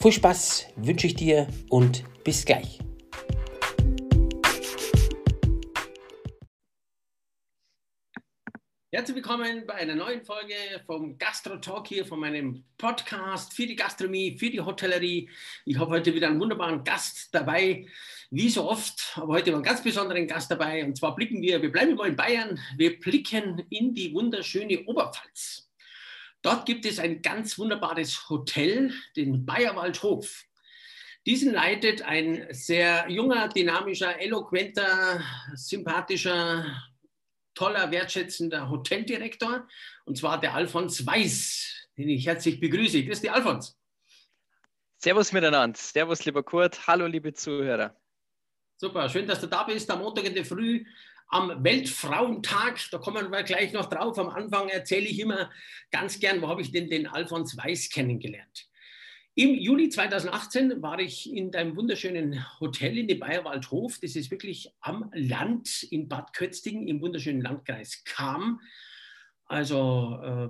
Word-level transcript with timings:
Viel 0.00 0.12
Spaß 0.12 0.66
wünsche 0.76 1.06
ich 1.06 1.14
dir 1.14 1.48
und 1.70 2.04
bis 2.22 2.44
gleich. 2.44 2.78
Herzlich 8.92 9.16
willkommen 9.16 9.66
bei 9.66 9.74
einer 9.74 9.94
neuen 9.94 10.22
Folge 10.22 10.54
vom 10.86 11.18
Gastro 11.18 11.56
Talk 11.56 11.88
hier 11.88 12.04
von 12.04 12.20
meinem 12.20 12.64
Podcast 12.78 13.54
für 13.54 13.66
die 13.66 13.74
Gastronomie, 13.74 14.38
für 14.38 14.50
die 14.50 14.60
Hotellerie. 14.60 15.28
Ich 15.64 15.78
habe 15.78 15.90
heute 15.90 16.14
wieder 16.14 16.28
einen 16.28 16.40
wunderbaren 16.40 16.84
Gast 16.84 17.34
dabei, 17.34 17.86
wie 18.30 18.48
so 18.48 18.68
oft, 18.68 19.12
aber 19.16 19.34
heute 19.34 19.52
einen 19.54 19.62
ganz 19.62 19.82
besonderen 19.82 20.26
Gast 20.26 20.50
dabei. 20.50 20.84
Und 20.84 20.96
zwar 20.96 21.14
blicken 21.14 21.42
wir, 21.42 21.60
wir 21.62 21.72
bleiben 21.72 21.94
mal 21.94 22.08
in 22.08 22.16
Bayern, 22.16 22.60
wir 22.76 23.00
blicken 23.00 23.66
in 23.70 23.94
die 23.94 24.12
wunderschöne 24.14 24.84
Oberpfalz. 24.84 25.65
Dort 26.46 26.64
gibt 26.64 26.86
es 26.86 27.00
ein 27.00 27.22
ganz 27.22 27.58
wunderbares 27.58 28.30
Hotel, 28.30 28.92
den 29.16 29.44
Bayerwaldhof. 29.44 30.44
Diesen 31.26 31.52
leitet 31.52 32.02
ein 32.02 32.46
sehr 32.50 33.10
junger, 33.10 33.48
dynamischer, 33.48 34.20
eloquenter, 34.20 35.24
sympathischer, 35.56 36.64
toller, 37.52 37.90
wertschätzender 37.90 38.70
Hoteldirektor, 38.70 39.66
und 40.04 40.18
zwar 40.18 40.40
der 40.40 40.54
Alfons 40.54 41.04
Weiß, 41.04 41.88
den 41.96 42.10
ich 42.10 42.24
herzlich 42.28 42.60
begrüße. 42.60 43.02
Grüß 43.02 43.22
dich, 43.22 43.32
Alfons. 43.32 43.76
Servus 44.98 45.32
miteinander. 45.32 45.76
Servus, 45.76 46.24
lieber 46.26 46.44
Kurt. 46.44 46.86
Hallo, 46.86 47.06
liebe 47.06 47.32
Zuhörer. 47.32 47.96
Super, 48.76 49.08
schön, 49.08 49.26
dass 49.26 49.40
du 49.40 49.48
da 49.48 49.64
bist. 49.64 49.90
Am 49.90 49.98
Montag 49.98 50.26
in 50.26 50.34
der 50.36 50.44
Früh 50.44 50.84
am 51.28 51.64
Weltfrauentag, 51.64 52.78
da 52.90 52.98
kommen 52.98 53.30
wir 53.30 53.42
gleich 53.42 53.72
noch 53.72 53.86
drauf, 53.86 54.18
am 54.18 54.28
Anfang 54.28 54.68
erzähle 54.68 55.06
ich 55.06 55.18
immer 55.18 55.50
ganz 55.90 56.20
gern, 56.20 56.40
wo 56.40 56.48
habe 56.48 56.62
ich 56.62 56.72
denn 56.72 56.88
den 56.88 57.06
Alfons 57.06 57.56
Weiß 57.56 57.90
kennengelernt. 57.90 58.68
Im 59.38 59.54
Juli 59.54 59.90
2018 59.90 60.80
war 60.80 60.98
ich 60.98 61.30
in 61.30 61.50
deinem 61.50 61.76
wunderschönen 61.76 62.42
Hotel 62.58 62.96
in 62.96 63.06
dem 63.06 63.18
Bayerwaldhof. 63.18 63.98
Das 64.00 64.16
ist 64.16 64.30
wirklich 64.30 64.72
am 64.80 65.10
Land 65.12 65.82
in 65.90 66.08
Bad 66.08 66.32
Kötzting 66.32 66.88
im 66.88 67.02
wunderschönen 67.02 67.42
Landkreis 67.42 68.02
Kam. 68.04 68.60
Also 69.44 70.18
äh, 70.24 70.48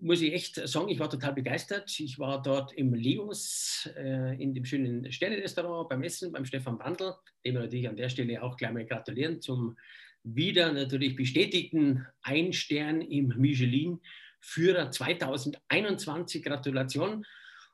muss 0.00 0.22
ich 0.22 0.32
echt 0.32 0.66
sagen, 0.66 0.88
ich 0.88 0.98
war 0.98 1.10
total 1.10 1.34
begeistert. 1.34 1.94
Ich 2.00 2.18
war 2.18 2.40
dort 2.40 2.72
im 2.72 2.94
Leos, 2.94 3.88
äh, 3.96 4.42
in 4.42 4.54
dem 4.54 4.64
schönen 4.64 5.12
Sterne-Restaurant 5.12 5.90
beim 5.90 6.02
Essen, 6.02 6.32
beim 6.32 6.46
Stefan 6.46 6.78
Brandl, 6.78 7.14
dem 7.44 7.54
wir 7.54 7.60
natürlich 7.60 7.88
an 7.88 7.96
der 7.96 8.08
Stelle 8.08 8.42
auch 8.42 8.56
gleich 8.56 8.72
mal 8.72 8.86
gratulieren 8.86 9.42
zum 9.42 9.76
wieder 10.24 10.72
natürlich 10.72 11.16
bestätigten 11.16 12.06
Ein 12.22 12.52
Stern 12.52 13.00
im 13.00 13.28
Michelin-Führer 13.36 14.90
2021. 14.90 16.42
Gratulation. 16.42 17.24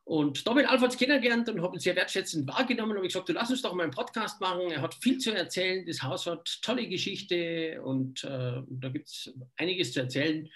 Und 0.05 0.47
da 0.47 0.57
ich 0.57 0.67
Alfons 0.67 0.97
kennengelernt 0.97 1.51
und 1.51 1.61
habe 1.61 1.77
ihn 1.77 1.81
sehr 1.81 1.95
wertschätzend 1.95 2.49
wahrgenommen. 2.49 2.93
Und 2.93 2.99
habe 2.99 3.09
gesagt, 3.09 3.29
du 3.29 3.35
lass 3.35 3.51
uns 3.51 3.61
doch 3.61 3.75
mal 3.75 3.83
einen 3.83 3.93
Podcast 3.93 4.41
machen. 4.41 4.71
Er 4.71 4.81
hat 4.81 4.95
viel 4.95 5.19
zu 5.19 5.35
erzählen. 5.35 5.85
Das 5.87 6.03
Haus 6.03 6.25
hat 6.27 6.61
tolle 6.63 6.89
Geschichte 6.89 7.83
und 7.83 8.25
äh, 8.25 8.63
da 8.67 8.89
gibt 8.89 9.09
es 9.09 9.31
einiges 9.59 9.93
zu 9.93 10.01
erzählen. 10.01 10.49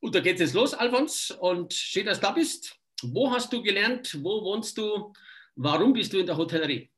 Und 0.00 0.14
da 0.14 0.20
geht 0.20 0.34
es 0.34 0.40
jetzt 0.40 0.54
los, 0.54 0.74
Alfons. 0.74 1.30
Und 1.30 1.72
schön, 1.72 2.04
dass 2.04 2.20
du 2.20 2.26
da 2.26 2.32
bist. 2.32 2.76
Wo 3.02 3.30
hast 3.30 3.50
du 3.54 3.62
gelernt? 3.62 4.18
Wo 4.22 4.44
wohnst 4.44 4.76
du? 4.76 5.14
Warum 5.56 5.94
bist 5.94 6.12
du 6.12 6.18
in 6.18 6.26
der 6.26 6.36
Hotellerie? 6.36 6.91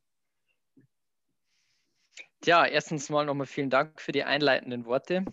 Ja, 2.45 2.65
erstens 2.65 3.09
mal 3.09 3.25
nochmal 3.25 3.47
vielen 3.47 3.71
Dank 3.71 3.99
für 3.99 4.11
die 4.11 4.23
einleitenden 4.23 4.85
Worte. 4.85 5.25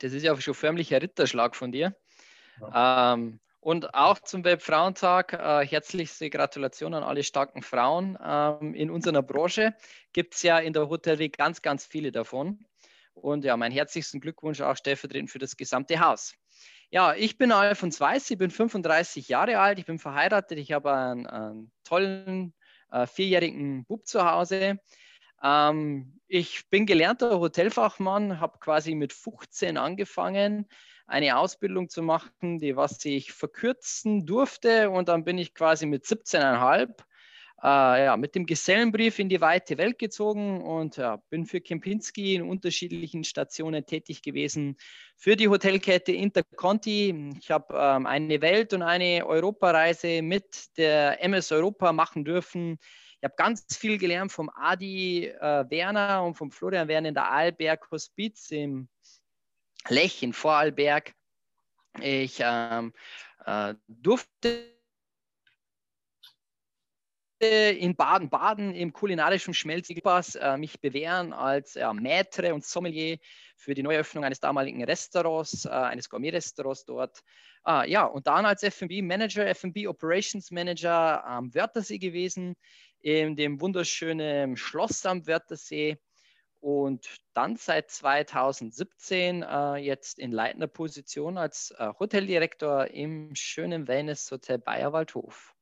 Das 0.00 0.12
ist 0.12 0.22
ja 0.22 0.40
schon 0.40 0.54
förmlicher 0.54 1.02
Ritterschlag 1.02 1.56
von 1.56 1.72
dir. 1.72 1.96
Ja. 2.60 3.14
Ähm, 3.14 3.40
und 3.60 3.92
auch 3.94 4.20
zum 4.20 4.44
Weltfrauentag 4.44 5.32
äh, 5.32 5.66
herzlichste 5.66 6.30
Gratulation 6.30 6.94
an 6.94 7.02
alle 7.02 7.24
starken 7.24 7.62
Frauen. 7.62 8.16
Ähm, 8.24 8.72
in 8.74 8.88
unserer 8.88 9.22
Branche 9.22 9.74
gibt 10.12 10.34
es 10.34 10.42
ja 10.42 10.58
in 10.60 10.72
der 10.72 10.88
Hotellerie 10.88 11.30
ganz, 11.30 11.60
ganz 11.60 11.84
viele 11.84 12.12
davon. 12.12 12.64
Und 13.14 13.44
ja, 13.44 13.56
meinen 13.56 13.72
herzlichsten 13.72 14.20
Glückwunsch 14.20 14.60
auch 14.60 14.76
stellvertretend 14.76 15.30
für 15.30 15.40
das 15.40 15.56
gesamte 15.56 15.98
Haus. 15.98 16.34
Ja, 16.90 17.14
ich 17.14 17.36
bin 17.36 17.50
Alfons 17.50 18.00
Weiß, 18.00 18.30
ich 18.30 18.38
bin 18.38 18.50
35 18.50 19.28
Jahre 19.28 19.58
alt, 19.58 19.80
ich 19.80 19.86
bin 19.86 19.98
verheiratet, 19.98 20.58
ich 20.58 20.70
habe 20.70 20.92
einen, 20.94 21.26
einen 21.26 21.72
tollen 21.82 22.54
äh, 22.92 23.08
vierjährigen 23.08 23.84
Bub 23.86 24.06
zu 24.06 24.24
Hause. 24.24 24.78
Ähm, 25.42 26.20
ich 26.26 26.68
bin 26.68 26.86
gelernter 26.86 27.38
Hotelfachmann, 27.40 28.40
habe 28.40 28.58
quasi 28.58 28.94
mit 28.94 29.12
15 29.12 29.76
angefangen, 29.76 30.68
eine 31.06 31.38
Ausbildung 31.38 31.88
zu 31.88 32.02
machen, 32.02 32.58
die 32.58 32.76
was 32.76 33.04
ich 33.04 33.32
verkürzen 33.32 34.26
durfte 34.26 34.90
und 34.90 35.08
dann 35.08 35.24
bin 35.24 35.38
ich 35.38 35.54
quasi 35.54 35.86
mit 35.86 36.04
17,5 36.04 36.90
äh, 37.62 38.04
ja, 38.04 38.16
mit 38.16 38.34
dem 38.34 38.46
Gesellenbrief 38.46 39.18
in 39.18 39.28
die 39.28 39.40
weite 39.40 39.78
Welt 39.78 39.98
gezogen 39.98 40.62
und 40.62 40.96
ja, 40.96 41.16
bin 41.28 41.44
für 41.44 41.60
Kempinski 41.60 42.36
in 42.36 42.42
unterschiedlichen 42.42 43.24
Stationen 43.24 43.84
tätig 43.84 44.22
gewesen. 44.22 44.76
Für 45.16 45.34
die 45.34 45.48
Hotelkette 45.48 46.12
Interconti. 46.12 47.32
Ich 47.40 47.50
habe 47.50 47.74
ähm, 47.76 48.06
eine 48.06 48.40
Welt- 48.42 48.74
und 48.74 48.82
eine 48.82 49.26
Europareise 49.26 50.22
mit 50.22 50.76
der 50.76 51.22
MS 51.24 51.50
Europa 51.50 51.92
machen 51.92 52.24
dürfen. 52.24 52.78
Ich 53.20 53.24
habe 53.24 53.34
ganz 53.36 53.76
viel 53.76 53.98
gelernt 53.98 54.30
vom 54.30 54.48
Adi 54.54 55.26
äh, 55.26 55.64
Werner 55.70 56.22
und 56.22 56.36
vom 56.36 56.52
Florian 56.52 56.86
Werner 56.86 57.08
in 57.08 57.14
der 57.14 57.28
Arlberg 57.28 57.90
Hospiz 57.90 58.52
im 58.52 58.88
Lech 59.88 60.22
in 60.22 60.32
Vorarlberg. 60.32 61.14
Ich 62.00 62.38
ähm, 62.40 62.92
äh, 63.44 63.74
durfte 63.88 64.78
in 67.40 67.96
Baden-Baden 67.96 68.74
im 68.74 68.92
kulinarischen 68.92 69.54
Schmelzpass 69.54 70.36
äh, 70.36 70.56
mich 70.56 70.80
bewähren 70.80 71.32
als 71.32 71.74
äh, 71.74 71.84
Maître 71.84 72.52
und 72.52 72.64
Sommelier 72.64 73.18
für 73.56 73.74
die 73.74 73.82
Neueröffnung 73.82 74.24
eines 74.24 74.40
damaligen 74.40 74.82
Restaurants, 74.84 75.64
äh, 75.64 75.70
eines 75.70 76.08
Gourmet-Restaurants 76.08 76.84
dort. 76.84 77.22
Ah, 77.62 77.84
ja, 77.84 78.04
und 78.04 78.26
dann 78.26 78.46
als 78.46 78.62
F&B-Manager, 78.62 79.46
F&B 79.46 79.86
Operations 79.86 80.50
Manager 80.50 81.24
am 81.24 81.54
Wörthersee 81.54 81.98
gewesen 81.98 82.56
in 83.00 83.36
dem 83.36 83.60
wunderschönen 83.60 84.56
Schloss 84.56 85.06
am 85.06 85.26
Wörthersee 85.26 85.98
und 86.60 87.06
dann 87.34 87.56
seit 87.56 87.90
2017 87.90 89.42
äh, 89.42 89.76
jetzt 89.76 90.18
in 90.18 90.32
leitender 90.32 90.66
Position 90.66 91.38
als 91.38 91.72
äh, 91.78 91.92
Hoteldirektor 91.98 92.88
im 92.88 93.34
schönen 93.34 93.86
Wellness 93.86 94.30
Hotel 94.30 94.58
Bayerwaldhof. 94.58 95.54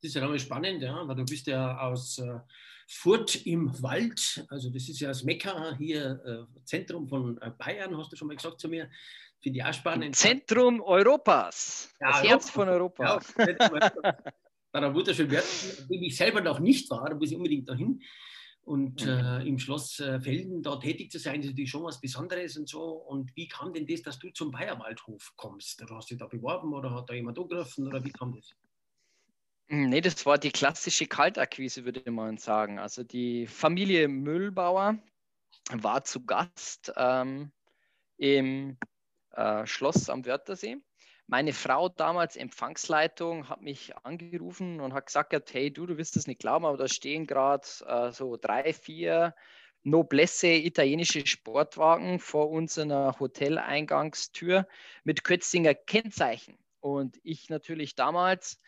Das 0.00 0.08
ist 0.08 0.14
ja 0.14 0.20
nochmal 0.20 0.38
spannend, 0.38 0.82
ja, 0.82 1.06
weil 1.06 1.16
du 1.16 1.24
bist 1.24 1.46
ja 1.46 1.78
aus 1.78 2.18
äh, 2.18 2.38
Furt 2.88 3.46
im 3.46 3.82
Wald, 3.82 4.44
also 4.50 4.70
das 4.70 4.88
ist 4.88 5.00
ja 5.00 5.08
das 5.08 5.22
Mekka 5.22 5.76
hier, 5.76 6.20
äh, 6.24 6.64
Zentrum 6.64 7.08
von 7.08 7.40
äh, 7.40 7.50
Bayern, 7.56 7.96
hast 7.96 8.12
du 8.12 8.16
schon 8.16 8.28
mal 8.28 8.36
gesagt 8.36 8.60
zu 8.60 8.68
mir. 8.68 8.90
Finde 9.40 9.58
ich 9.58 9.64
auch 9.64 9.72
spannend. 9.72 10.14
Zentrum 10.14 10.80
Europas, 10.80 11.92
ja, 12.00 12.10
das 12.10 12.22
Herz 12.22 12.50
von 12.50 12.68
Europa. 12.68 13.20
Ja, 13.38 14.32
einer 14.72 14.94
wunderschönen 14.94 15.30
Wörth, 15.30 15.88
wo 15.88 15.94
ich 15.94 16.16
selber 16.16 16.40
noch 16.40 16.58
nicht 16.58 16.90
war, 16.90 17.08
da 17.08 17.14
muss 17.14 17.30
ich 17.30 17.36
unbedingt 17.36 17.68
dahin. 17.68 18.02
Und 18.64 19.04
mhm. 19.04 19.10
äh, 19.10 19.42
im 19.42 19.58
Schloss 19.58 19.98
äh, 19.98 20.20
Felden 20.20 20.62
da 20.62 20.76
tätig 20.76 21.10
zu 21.10 21.18
sein, 21.18 21.40
ist 21.40 21.46
natürlich 21.46 21.70
schon 21.70 21.82
was 21.82 22.00
Besonderes 22.00 22.56
und 22.56 22.68
so. 22.68 22.82
Und 22.82 23.34
wie 23.36 23.48
kam 23.48 23.72
denn 23.72 23.86
das, 23.86 24.02
dass 24.02 24.18
du 24.20 24.30
zum 24.30 24.52
Bayerwaldhof 24.52 25.32
kommst? 25.36 25.82
Oder 25.82 25.96
hast 25.96 26.10
du 26.10 26.14
dich 26.14 26.20
da 26.20 26.28
beworben 26.28 26.72
oder 26.72 26.94
hat 26.94 27.10
da 27.10 27.14
jemand 27.14 27.38
angerufen 27.38 27.88
oder 27.88 28.04
wie 28.04 28.12
kam 28.12 28.34
das? 28.36 28.54
Hm, 29.68 29.88
nee, 29.88 30.00
das 30.00 30.24
war 30.26 30.38
die 30.38 30.52
klassische 30.52 31.06
Kaltakquise, 31.06 31.84
würde 31.84 32.08
man 32.10 32.38
sagen. 32.38 32.78
Also 32.78 33.02
die 33.02 33.48
Familie 33.48 34.06
Müllbauer 34.06 34.96
war 35.72 36.04
zu 36.04 36.24
Gast 36.24 36.92
ähm, 36.96 37.50
im 38.16 38.78
äh, 39.32 39.66
Schloss 39.66 40.08
am 40.08 40.24
Wörthersee 40.24 40.76
meine 41.26 41.52
Frau 41.52 41.88
damals 41.88 42.36
Empfangsleitung 42.36 43.48
hat 43.48 43.62
mich 43.62 43.96
angerufen 44.02 44.80
und 44.80 44.92
hat 44.92 45.06
gesagt, 45.06 45.32
hey 45.54 45.72
du, 45.72 45.86
du 45.86 45.96
wirst 45.96 46.16
es 46.16 46.26
nicht 46.26 46.40
glauben, 46.40 46.64
aber 46.64 46.76
da 46.76 46.88
stehen 46.88 47.26
gerade 47.26 47.66
äh, 47.86 48.12
so 48.12 48.36
drei, 48.36 48.72
vier 48.72 49.34
Noblesse 49.84 50.48
italienische 50.48 51.26
Sportwagen 51.26 52.20
vor 52.20 52.50
unserer 52.50 53.18
Hoteleingangstür 53.18 54.68
mit 55.02 55.24
Kötzinger 55.24 55.74
Kennzeichen. 55.74 56.56
Und 56.80 57.18
ich 57.24 57.48
natürlich 57.48 57.94
damals 57.96 58.60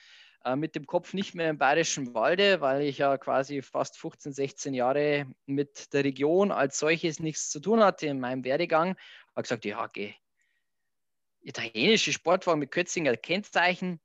äh, 0.45 0.57
mit 0.57 0.75
dem 0.75 0.87
Kopf 0.87 1.15
nicht 1.15 1.35
mehr 1.35 1.51
im 1.51 1.59
Bayerischen 1.59 2.15
Walde, 2.15 2.61
weil 2.61 2.83
ich 2.83 2.99
ja 2.99 3.17
quasi 3.17 3.63
fast 3.63 3.97
15, 3.99 4.33
16 4.33 4.75
Jahre 4.75 5.27
mit 5.47 5.93
der 5.93 6.05
Region 6.05 6.51
als 6.51 6.79
solches 6.79 7.21
nichts 7.21 7.49
zu 7.51 7.61
tun 7.61 7.83
hatte 7.83 8.07
in 8.07 8.21
meinem 8.21 8.45
Werdegang. 8.45 8.97
Habe 9.35 9.43
gesagt, 9.43 9.65
ja, 9.65 9.87
geh. 9.87 10.15
Italienische 11.45 12.13
Sportwagen 12.13 12.59
mit 12.59 12.71
Kötzinger 12.71 13.17
Kennzeichen. 13.17 14.01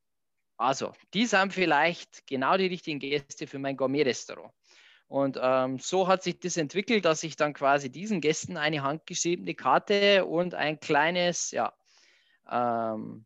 Also, 0.58 0.94
die 1.14 1.26
sind 1.26 1.54
vielleicht 1.54 2.28
genau 2.28 2.58
die 2.58 2.68
richtigen 2.68 3.00
Gäste 3.00 3.48
für 3.48 3.60
mein 3.60 3.78
Gourmet-Restaurant. 3.78 4.54
Und 5.08 5.40
ähm, 5.42 5.80
so 5.80 6.08
hat 6.08 6.22
sich 6.22 6.40
das 6.40 6.58
entwickelt, 6.58 7.06
dass 7.06 7.24
ich 7.24 7.36
dann 7.36 7.54
quasi 7.54 7.90
diesen 7.90 8.22
Gästen 8.22 8.58
eine 8.58 8.84
handgeschriebene 8.84 9.56
Karte 9.56 10.26
und 10.26 10.54
ein 10.54 10.80
kleines, 10.80 11.52
ja, 11.52 11.74
ähm, 12.50 13.26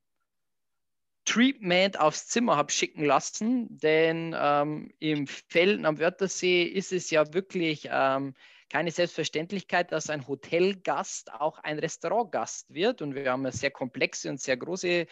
Treatment 1.26 2.00
aufs 2.00 2.28
Zimmer 2.28 2.58
habe 2.58 2.72
schicken 2.72 3.06
lassen, 3.06 3.78
denn 3.78 4.36
ähm, 4.38 4.94
im 5.00 5.28
Felden 5.28 5.86
am 5.86 6.00
Wörthersee 6.00 6.64
ist 6.64 6.92
es 6.92 7.10
ja 7.10 7.34
wirklich 7.34 7.88
ähm, 7.90 8.34
keine 8.74 8.90
Selbstverständlichkeit, 8.90 9.92
dass 9.92 10.10
ein 10.10 10.28
Hotelgast 10.28 11.32
auch 11.32 11.60
ein 11.60 11.78
Restaurantgast 11.78 12.74
wird. 12.74 13.04
Und 13.04 13.14
wir 13.14 13.32
haben 13.32 13.46
eine 13.46 13.52
sehr 13.52 13.70
komplexe 13.70 14.32
und 14.32 14.42
sehr 14.42 14.58
große 14.58 15.06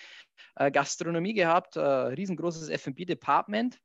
äh, 0.56 0.72
Gastronomie 0.72 1.36
gehabt, 1.36 1.76
äh, 1.76 1.80
riesengroßes 1.80 2.70
FB-Department. 2.70 3.80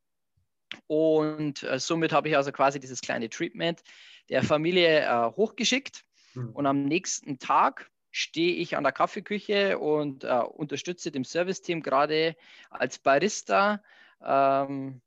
Und 0.87 1.63
äh, 1.63 1.79
somit 1.79 2.15
habe 2.15 2.31
ich 2.31 2.37
also 2.39 2.53
quasi 2.53 2.81
dieses 2.81 3.03
kleine 3.03 3.29
Treatment 3.29 3.83
der 4.31 4.43
Familie 4.43 5.01
äh, 5.03 5.31
hochgeschickt. 5.37 6.05
Mhm. 6.33 6.53
Und 6.55 6.65
am 6.65 6.85
nächsten 6.85 7.39
Tag 7.39 7.91
stehe 8.11 8.55
ich 8.55 8.79
an 8.79 8.83
der 8.83 8.95
Kaffeeküche 8.95 9.79
und 9.79 10.25
äh, 10.25 10.39
unterstütze 10.39 11.11
dem 11.11 11.25
Serviceteam 11.25 11.83
gerade 11.83 12.35
als 12.71 12.99
Barista 12.99 13.83
ähm, 14.25 15.03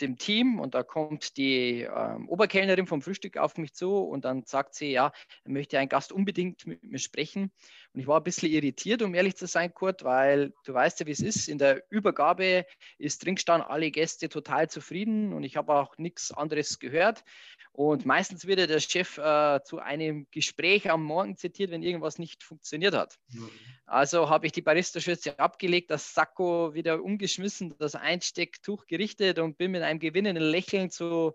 dem 0.00 0.16
Team 0.18 0.58
und 0.58 0.74
da 0.74 0.82
kommt 0.82 1.36
die 1.36 1.82
ähm, 1.82 2.28
Oberkellnerin 2.28 2.86
vom 2.86 3.02
Frühstück 3.02 3.36
auf 3.36 3.56
mich 3.56 3.74
zu 3.74 3.96
und 3.96 4.24
dann 4.24 4.44
sagt 4.44 4.74
sie, 4.74 4.90
ja, 4.90 5.12
möchte 5.44 5.78
ein 5.78 5.88
Gast 5.88 6.12
unbedingt 6.12 6.66
mit 6.66 6.82
mir 6.82 6.98
sprechen. 6.98 7.52
Und 7.94 8.00
ich 8.00 8.06
war 8.06 8.18
ein 8.18 8.24
bisschen 8.24 8.50
irritiert, 8.50 9.02
um 9.02 9.14
ehrlich 9.14 9.36
zu 9.36 9.46
sein, 9.46 9.72
Kurt, 9.72 10.04
weil 10.04 10.52
du 10.64 10.74
weißt 10.74 11.00
ja, 11.00 11.06
wie 11.06 11.12
es 11.12 11.20
ist. 11.20 11.48
In 11.48 11.58
der 11.58 11.82
Übergabe 11.90 12.66
ist 12.98 13.24
drin 13.24 13.36
gestanden, 13.36 13.68
alle 13.68 13.90
Gäste 13.90 14.28
total 14.28 14.68
zufrieden 14.68 15.32
und 15.32 15.42
ich 15.42 15.56
habe 15.56 15.74
auch 15.74 15.96
nichts 15.98 16.30
anderes 16.30 16.78
gehört. 16.78 17.24
Und 17.72 18.04
meistens 18.06 18.46
wird 18.46 18.58
ja 18.58 18.66
der 18.66 18.80
Chef 18.80 19.18
äh, 19.18 19.60
zu 19.64 19.78
einem 19.78 20.26
Gespräch 20.30 20.90
am 20.90 21.04
Morgen 21.04 21.36
zitiert, 21.36 21.70
wenn 21.70 21.82
irgendwas 21.82 22.18
nicht 22.18 22.42
funktioniert 22.42 22.94
hat. 22.94 23.16
Mhm. 23.28 23.50
Also 23.86 24.28
habe 24.28 24.46
ich 24.46 24.52
die 24.52 24.62
Barista-Schürze 24.62 25.38
abgelegt, 25.38 25.90
das 25.90 26.12
Sakko 26.12 26.74
wieder 26.74 27.02
umgeschmissen, 27.02 27.74
das 27.78 27.94
Einstecktuch 27.94 28.86
gerichtet 28.86 29.38
und 29.38 29.56
bin 29.56 29.70
mit 29.70 29.82
einem 29.82 30.00
gewinnenden 30.00 30.44
Lächeln 30.44 30.90
zu 30.90 31.34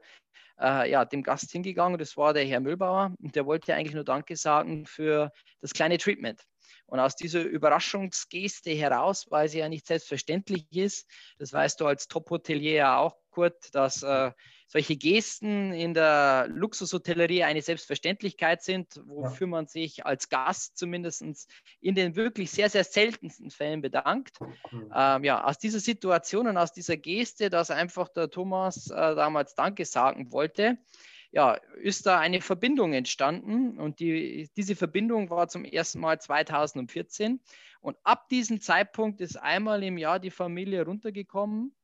äh, 0.60 0.90
ja, 0.90 1.06
dem 1.06 1.24
Gast 1.24 1.52
hingegangen. 1.52 1.98
Das 1.98 2.18
war 2.18 2.34
der 2.34 2.46
Herr 2.46 2.60
Müllbauer 2.60 3.14
und 3.22 3.36
der 3.36 3.46
wollte 3.46 3.74
eigentlich 3.74 3.96
nur 3.96 4.04
Danke 4.04 4.36
sagen 4.36 4.86
für 4.86 5.32
das 5.62 5.74
kleine 5.74 5.98
Treatment. 5.98 6.42
Und 6.86 7.00
aus 7.00 7.16
dieser 7.16 7.42
Überraschungsgeste 7.42 8.72
heraus, 8.72 9.26
weil 9.30 9.50
sie 9.50 9.60
ja 9.60 9.70
nicht 9.70 9.88
selbstverständlich 9.88 10.68
ist, 10.72 11.10
das 11.40 11.54
weißt 11.54 11.80
du 11.80 11.88
als 11.88 12.08
Top-Hotelier 12.08 12.74
ja 12.74 12.98
auch, 12.98 13.18
Kurt, 13.32 13.74
dass 13.74 14.04
äh, 14.04 14.32
solche 14.74 14.96
Gesten 14.96 15.72
in 15.72 15.94
der 15.94 16.48
Luxushotellerie 16.50 17.44
eine 17.44 17.62
Selbstverständlichkeit 17.62 18.64
sind, 18.64 19.00
wofür 19.06 19.46
ja. 19.46 19.52
man 19.52 19.68
sich 19.68 20.04
als 20.04 20.30
Gast 20.30 20.80
zumindest 20.80 21.24
in 21.80 21.94
den 21.94 22.16
wirklich 22.16 22.50
sehr, 22.50 22.72
sehr 22.72 22.84
seltensten 22.84 23.52
Fällen 23.52 23.81
bedankt. 23.81 24.42
Mhm. 24.72 24.92
Ähm, 24.92 25.24
ja, 25.25 25.44
aus 25.44 25.60
dieser 25.60 25.80
Situation 25.80 26.48
und 26.48 26.58
aus 26.58 26.74
dieser 26.74 26.98
Geste, 26.98 27.52
dass 27.52 27.70
einfach 27.70 28.10
der 28.10 28.31
Thomas 28.31 28.90
äh, 28.90 28.96
damals 28.96 29.54
Danke 29.54 29.86
sagen 29.86 30.31
wollte, 30.31 30.80
ja, 31.31 31.54
ist 31.84 32.08
da 32.08 32.19
eine 32.19 32.42
Verbindung 32.42 32.94
entstanden 32.94 33.78
und 33.78 34.00
die, 34.00 34.50
diese 34.58 34.76
Verbindung 34.76 35.30
war 35.30 35.50
zum 35.50 35.66
ersten 35.66 36.00
Mal 36.00 36.19
2014 36.19 37.40
und 37.80 37.96
ab 38.04 38.28
diesem 38.30 38.60
Zeitpunkt 38.60 39.22
ist 39.22 39.36
einmal 39.36 39.84
im 39.84 40.00
Jahr 40.00 40.19
die 40.19 40.31
Familie 40.31 40.84
runtergekommen 40.84 41.76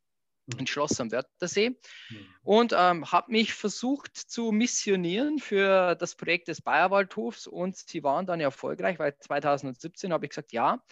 in 0.57 0.67
Schloss 0.67 0.99
am 0.99 1.11
Wörthersee 1.11 1.69
mhm. 1.69 2.27
und 2.43 2.73
ähm, 2.75 3.11
habe 3.11 3.31
mich 3.31 3.53
versucht 3.53 4.15
zu 4.17 4.51
missionieren 4.51 5.39
für 5.39 5.95
das 5.95 6.15
Projekt 6.15 6.47
des 6.47 6.61
Bayerwaldhofs 6.61 7.47
und 7.47 7.75
sie 7.77 8.03
waren 8.03 8.25
dann 8.25 8.39
erfolgreich, 8.39 8.99
weil 8.99 9.17
2017 9.17 10.13
habe 10.13 10.25
ich 10.25 10.29
gesagt, 10.29 10.51
ja, 10.51 10.83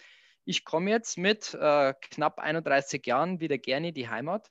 ich 0.44 0.64
komme 0.64 0.90
jetzt 0.90 1.18
mit 1.18 1.54
äh, 1.54 1.94
knapp 2.00 2.38
31 2.38 3.04
Jahren 3.06 3.40
wieder 3.40 3.58
gerne 3.58 3.88
in 3.88 3.94
die 3.94 4.08
Heimat 4.08 4.50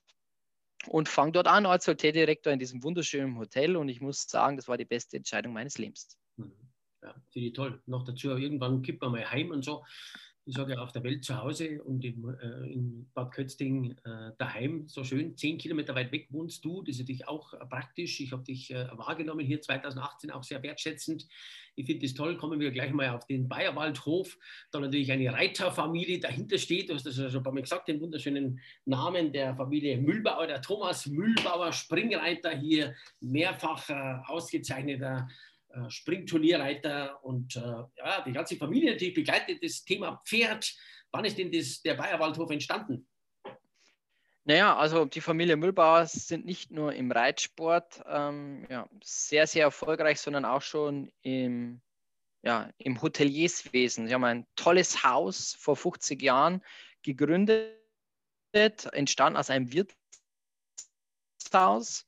und 0.88 1.10
fange 1.10 1.32
dort 1.32 1.48
an 1.48 1.66
als 1.66 1.88
Hoteldirektor 1.88 2.54
in 2.54 2.60
diesem 2.60 2.84
wunderschönen 2.84 3.38
Hotel 3.38 3.76
und 3.76 3.90
ich 3.90 4.02
muss 4.02 4.28
sagen, 4.28 4.58
das 4.58 4.68
war 4.68 4.78
die 4.78 4.86
beste 4.86 5.18
Entscheidung 5.18 5.54
meines 5.54 5.78
Lebens. 5.78 6.18
Mhm. 6.36 6.52
Ja, 7.02 7.14
finde 7.32 7.48
ich 7.48 7.54
toll. 7.54 7.82
Noch 7.86 8.04
dazu, 8.04 8.30
irgendwann 8.30 8.82
kippt 8.82 9.02
man 9.02 9.12
mal 9.12 9.30
heim 9.30 9.52
und 9.52 9.64
so 9.64 9.84
ich 10.48 10.56
sage 10.56 10.74
ja, 10.74 10.80
auf 10.80 10.94
der 10.94 11.04
Welt 11.04 11.26
zu 11.26 11.38
Hause 11.38 11.84
und 11.84 12.06
im, 12.06 12.30
äh, 12.42 12.72
in 12.72 13.10
Bad 13.14 13.34
Kötzting 13.34 13.92
äh, 14.06 14.32
daheim, 14.38 14.88
so 14.88 15.04
schön, 15.04 15.36
zehn 15.36 15.58
Kilometer 15.58 15.94
weit 15.94 16.14
weg 16.14 16.28
wohnst 16.30 16.64
du. 16.64 16.82
Das 16.84 16.96
ist 16.96 17.02
natürlich 17.02 17.28
auch 17.28 17.54
äh, 17.54 17.58
praktisch. 17.66 18.22
Ich 18.22 18.32
habe 18.32 18.44
dich 18.44 18.72
äh, 18.72 18.88
wahrgenommen 18.94 19.46
hier 19.46 19.60
2018, 19.60 20.32
auch 20.32 20.44
sehr 20.44 20.64
wertschätzend. 20.64 21.28
Ich 21.76 21.86
finde 21.86 22.06
es 22.06 22.14
toll. 22.14 22.38
Kommen 22.38 22.62
wir 22.62 22.72
gleich 22.72 22.94
mal 22.94 23.10
auf 23.10 23.28
den 23.28 23.50
Bayerwaldhof. 23.50 24.38
Da 24.72 24.80
natürlich 24.80 25.12
eine 25.12 25.34
Reiterfamilie 25.34 26.20
dahinter 26.22 26.58
steht. 26.58 26.90
Du 26.90 26.94
hast 26.94 27.06
das 27.06 27.18
ja 27.18 27.30
schon 27.30 27.42
ein 27.42 27.44
paar 27.44 27.54
Mal 27.54 27.62
gesagt, 27.62 27.90
den 27.90 28.00
wunderschönen 28.00 28.62
Namen 28.86 29.34
der 29.34 29.54
Familie 29.54 29.98
Mühlbauer, 29.98 30.48
der 30.48 30.62
Thomas 30.62 31.08
Mühlbauer, 31.08 31.74
Springreiter 31.74 32.52
hier, 32.52 32.96
mehrfach 33.20 34.24
ausgezeichneter 34.30 35.28
äh, 35.30 35.57
Springturnierreiter 35.90 37.24
und 37.24 37.56
äh, 37.56 37.60
ja, 37.60 38.22
die 38.26 38.32
ganze 38.32 38.56
Familie 38.56 38.92
natürlich 38.92 39.14
begleitet 39.14 39.64
das 39.64 39.84
Thema 39.84 40.22
Pferd. 40.26 40.74
Wann 41.12 41.26
ist 41.26 41.38
denn 41.38 41.52
das, 41.52 41.82
der 41.82 41.96
Bayerwaldhof 41.96 42.50
entstanden? 42.52 43.08
Naja, 44.44 44.78
also 44.78 45.04
die 45.04 45.20
Familie 45.20 45.58
Müllbauer 45.58 46.06
sind 46.06 46.46
nicht 46.46 46.72
nur 46.72 46.94
im 46.94 47.12
Reitsport 47.12 48.02
ähm, 48.08 48.66
ja, 48.70 48.88
sehr, 49.04 49.46
sehr 49.46 49.64
erfolgreich, 49.64 50.22
sondern 50.22 50.46
auch 50.46 50.62
schon 50.62 51.12
im, 51.22 51.82
ja, 52.44 52.70
im 52.78 53.02
Hotelierswesen. 53.02 54.08
Sie 54.08 54.14
haben 54.14 54.24
ein 54.24 54.48
tolles 54.56 55.04
Haus 55.04 55.54
vor 55.60 55.76
50 55.76 56.22
Jahren 56.22 56.64
gegründet, 57.04 57.74
entstanden 58.54 59.38
aus 59.38 59.50
einem 59.50 59.74
Wirtshaus 59.74 62.08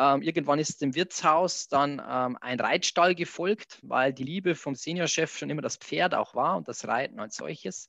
ähm, 0.00 0.22
irgendwann 0.22 0.58
ist 0.58 0.80
dem 0.80 0.94
Wirtshaus 0.94 1.68
dann 1.68 2.00
ähm, 2.08 2.38
ein 2.40 2.58
Reitstall 2.58 3.14
gefolgt, 3.14 3.78
weil 3.82 4.14
die 4.14 4.24
Liebe 4.24 4.54
vom 4.54 4.74
Seniorchef 4.74 5.36
schon 5.36 5.50
immer 5.50 5.60
das 5.60 5.76
Pferd 5.76 6.14
auch 6.14 6.34
war 6.34 6.56
und 6.56 6.68
das 6.68 6.88
Reiten 6.88 7.20
als 7.20 7.36
solches. 7.36 7.88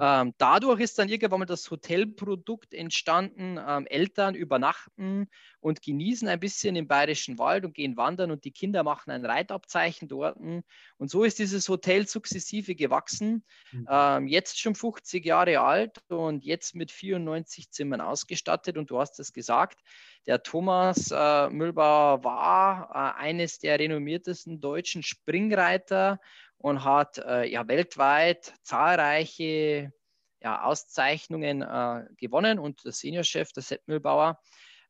Ähm, 0.00 0.34
dadurch 0.38 0.80
ist 0.80 0.98
dann 0.98 1.08
irgendwann 1.08 1.38
mal 1.38 1.46
das 1.46 1.70
Hotelprodukt 1.70 2.74
entstanden. 2.74 3.60
Ähm, 3.64 3.86
Eltern 3.86 4.34
übernachten 4.34 5.28
und 5.60 5.82
genießen 5.82 6.26
ein 6.26 6.40
bisschen 6.40 6.74
im 6.74 6.88
Bayerischen 6.88 7.38
Wald 7.38 7.64
und 7.64 7.74
gehen 7.74 7.96
wandern 7.96 8.32
und 8.32 8.44
die 8.44 8.50
Kinder 8.50 8.82
machen 8.82 9.12
ein 9.12 9.24
Reitabzeichen 9.24 10.08
dort. 10.08 10.36
Und 10.36 11.10
so 11.10 11.22
ist 11.22 11.38
dieses 11.38 11.68
Hotel 11.68 12.08
sukzessive 12.08 12.74
gewachsen. 12.74 13.44
Mhm. 13.70 13.86
Ähm, 13.88 14.26
jetzt 14.26 14.58
schon 14.58 14.74
50 14.74 15.24
Jahre 15.24 15.60
alt 15.60 16.02
und 16.08 16.44
jetzt 16.44 16.74
mit 16.74 16.90
94 16.90 17.70
Zimmern 17.70 18.00
ausgestattet. 18.00 18.76
Und 18.76 18.90
du 18.90 18.98
hast 18.98 19.20
es 19.20 19.32
gesagt, 19.32 19.80
der 20.26 20.42
Thomas 20.42 21.10
äh, 21.10 21.50
Müllbauer 21.52 22.24
war 22.24 22.90
äh, 22.90 23.20
eines 23.20 23.58
der 23.58 23.78
renommiertesten 23.78 24.60
deutschen 24.60 25.02
Springreiter 25.02 26.20
und 26.58 26.84
hat 26.84 27.18
äh, 27.18 27.44
ja 27.44 27.66
weltweit 27.68 28.54
zahlreiche 28.62 29.92
ja, 30.40 30.62
Auszeichnungen 30.62 31.62
äh, 31.62 32.04
gewonnen. 32.16 32.58
Und 32.58 32.84
der 32.84 32.92
Seniorchef, 32.92 33.52
der 33.52 33.62
Sepp 33.62 33.82
Müllbauer, 33.86 34.40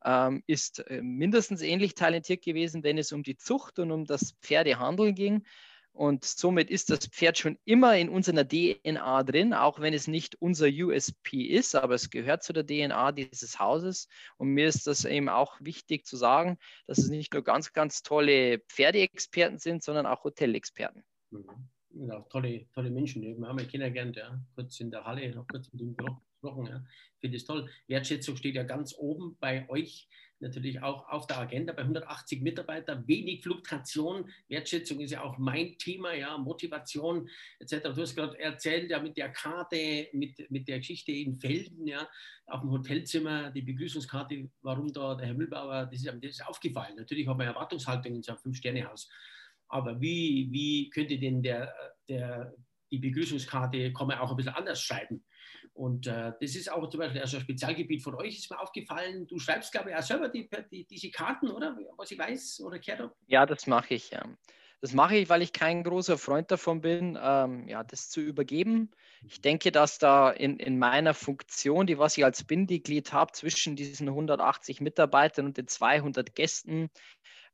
ähm, 0.05 0.43
ist 0.47 0.81
äh, 0.89 1.01
mindestens 1.03 1.63
ähnlich 1.63 1.95
talentiert 1.95 2.43
gewesen, 2.43 2.83
wenn 2.83 2.99
es 2.99 3.13
um 3.13 3.23
die 3.23 3.37
Zucht 3.37 3.79
und 3.79 3.93
um 3.93 4.05
das 4.05 4.33
Pferdehandeln 4.43 5.15
ging. 5.15 5.45
Und 5.93 6.25
somit 6.25 6.71
ist 6.71 6.89
das 6.89 7.07
Pferd 7.07 7.37
schon 7.37 7.59
immer 7.65 7.97
in 7.99 8.09
unserer 8.09 8.49
DNA 8.49 9.23
drin, 9.25 9.53
auch 9.53 9.79
wenn 9.81 9.93
es 9.93 10.09
nicht 10.09 10.41
unser 10.41 10.67
USP 10.67 11.43
ist, 11.43 11.75
aber 11.75 11.95
es 11.95 12.09
gehört 12.09 12.43
zu 12.43 12.55
der 12.55 12.67
DNA 12.67 13.13
dieses 13.13 13.59
Hauses. 13.59 14.09
Und 14.39 14.49
mir 14.49 14.67
ist 14.69 14.87
das 14.87 15.05
eben 15.05 15.29
auch 15.29 15.61
wichtig 15.61 16.07
zu 16.07 16.17
sagen, 16.17 16.59
dass 16.87 16.99
es 16.99 17.11
nicht 17.11 17.35
nur 17.35 17.45
ganz, 17.45 17.75
ganz 17.75 18.03
tolle 18.03 18.61
Pferdeexperten 18.69 19.59
sind, 19.59 19.83
sondern 19.83 20.07
auch 20.07 20.25
Hotelexperten. 20.25 21.05
Mhm. 21.31 21.69
Ja, 21.95 22.21
tolle, 22.31 22.67
tolle 22.73 22.91
Menschen. 22.91 23.23
Wir 23.23 23.47
haben 23.47 23.59
ja 23.59 23.67
kennengelernt, 23.67 24.17
ja. 24.17 24.41
kurz 24.55 24.81
in 24.81 24.91
der 24.91 25.05
Halle, 25.05 25.35
noch 25.35 25.47
kurz 25.47 25.71
mit 25.73 25.83
ihm 25.83 25.95
gesprochen. 25.95 26.67
Ja. 26.67 26.85
Ich 27.17 27.21
finde 27.21 27.37
es 27.37 27.45
toll. 27.45 27.69
Wertschätzung 27.87 28.37
steht 28.37 28.55
ja 28.55 28.63
ganz 28.63 28.95
oben 28.97 29.37
bei 29.41 29.69
euch 29.69 30.09
natürlich 30.43 30.83
auch 30.83 31.09
auf 31.09 31.27
der 31.27 31.39
Agenda 31.39 31.73
bei 31.73 31.83
180 31.83 32.43
Mitarbeitern. 32.43 33.07
Wenig 33.07 33.43
Fluktuation, 33.43 34.31
Wertschätzung 34.49 35.01
ist 35.01 35.13
ja 35.13 35.23
auch 35.23 35.39
mein 35.39 35.79
Thema, 35.79 36.13
ja, 36.13 36.37
Motivation 36.37 37.29
etc. 37.59 37.95
Du 37.95 38.03
hast 38.03 38.15
gerade 38.15 38.39
erzählt, 38.39 38.91
ja, 38.91 39.01
mit 39.01 39.17
der 39.17 39.31
Karte, 39.31 40.09
mit, 40.13 40.51
mit 40.51 40.69
der 40.69 40.79
Geschichte 40.79 41.13
in 41.13 41.37
Felden, 41.37 41.87
ja, 41.87 42.09
auf 42.47 42.61
dem 42.61 42.71
Hotelzimmer, 42.71 43.51
die 43.51 43.63
Begrüßungskarte, 43.63 44.51
warum 44.61 44.93
da 44.93 45.15
der 45.15 45.29
Herr 45.29 45.35
Müllbauer, 45.35 45.87
das 45.87 46.05
ist, 46.05 46.07
das 46.07 46.31
ist 46.31 46.47
aufgefallen. 46.47 46.97
Natürlich 46.97 47.27
haben 47.27 47.39
wir 47.39 47.47
Erwartungshaltung 47.47 48.15
in 48.17 48.23
so 48.23 48.33
einem 48.33 48.41
Fünf-Sterne-Haus. 48.41 49.09
Aber 49.69 50.01
wie, 50.01 50.49
wie 50.51 50.91
könnte 50.91 51.19
denn 51.19 51.43
der, 51.43 51.75
der, 52.09 52.55
die 52.91 52.99
Begrüßungskarte, 52.99 53.93
kann 53.93 54.07
man 54.07 54.19
auch 54.19 54.31
ein 54.31 54.37
bisschen 54.37 54.55
anders 54.55 54.83
schreiben? 54.83 55.25
Und 55.75 56.07
äh, 56.07 56.33
das 56.41 56.55
ist 56.55 56.71
auch 56.71 56.89
zum 56.91 57.01
Beispiel 57.01 57.21
also 57.21 57.39
ein 57.39 57.43
Spezialgebiet 57.43 58.03
von 58.03 58.15
euch, 58.15 58.39
ist 58.39 58.51
mir 58.51 58.61
aufgefallen. 58.61 59.27
Du 59.27 59.39
schreibst, 59.39 59.73
glaube 59.73 59.91
ich, 59.91 59.97
auch 59.97 60.03
selber 60.03 60.29
die, 60.29 60.49
die, 60.71 60.85
diese 60.85 61.11
Karten, 61.11 61.51
oder? 61.51 61.77
Was 61.97 62.11
ich 62.11 62.19
weiß 62.19 62.61
oder 62.67 62.79
gehört 62.79 63.01
habe. 63.01 63.15
Ja, 63.27 63.47
das 63.47 63.67
mache 63.67 63.95
ich. 63.95 64.11
Ja. 64.11 64.23
Das 64.83 64.93
mache 64.93 65.17
ich, 65.17 65.29
weil 65.29 65.43
ich 65.43 65.53
kein 65.53 65.85
großer 65.85 66.19
Freund 66.19 66.51
davon 66.51 66.81
bin, 66.81 67.17
ähm, 67.23 67.69
ja, 67.69 67.85
das 67.85 68.11
zu 68.11 68.21
übergeben. 68.21 68.91
Ich 69.29 69.41
denke, 69.41 69.71
dass 69.71 69.99
da 69.99 70.31
in, 70.31 70.59
in 70.59 70.77
meiner 70.77 71.15
Funktion, 71.15 71.87
die 71.87 71.99
was 71.99 72.19
ich 72.19 72.25
als 72.25 72.43
Bindeglied 72.43 73.13
habe, 73.13 73.31
zwischen 73.31 73.77
diesen 73.77 74.09
180 74.09 74.81
Mitarbeitern 74.81 75.47
und 75.47 75.57
den 75.57 75.69
200 75.69 76.35
Gästen 76.35 76.91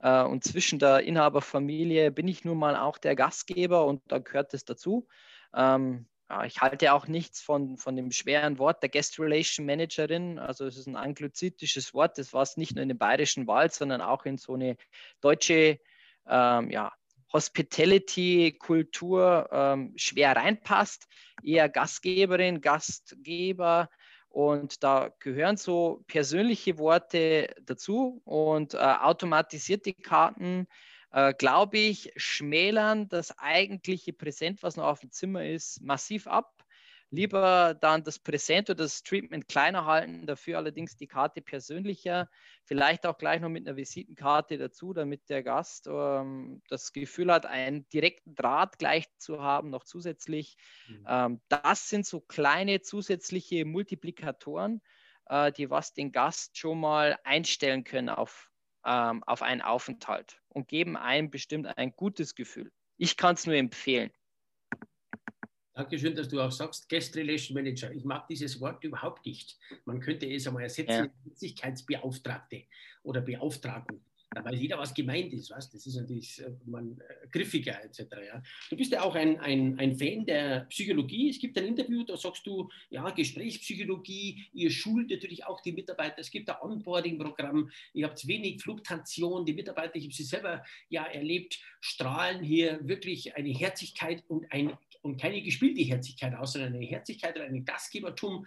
äh, 0.00 0.22
und 0.22 0.42
zwischen 0.42 0.78
der 0.78 1.00
Inhaberfamilie 1.00 2.10
bin 2.10 2.28
ich 2.28 2.44
nun 2.44 2.58
mal 2.58 2.76
auch 2.76 2.96
der 2.96 3.14
Gastgeber 3.14 3.84
und 3.84 4.00
da 4.08 4.18
gehört 4.18 4.54
es 4.54 4.64
dazu. 4.64 5.06
Ähm, 5.54 6.06
ich 6.47 6.61
halte 6.61 6.92
auch 6.92 7.06
nichts 7.06 7.40
von, 7.40 7.78
von 7.78 7.97
dem 7.97 8.11
schweren 8.11 8.58
Wort 8.58 8.82
der 8.82 8.90
Guest 8.90 9.18
Relation 9.18 9.64
Managerin. 9.64 10.38
Also 10.38 10.66
es 10.66 10.76
ist 10.76 10.87
ein 10.87 10.97
anglozitisches 10.97 11.94
Wort, 11.94 12.18
das 12.18 12.35
was 12.35 12.58
nicht 12.58 12.75
nur 12.75 12.82
in 12.82 12.90
den 12.90 12.99
bayerischen 12.99 13.47
Wald, 13.47 13.73
sondern 13.73 14.02
auch 14.02 14.26
in 14.26 14.37
so 14.37 14.52
eine 14.54 14.76
deutsche 15.23 15.80
ähm, 16.28 16.70
ja, 16.70 16.92
Hospitality-Kultur 17.32 19.49
ähm, 19.50 19.94
schwer 19.97 20.37
reinpasst. 20.37 21.08
Eher 21.42 21.70
Gastgeberin, 21.70 22.61
Gastgeber. 22.61 23.88
Und 24.28 24.85
da 24.85 25.11
gehören 25.20 25.56
so 25.56 26.04
persönliche 26.06 26.76
Worte 26.76 27.54
dazu 27.62 28.20
und 28.25 28.75
äh, 28.75 28.78
automatisierte 28.78 29.94
Karten 29.94 30.66
äh, 31.18 31.34
glaube 31.34 31.78
ich, 31.78 32.12
schmälern 32.16 33.08
das 33.08 33.37
eigentliche 33.38 34.12
Präsent, 34.12 34.62
was 34.62 34.76
noch 34.76 34.84
auf 34.84 35.00
dem 35.00 35.10
Zimmer 35.10 35.44
ist, 35.44 35.80
massiv 35.80 36.26
ab. 36.28 36.64
Lieber 37.10 37.75
dann 37.75 38.04
das 38.04 38.18
Präsent 38.18 38.68
oder 38.68 38.84
das 38.84 39.02
Treatment 39.02 39.48
kleiner 39.48 39.87
halten, 39.87 40.26
dafür 40.26 40.58
allerdings 40.58 40.96
die 40.96 41.06
Karte 41.06 41.40
persönlicher, 41.40 42.28
vielleicht 42.64 43.06
auch 43.06 43.16
gleich 43.16 43.40
noch 43.40 43.48
mit 43.48 43.66
einer 43.66 43.78
Visitenkarte 43.78 44.58
dazu, 44.58 44.92
damit 44.92 45.28
der 45.30 45.42
Gast 45.42 45.88
ähm, 45.90 46.62
das 46.68 46.92
Gefühl 46.92 47.32
hat, 47.32 47.46
einen 47.46 47.88
direkten 47.88 48.34
Draht 48.34 48.78
gleich 48.78 49.06
zu 49.16 49.42
haben, 49.42 49.70
noch 49.70 49.84
zusätzlich. 49.84 50.56
Mhm. 50.87 51.06
Ähm, 51.08 51.40
das 51.48 51.88
sind 51.88 52.06
so 52.06 52.20
kleine 52.20 52.82
zusätzliche 52.82 53.64
Multiplikatoren, 53.64 54.82
äh, 55.30 55.50
die 55.50 55.70
was 55.70 55.94
den 55.94 56.12
Gast 56.12 56.58
schon 56.58 56.78
mal 56.78 57.18
einstellen 57.25 57.84
können 57.84 58.10
auf, 58.10 58.50
ähm, 58.84 59.25
auf 59.25 59.40
einen 59.40 59.62
Aufenthalt 59.62 60.42
und 60.58 60.68
geben 60.68 60.96
einem 60.96 61.30
bestimmt 61.30 61.66
ein 61.78 61.92
gutes 61.92 62.34
Gefühl. 62.34 62.72
Ich 62.96 63.16
kann 63.16 63.34
es 63.34 63.46
nur 63.46 63.54
empfehlen. 63.54 64.10
Dankeschön, 65.74 66.16
dass 66.16 66.28
du 66.28 66.40
auch 66.40 66.50
sagst, 66.50 66.88
Guest 66.88 67.14
Relation 67.14 67.54
Manager. 67.54 67.92
Ich 67.92 68.04
mag 68.04 68.26
dieses 68.26 68.60
Wort 68.60 68.82
überhaupt 68.82 69.24
nicht. 69.24 69.56
Man 69.84 70.00
könnte 70.00 70.26
es 70.26 70.48
einmal 70.48 70.64
ersetzen, 70.64 71.12
ja. 71.24 71.32
Sicherheitsbeauftragte 71.34 72.64
oder 73.04 73.20
Beauftragung 73.20 74.00
da 74.30 74.44
weiß 74.44 74.61
jeder, 74.61 74.78
was 74.78 74.92
gemeint 74.92 75.32
ist. 75.32 75.50
Was? 75.50 75.70
Das 75.70 75.87
ist 75.87 75.97
natürlich 75.97 76.40
äh, 76.40 76.50
man, 76.66 77.00
äh, 77.00 77.26
griffiger 77.28 77.82
etc. 77.82 78.00
Ja. 78.26 78.42
Du 78.68 78.76
bist 78.76 78.92
ja 78.92 79.02
auch 79.02 79.14
ein, 79.14 79.40
ein, 79.40 79.78
ein 79.78 79.97
Fan 79.97 80.26
der 80.26 80.66
Psychologie. 80.68 81.30
Es 81.30 81.38
gibt 81.38 81.56
ein 81.56 81.64
Interview, 81.64 82.02
da 82.04 82.16
sagst 82.16 82.47
du, 82.47 82.68
ja, 82.90 83.08
Gesprächspsychologie, 83.11 84.44
ihr 84.52 84.70
schult 84.70 85.11
natürlich 85.11 85.47
auch 85.47 85.61
die 85.62 85.73
Mitarbeiter. 85.73 86.18
Es 86.18 86.30
gibt 86.30 86.50
ein 86.50 86.56
Onboarding-Programm, 86.61 87.70
ihr 87.94 88.06
habt 88.06 88.26
wenig 88.26 88.62
Fluktuation. 88.62 89.47
Die 89.47 89.54
Mitarbeiter, 89.54 89.97
ich 89.97 90.04
habe 90.04 90.14
sie 90.14 90.25
selber 90.25 90.62
ja 90.90 91.04
erlebt, 91.04 91.58
strahlen 91.80 92.42
hier 92.42 92.80
wirklich 92.87 93.35
eine 93.35 93.50
Herzlichkeit 93.50 94.25
und, 94.28 94.52
ein, 94.52 94.76
und 95.00 95.18
keine 95.18 95.40
gespielte 95.40 95.80
Herzlichkeit 95.80 96.35
aus, 96.35 96.52
sondern 96.52 96.75
eine 96.75 96.85
Herzlichkeit 96.85 97.37
und 97.37 97.42
ein 97.42 97.64
Gastgebertum 97.64 98.47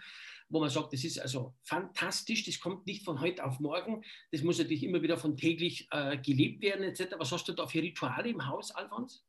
wo 0.52 0.60
man 0.60 0.70
sagt, 0.70 0.92
das 0.92 1.02
ist 1.02 1.18
also 1.18 1.54
fantastisch, 1.62 2.44
das 2.44 2.60
kommt 2.60 2.86
nicht 2.86 3.04
von 3.04 3.20
heute 3.20 3.44
auf 3.44 3.58
morgen, 3.58 4.04
das 4.30 4.42
muss 4.42 4.58
natürlich 4.58 4.84
immer 4.84 5.02
wieder 5.02 5.16
von 5.16 5.36
täglich 5.36 5.88
äh, 5.90 6.18
gelebt 6.18 6.62
werden 6.62 6.84
etc. 6.84 7.14
Was 7.18 7.32
hast 7.32 7.48
du 7.48 7.52
da 7.52 7.66
für 7.66 7.82
Rituale 7.82 8.28
im 8.28 8.46
Haus, 8.46 8.70
Alfons? 8.70 9.24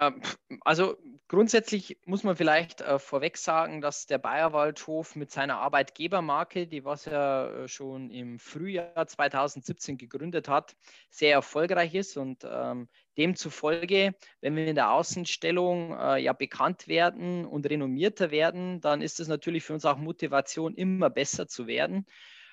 Ähm, 0.00 0.22
also 0.62 0.96
grundsätzlich 1.26 1.98
muss 2.04 2.22
man 2.22 2.36
vielleicht 2.36 2.80
äh, 2.80 2.98
vorweg 2.98 3.36
sagen, 3.36 3.80
dass 3.80 4.06
der 4.06 4.18
Bayerwaldhof 4.18 5.16
mit 5.16 5.30
seiner 5.30 5.58
Arbeitgebermarke, 5.58 6.66
die 6.66 6.84
was 6.84 7.06
er 7.06 7.64
äh, 7.64 7.68
schon 7.68 8.10
im 8.10 8.38
Frühjahr 8.38 9.06
2017 9.06 9.98
gegründet 9.98 10.48
hat, 10.48 10.76
sehr 11.10 11.32
erfolgreich 11.32 11.94
ist 11.94 12.16
und 12.16 12.46
ähm, 12.48 12.88
demzufolge, 13.16 14.14
wenn 14.40 14.56
wir 14.56 14.66
in 14.66 14.76
der 14.76 14.92
Außenstellung 14.92 15.98
äh, 15.98 16.18
ja 16.18 16.32
bekannt 16.32 16.86
werden 16.86 17.44
und 17.44 17.68
renommierter 17.68 18.30
werden, 18.30 18.80
dann 18.80 19.02
ist 19.02 19.18
es 19.18 19.26
natürlich 19.26 19.64
für 19.64 19.74
uns 19.74 19.84
auch 19.84 19.98
Motivation, 19.98 20.74
immer 20.74 21.10
besser 21.10 21.48
zu 21.48 21.66
werden. 21.66 22.06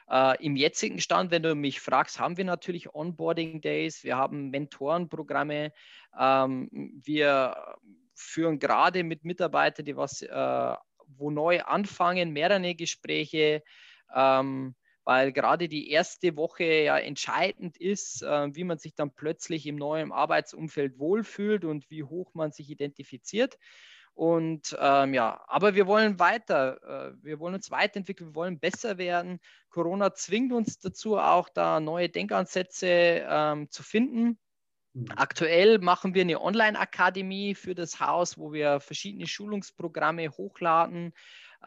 Äh, 0.09 0.43
Im 0.43 0.55
jetzigen 0.55 0.99
Stand, 0.99 1.31
wenn 1.31 1.43
du 1.43 1.55
mich 1.55 1.79
fragst, 1.81 2.19
haben 2.19 2.37
wir 2.37 2.45
natürlich 2.45 2.93
Onboarding 2.93 3.61
Days, 3.61 4.03
wir 4.03 4.17
haben 4.17 4.51
Mentorenprogramme, 4.51 5.71
ähm, 6.19 6.69
wir 7.03 7.75
führen 8.13 8.59
gerade 8.59 9.03
mit 9.03 9.25
Mitarbeitern, 9.25 9.85
die 9.85 9.97
was 9.97 10.21
äh, 10.21 10.75
wo 11.07 11.31
neu 11.31 11.61
anfangen, 11.61 12.31
mehrere 12.31 12.75
Gespräche, 12.75 13.63
ähm, 14.13 14.75
weil 15.03 15.31
gerade 15.31 15.69
die 15.69 15.91
erste 15.91 16.35
Woche 16.35 16.63
ja 16.63 16.97
entscheidend 16.97 17.77
ist, 17.77 18.23
äh, 18.23 18.55
wie 18.55 18.63
man 18.63 18.77
sich 18.77 18.95
dann 18.95 19.11
plötzlich 19.13 19.67
im 19.67 19.75
neuen 19.75 20.11
Arbeitsumfeld 20.11 20.97
wohlfühlt 20.97 21.63
und 21.63 21.89
wie 21.89 22.03
hoch 22.03 22.33
man 22.33 22.51
sich 22.51 22.69
identifiziert. 22.69 23.57
Und 24.15 24.75
ähm, 24.79 25.13
ja, 25.13 25.43
aber 25.47 25.75
wir 25.75 25.87
wollen 25.87 26.19
weiter, 26.19 27.11
äh, 27.11 27.13
wir 27.21 27.39
wollen 27.41 27.53
uns 27.53 27.69
weiterentwickeln, 27.69 28.29
wir 28.29 28.35
wollen 28.35 28.59
besser 28.59 28.97
werden. 28.97 29.41
Corona 29.69 30.13
zwingt 30.13 30.53
uns 30.53 30.79
dazu, 30.79 31.17
auch 31.17 31.49
da 31.49 31.81
neue 31.81 32.07
Denkansätze 32.07 32.87
ähm, 32.87 33.69
zu 33.69 33.83
finden. 33.83 34.39
Mhm. 34.93 35.07
Aktuell 35.17 35.79
machen 35.79 36.13
wir 36.13 36.21
eine 36.21 36.41
Online-Akademie 36.41 37.55
für 37.55 37.75
das 37.75 37.99
Haus, 37.99 38.37
wo 38.37 38.53
wir 38.53 38.79
verschiedene 38.79 39.27
Schulungsprogramme 39.27 40.29
hochladen. 40.29 41.11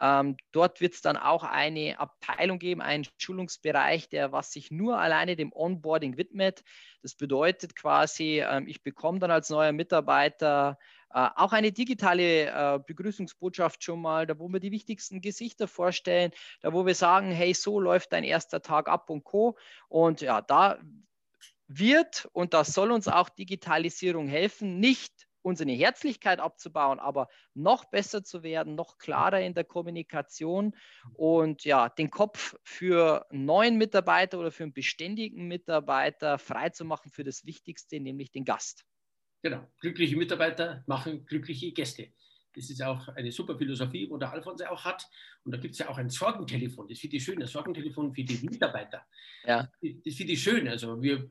Ähm, 0.01 0.37
dort 0.51 0.81
wird 0.81 0.95
es 0.95 1.01
dann 1.01 1.17
auch 1.17 1.43
eine 1.43 1.99
Abteilung 1.99 2.57
geben, 2.57 2.81
einen 2.81 3.05
Schulungsbereich, 3.19 4.09
der 4.09 4.31
was 4.31 4.53
sich 4.53 4.71
nur 4.71 4.97
alleine 4.97 5.35
dem 5.35 5.53
Onboarding 5.53 6.17
widmet. 6.17 6.63
Das 7.03 7.13
bedeutet 7.13 7.75
quasi, 7.75 8.41
ähm, 8.41 8.67
ich 8.67 8.81
bekomme 8.81 9.19
dann 9.19 9.29
als 9.29 9.51
neuer 9.51 9.71
Mitarbeiter 9.71 10.79
äh, 11.11 11.29
auch 11.35 11.53
eine 11.53 11.71
digitale 11.71 12.47
äh, 12.47 12.79
Begrüßungsbotschaft 12.85 13.83
schon 13.83 14.01
mal, 14.01 14.27
da 14.27 14.37
wo 14.37 14.47
wir 14.49 14.59
die 14.59 14.71
wichtigsten 14.71 15.21
Gesichter 15.21 15.67
vorstellen, 15.67 16.31
da 16.61 16.73
wo 16.73 16.85
wir 16.85 16.95
sagen, 16.95 17.31
hey, 17.31 17.53
so 17.53 17.79
läuft 17.79 18.13
dein 18.13 18.23
erster 18.23 18.61
Tag 18.61 18.87
ab 18.87 19.09
und 19.09 19.23
co. 19.23 19.57
Und 19.87 20.21
ja, 20.21 20.41
da 20.41 20.79
wird 21.67 22.27
und 22.33 22.53
das 22.53 22.73
soll 22.73 22.91
uns 22.91 23.07
auch 23.07 23.29
Digitalisierung 23.29 24.27
helfen, 24.27 24.79
nicht 24.79 25.27
unsere 25.41 25.71
Herzlichkeit 25.71 26.39
abzubauen, 26.39 26.99
aber 26.99 27.29
noch 27.53 27.85
besser 27.85 28.23
zu 28.23 28.43
werden, 28.43 28.75
noch 28.75 28.97
klarer 28.97 29.41
in 29.41 29.53
der 29.53 29.63
Kommunikation 29.63 30.75
und 31.13 31.63
ja, 31.63 31.89
den 31.89 32.09
Kopf 32.09 32.57
für 32.63 33.25
neuen 33.31 33.77
Mitarbeiter 33.77 34.39
oder 34.39 34.51
für 34.51 34.63
einen 34.63 34.73
beständigen 34.73 35.47
Mitarbeiter 35.47 36.39
freizumachen 36.39 37.11
für 37.11 37.23
das 37.23 37.45
Wichtigste, 37.45 37.99
nämlich 37.99 38.31
den 38.31 38.45
Gast. 38.45 38.85
Genau, 39.41 39.67
glückliche 39.79 40.17
Mitarbeiter 40.17 40.83
machen 40.87 41.25
glückliche 41.25 41.71
Gäste. 41.71 42.11
Das 42.55 42.69
ist 42.69 42.81
auch 42.83 43.07
eine 43.09 43.31
super 43.31 43.57
Philosophie, 43.57 44.09
wo 44.09 44.17
der 44.17 44.31
Alfons 44.31 44.61
auch 44.63 44.83
hat. 44.83 45.07
Und 45.43 45.53
da 45.53 45.57
gibt 45.57 45.73
es 45.73 45.79
ja 45.79 45.89
auch 45.89 45.97
ein 45.97 46.09
Sorgentelefon. 46.09 46.87
Das 46.87 46.99
finde 46.99 47.17
ich 47.17 47.23
schön, 47.23 47.39
das 47.39 47.51
Sorgentelefon 47.51 48.13
für 48.13 48.23
die 48.23 48.39
Mitarbeiter. 48.45 49.05
Ja. 49.45 49.69
Das 49.81 50.15
finde 50.15 50.33
ich 50.33 50.43
schön. 50.43 50.67
Also 50.67 51.01
wir 51.01 51.29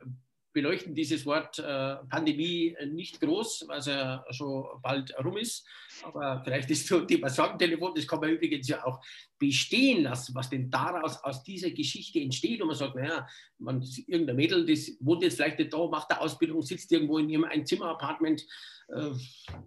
beleuchten 0.52 0.94
dieses 0.94 1.26
Wort 1.26 1.58
äh, 1.58 1.96
Pandemie 2.08 2.76
nicht 2.90 3.20
groß, 3.20 3.66
was 3.68 3.86
ja 3.86 4.24
schon 4.30 4.64
bald 4.82 5.14
rum 5.22 5.36
ist. 5.36 5.66
Aber 6.02 6.42
vielleicht 6.44 6.70
ist 6.70 6.90
das 6.90 7.06
Thema 7.06 7.28
Sorgentelefon, 7.28 7.94
das 7.94 8.06
kann 8.06 8.20
man 8.20 8.30
übrigens 8.30 8.68
ja 8.68 8.84
auch 8.84 9.00
bestehen 9.38 10.02
lassen, 10.02 10.34
was 10.34 10.50
denn 10.50 10.70
daraus 10.70 11.22
aus 11.22 11.42
dieser 11.42 11.70
Geschichte 11.70 12.20
entsteht. 12.20 12.60
Und 12.60 12.68
man 12.68 12.76
sagt, 12.76 12.94
naja, 12.94 13.26
man, 13.58 13.84
irgendein 14.06 14.36
Mädel, 14.36 14.66
das 14.66 14.92
wohnt 15.00 15.22
jetzt 15.22 15.36
vielleicht 15.36 15.58
nicht 15.58 15.72
da, 15.72 15.86
macht 15.86 16.10
eine 16.10 16.20
Ausbildung, 16.20 16.62
sitzt 16.62 16.90
irgendwo 16.92 17.18
in 17.18 17.28
ihrem 17.28 17.44
Einzimmer-Apartment. 17.44 18.44
Äh, 18.88 19.10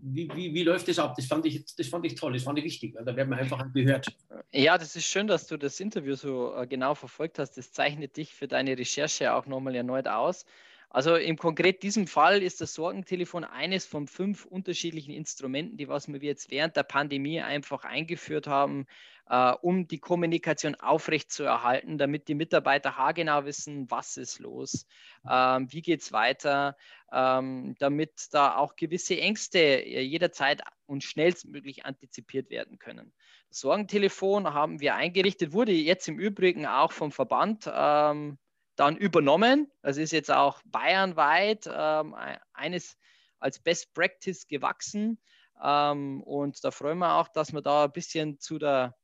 wie, 0.01 0.29
wie, 0.33 0.53
wie 0.53 0.63
läuft 0.63 0.87
das 0.87 0.99
ab? 0.99 1.13
Das 1.15 1.25
fand, 1.25 1.45
ich, 1.45 1.63
das 1.75 1.87
fand 1.87 2.05
ich 2.05 2.15
toll, 2.15 2.33
das 2.33 2.43
fand 2.43 2.57
ich 2.59 2.65
wichtig, 2.65 2.95
weil 2.95 3.05
da 3.05 3.15
werden 3.15 3.29
wir 3.29 3.37
einfach 3.37 3.71
gehört. 3.73 4.07
Ja, 4.51 4.77
das 4.77 4.95
ist 4.95 5.05
schön, 5.05 5.27
dass 5.27 5.47
du 5.47 5.57
das 5.57 5.79
Interview 5.79 6.15
so 6.15 6.55
äh, 6.55 6.67
genau 6.67 6.95
verfolgt 6.95 7.39
hast. 7.39 7.57
Das 7.57 7.71
zeichnet 7.71 8.17
dich 8.17 8.33
für 8.33 8.47
deine 8.47 8.77
Recherche 8.77 9.33
auch 9.33 9.45
nochmal 9.45 9.75
erneut 9.75 10.07
aus. 10.07 10.45
Also 10.93 11.15
im 11.15 11.37
konkret 11.37 11.83
diesem 11.83 12.05
Fall 12.05 12.43
ist 12.43 12.59
das 12.59 12.73
Sorgentelefon 12.73 13.45
eines 13.45 13.85
von 13.85 14.07
fünf 14.07 14.43
unterschiedlichen 14.43 15.13
Instrumenten, 15.13 15.77
die 15.77 15.87
was 15.87 16.11
wir 16.11 16.19
jetzt 16.19 16.51
während 16.51 16.75
der 16.75 16.83
Pandemie 16.83 17.39
einfach 17.39 17.85
eingeführt 17.85 18.45
haben, 18.45 18.87
äh, 19.29 19.53
um 19.61 19.87
die 19.87 19.99
Kommunikation 19.99 20.75
aufrechtzuerhalten, 20.75 21.97
damit 21.97 22.27
die 22.27 22.35
Mitarbeiter 22.35 22.97
haargenau 22.97 23.45
wissen, 23.45 23.89
was 23.89 24.17
ist 24.17 24.39
los, 24.39 24.85
ähm, 25.29 25.71
wie 25.71 25.81
geht 25.81 26.01
es 26.01 26.11
weiter, 26.11 26.75
ähm, 27.13 27.73
damit 27.79 28.27
da 28.31 28.57
auch 28.57 28.75
gewisse 28.75 29.17
Ängste 29.17 29.59
äh, 29.59 30.01
jederzeit 30.01 30.61
und 30.87 31.05
schnellstmöglich 31.05 31.85
antizipiert 31.85 32.49
werden 32.49 32.79
können. 32.79 33.13
Das 33.47 33.61
Sorgentelefon 33.61 34.53
haben 34.53 34.81
wir 34.81 34.95
eingerichtet, 34.95 35.53
wurde 35.53 35.71
jetzt 35.71 36.09
im 36.09 36.19
Übrigen 36.19 36.65
auch 36.65 36.91
vom 36.91 37.13
Verband 37.13 37.71
ähm, 37.73 38.37
dann 38.81 38.97
übernommen. 38.97 39.71
Das 39.83 39.97
ist 39.97 40.11
jetzt 40.11 40.31
auch 40.31 40.59
bayernweit 40.65 41.69
ähm, 41.71 42.15
eines 42.53 42.97
als 43.39 43.59
Best 43.59 43.93
Practice 43.93 44.47
gewachsen. 44.47 45.19
Ähm, 45.63 46.23
und 46.23 46.63
da 46.63 46.71
freuen 46.71 46.97
wir 46.97 47.13
auch, 47.13 47.27
dass 47.27 47.53
wir 47.53 47.61
da 47.61 47.85
ein 47.85 47.91
bisschen 47.91 48.39
zu 48.39 48.57
der, 48.57 48.95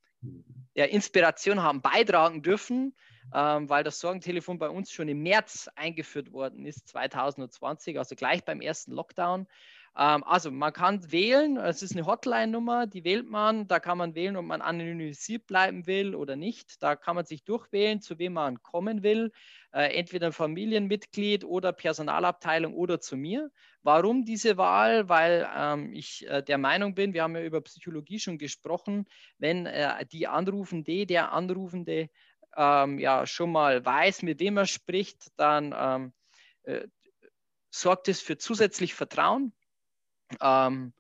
der 0.76 0.90
Inspiration 0.90 1.62
haben 1.62 1.84
beitragen 1.84 2.42
dürfen, 2.42 2.96
ähm, 3.36 3.70
weil 3.70 3.84
das 3.84 4.00
Sorgentelefon 4.00 4.58
bei 4.58 4.70
uns 4.70 4.92
schon 4.92 5.10
im 5.10 5.22
März 5.22 5.70
eingeführt 5.76 6.32
worden 6.32 6.66
ist, 6.66 6.88
2020, 6.88 8.00
also 8.00 8.16
gleich 8.16 8.44
beim 8.44 8.62
ersten 8.62 8.94
Lockdown. 8.94 9.46
Ähm, 9.98 10.24
also 10.26 10.52
man 10.52 10.74
kann 10.74 11.12
wählen, 11.12 11.58
es 11.58 11.82
ist 11.82 11.94
eine 11.94 12.06
Hotline-Nummer, 12.06 12.86
die 12.86 13.04
wählt 13.04 13.28
man, 13.28 13.68
da 13.68 13.80
kann 13.80 13.98
man 13.98 14.14
wählen, 14.14 14.38
ob 14.38 14.46
man 14.46 14.62
anonymisiert 14.62 15.48
bleiben 15.48 15.88
will 15.88 16.14
oder 16.14 16.36
nicht. 16.36 16.84
Da 16.84 16.96
kann 16.96 17.16
man 17.16 17.26
sich 17.26 17.44
durchwählen, 17.44 18.00
zu 18.00 18.20
wem 18.20 18.34
man 18.34 18.62
kommen 18.62 19.02
will, 19.02 19.32
äh, 19.74 19.98
entweder 19.98 20.28
ein 20.28 20.34
Familienmitglied 20.34 21.44
oder 21.46 21.74
Personalabteilung 21.74 22.76
oder 22.76 23.00
zu 23.02 23.18
mir. 23.18 23.50
Warum 23.82 24.24
diese 24.24 24.58
Wahl? 24.58 25.10
Weil 25.10 25.50
ähm, 25.56 25.92
ich 25.94 26.28
äh, 26.28 26.44
der 26.44 26.60
Meinung 26.60 26.94
bin, 26.94 27.14
wir 27.16 27.24
haben 27.24 27.36
ja 27.36 27.42
über 27.42 27.62
Psychologie 27.62 28.20
schon 28.20 28.38
gesprochen, 28.38 29.06
wenn 29.40 29.66
äh, 29.66 30.06
die 30.06 30.28
Anrufende, 30.28 31.08
der 31.08 31.32
Anrufende 31.32 32.10
ähm, 32.56 33.00
ja 33.00 33.26
schon 33.26 33.52
mal 33.52 33.84
weiß, 33.84 34.22
mit 34.22 34.40
wem 34.42 34.58
er 34.58 34.68
spricht, 34.68 35.32
dann 35.38 35.74
ähm, 35.76 36.14
äh, 36.64 36.88
sorgt 37.72 38.10
es 38.10 38.22
für 38.22 38.38
zusätzlich 38.38 38.94
Vertrauen 38.94 39.54
ähm, 40.42 40.94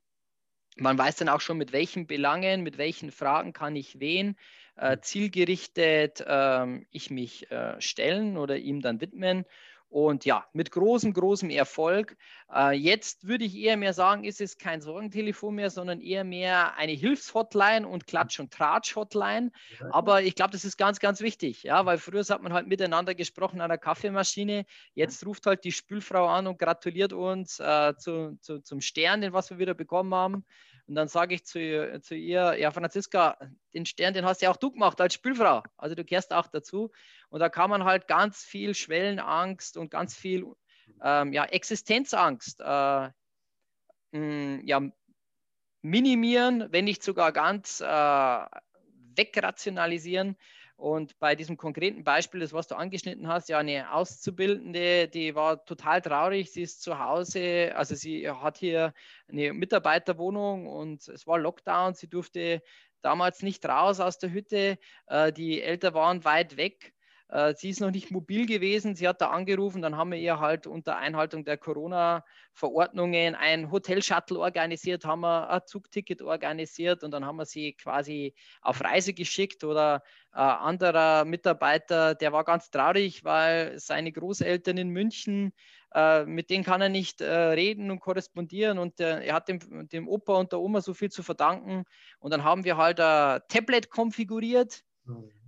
man 0.76 0.98
weiß 0.98 1.18
dann 1.18 1.30
auch 1.30 1.42
schon, 1.42 1.58
mit 1.58 1.72
welchen 1.72 2.08
Belangen, 2.08 2.62
mit 2.62 2.78
welchen 2.78 3.12
Fragen 3.12 3.54
kann 3.54 3.76
ich 3.76 4.00
wen 4.00 4.36
äh, 4.78 4.92
hm. 4.92 5.02
zielgerichtet 5.02 6.22
äh, 6.22 6.86
ich 6.92 7.10
mich 7.10 7.52
äh, 7.52 7.80
stellen 7.82 8.38
oder 8.38 8.58
ihm 8.58 8.82
dann 8.82 9.02
widmen. 9.02 9.46
Und 9.90 10.26
ja, 10.26 10.46
mit 10.52 10.72
großem, 10.72 11.14
großem 11.14 11.50
Erfolg. 11.50 12.18
Äh, 12.54 12.74
jetzt 12.74 13.28
würde 13.28 13.46
ich 13.46 13.56
eher 13.56 13.78
mehr 13.78 13.94
sagen, 13.94 14.26
ist 14.26 14.42
es 14.42 14.58
kein 14.58 14.82
Sorgentelefon 14.82 15.56
mehr, 15.56 15.70
sondern 15.70 16.02
eher 16.02 16.26
mehr 16.26 16.76
eine 16.76 16.92
Hilfshotline 16.92 17.88
und 17.88 18.06
Klatsch- 18.06 18.40
und 18.40 18.52
Tratsch-Hotline. 18.52 19.52
Aber 19.92 20.22
ich 20.22 20.36
glaube, 20.36 20.52
das 20.52 20.66
ist 20.66 20.78
ganz, 20.78 21.00
ganz 21.00 21.22
wichtig, 21.22 21.64
ja, 21.64 21.86
weil 21.86 21.98
früher 21.98 22.24
hat 22.24 22.42
man 22.42 22.54
halt 22.54 22.68
miteinander 22.68 23.16
gesprochen 23.16 23.62
an 23.62 23.70
der 23.70 23.78
Kaffeemaschine. 23.78 24.66
Jetzt 24.94 25.26
ruft 25.26 25.46
halt 25.46 25.64
die 25.64 25.72
Spülfrau 25.72 26.28
an 26.28 26.48
und 26.48 26.60
gratuliert 26.60 27.14
uns 27.14 27.60
äh, 27.60 27.94
zu, 27.98 28.38
zu, 28.42 28.60
zum 28.62 28.82
Stern, 28.82 29.22
den 29.22 29.34
was 29.34 29.50
wir 29.50 29.58
wieder 29.58 29.74
bekommen 29.74 30.14
haben. 30.14 30.46
Und 30.88 30.96
dann 30.96 31.10
sage 31.10 31.36
ich 31.36 31.46
zu, 31.46 32.00
zu 32.02 32.16
ihr, 32.16 32.56
ja, 32.58 32.72
Franziska, 32.72 33.38
den 33.74 33.86
Stern, 33.86 34.14
den 34.14 34.26
hast 34.26 34.42
ja 34.42 34.50
auch 34.50 34.58
du 34.58 34.72
gemacht 34.72 35.00
als 35.02 35.14
Spielfrau. 35.14 35.62
Also 35.76 35.96
du 35.96 36.06
kehrst 36.06 36.32
auch 36.32 36.48
dazu. 36.48 36.92
Und 37.30 37.42
da 37.42 37.50
kann 37.50 37.70
man 37.70 37.84
halt 37.84 38.08
ganz 38.08 38.44
viel 38.44 38.74
Schwellenangst 38.74 39.76
und 39.76 39.92
ganz 39.92 40.16
viel 40.16 40.46
ähm, 41.04 41.34
ja, 41.34 41.44
Existenzangst 41.44 42.62
äh, 42.62 43.10
mh, 44.12 44.62
ja, 44.64 44.82
minimieren, 45.82 46.68
wenn 46.72 46.86
nicht 46.86 47.04
sogar 47.04 47.34
ganz 47.34 47.82
äh, 47.82 48.46
wegrationalisieren. 49.16 50.38
Und 50.78 51.18
bei 51.18 51.36
diesem 51.36 51.58
konkreten 51.58 52.04
Beispiel, 52.04 52.40
das 52.40 52.54
was 52.54 52.68
du 52.68 52.76
angeschnitten 52.76 53.28
hast, 53.28 53.50
ja, 53.50 53.58
eine 53.58 53.92
Auszubildende, 53.94 55.08
die 55.08 55.34
war 55.34 55.66
total 55.66 56.02
traurig. 56.04 56.52
Sie 56.52 56.62
ist 56.62 56.84
zu 56.84 57.00
Hause, 57.00 57.74
also 57.76 57.96
sie 57.96 58.30
hat 58.30 58.60
hier 58.60 58.94
eine 59.28 59.54
Mitarbeiterwohnung 59.54 60.68
und 60.68 61.08
es 61.08 61.26
war 61.26 61.40
Lockdown. 61.40 61.96
Sie 61.96 62.08
durfte 62.08 62.62
damals 63.02 63.42
nicht 63.42 63.66
raus 63.66 64.00
aus 64.00 64.20
der 64.20 64.32
Hütte. 64.32 64.78
Äh, 65.08 65.34
die 65.34 65.64
Eltern 65.64 65.96
waren 65.96 66.26
weit 66.26 66.58
weg. 66.58 66.94
Äh, 67.30 67.54
sie 67.56 67.70
ist 67.70 67.82
noch 67.82 67.92
nicht 67.92 68.12
mobil 68.12 68.46
gewesen. 68.46 68.96
Sie 68.96 69.08
hat 69.08 69.22
da 69.22 69.30
angerufen. 69.30 69.82
Dann 69.82 69.98
haben 69.98 70.12
wir 70.12 70.20
ihr 70.20 70.40
halt 70.40 70.66
unter 70.66 70.98
Einhaltung 70.98 71.44
der 71.44 71.58
Corona-Verordnungen 71.58 73.36
ein 73.36 73.72
Hotel-Shuttle 73.72 74.40
organisiert, 74.40 75.06
haben 75.06 75.22
wir 75.22 75.50
ein 75.50 75.62
Zugticket 75.66 76.22
organisiert 76.22 77.04
und 77.04 77.12
dann 77.12 77.26
haben 77.26 77.38
wir 77.38 77.46
sie 77.46 77.74
quasi 77.74 78.34
auf 78.62 78.82
Reise 78.82 79.14
geschickt. 79.14 79.64
Oder 79.64 80.04
ein 80.32 80.40
äh, 80.40 80.52
anderer 80.52 81.26
Mitarbeiter, 81.26 82.16
der 82.16 82.32
war 82.32 82.46
ganz 82.46 82.70
traurig, 82.72 83.24
weil 83.24 83.78
seine 83.80 84.12
Großeltern 84.12 84.78
in 84.78 84.90
München 84.90 85.52
äh, 85.94 86.26
mit 86.26 86.50
denen 86.50 86.64
kann 86.64 86.82
er 86.82 86.90
nicht 86.90 87.22
reden 87.22 87.92
und 87.92 88.00
korrespondieren 88.02 88.78
und 88.78 89.00
er 89.00 89.34
hat 89.34 89.48
dem, 89.48 89.88
dem 89.88 90.08
Opa 90.08 90.36
und 90.36 90.52
der 90.52 90.60
Oma 90.60 90.82
so 90.82 90.94
viel 90.94 91.10
zu 91.10 91.24
verdanken. 91.24 91.86
Und 92.20 92.32
dann 92.32 92.44
haben 92.44 92.66
wir 92.66 92.78
halt 92.78 93.00
ein 93.00 93.42
Tablet 93.48 93.90
konfiguriert. 93.90 94.84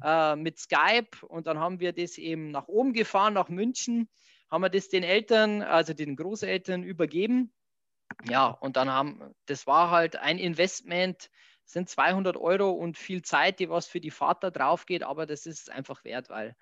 Äh, 0.04 0.36
mit 0.36 0.60
Skype 0.60 1.26
und 1.28 1.48
dann 1.48 1.60
haben 1.60 1.80
wir 1.80 1.94
das 1.94 2.18
eben 2.18 2.52
nach 2.52 2.68
oben 2.68 2.94
gefahren, 2.94 3.34
nach 3.34 3.50
München, 3.50 4.10
haben 4.50 4.62
wir 4.62 4.70
das 4.70 4.90
den 4.90 5.04
Eltern, 5.04 5.62
also 5.62 5.94
den 5.94 6.16
Großeltern 6.16 6.84
übergeben. 6.84 7.54
Ja, 8.28 8.48
und 8.48 8.76
dann 8.76 8.90
haben, 8.90 9.34
das 9.46 9.68
war 9.68 9.92
halt 9.92 10.16
ein 10.16 10.40
Investment, 10.40 11.30
sind 11.66 11.90
200 11.90 12.36
Euro 12.38 12.72
und 12.72 12.98
viel 12.98 13.22
Zeit, 13.22 13.60
die 13.60 13.70
was 13.70 13.88
für 13.88 14.00
die 14.00 14.12
Vater 14.12 14.50
drauf 14.50 14.86
geht, 14.86 15.04
aber 15.04 15.26
das 15.26 15.46
ist 15.46 15.70
einfach 15.70 16.04
wert, 16.04 16.30
weil 16.30 16.56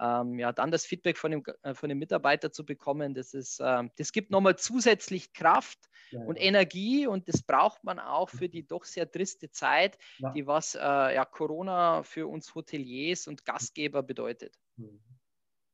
ähm, 0.00 0.38
ja, 0.38 0.52
dann 0.52 0.70
das 0.70 0.84
Feedback 0.86 1.16
von 1.16 1.30
dem, 1.30 1.44
äh, 1.62 1.74
von 1.74 1.88
dem 1.88 1.98
Mitarbeiter 1.98 2.52
zu 2.52 2.64
bekommen, 2.64 3.14
das, 3.14 3.34
ist, 3.34 3.60
ähm, 3.62 3.90
das 3.96 4.12
gibt 4.12 4.30
nochmal 4.30 4.56
zusätzlich 4.56 5.32
Kraft 5.32 5.78
ja, 6.10 6.20
und 6.20 6.36
Energie 6.36 7.06
und 7.06 7.28
das 7.28 7.42
braucht 7.42 7.84
man 7.84 7.98
auch 7.98 8.28
für 8.28 8.48
die 8.48 8.66
doch 8.66 8.84
sehr 8.84 9.10
triste 9.10 9.50
Zeit, 9.50 9.98
ja. 10.18 10.32
die 10.32 10.46
was 10.46 10.74
äh, 10.74 10.78
ja, 10.78 11.24
Corona 11.24 12.02
für 12.02 12.26
uns 12.26 12.54
Hoteliers 12.54 13.26
und 13.26 13.44
Gastgeber 13.44 14.02
bedeutet. 14.02 14.58
Mhm. 14.76 15.00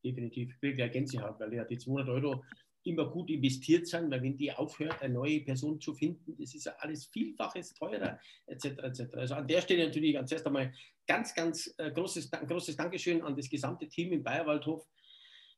Definitiv. 0.04 0.52
Ich 0.56 0.62
will 0.62 0.74
gleich 0.74 0.92
Gänsehaut, 0.92 1.38
weil 1.38 1.54
ja 1.54 1.64
die 1.64 1.78
200 1.78 2.08
Euro 2.08 2.44
immer 2.84 3.08
gut 3.08 3.30
investiert 3.30 3.86
sein, 3.86 4.10
weil 4.10 4.22
wenn 4.22 4.36
die 4.36 4.52
aufhört, 4.52 5.00
eine 5.02 5.14
neue 5.14 5.40
Person 5.40 5.80
zu 5.80 5.94
finden, 5.94 6.36
das 6.38 6.54
ist 6.54 6.66
ja 6.66 6.74
alles 6.78 7.06
Vielfaches 7.06 7.74
teurer, 7.74 8.18
etc. 8.46 8.64
etc. 8.64 9.14
Also 9.14 9.34
an 9.34 9.46
der 9.46 9.60
Stelle 9.60 9.86
natürlich 9.86 10.14
ganz 10.14 10.32
erst 10.32 10.46
einmal 10.46 10.72
ganz, 11.06 11.34
ganz 11.34 11.74
äh, 11.78 11.90
großes, 11.90 12.30
großes 12.30 12.76
Dankeschön 12.76 13.22
an 13.22 13.36
das 13.36 13.48
gesamte 13.48 13.88
Team 13.88 14.12
im 14.12 14.22
Bayerwaldhof. 14.22 14.86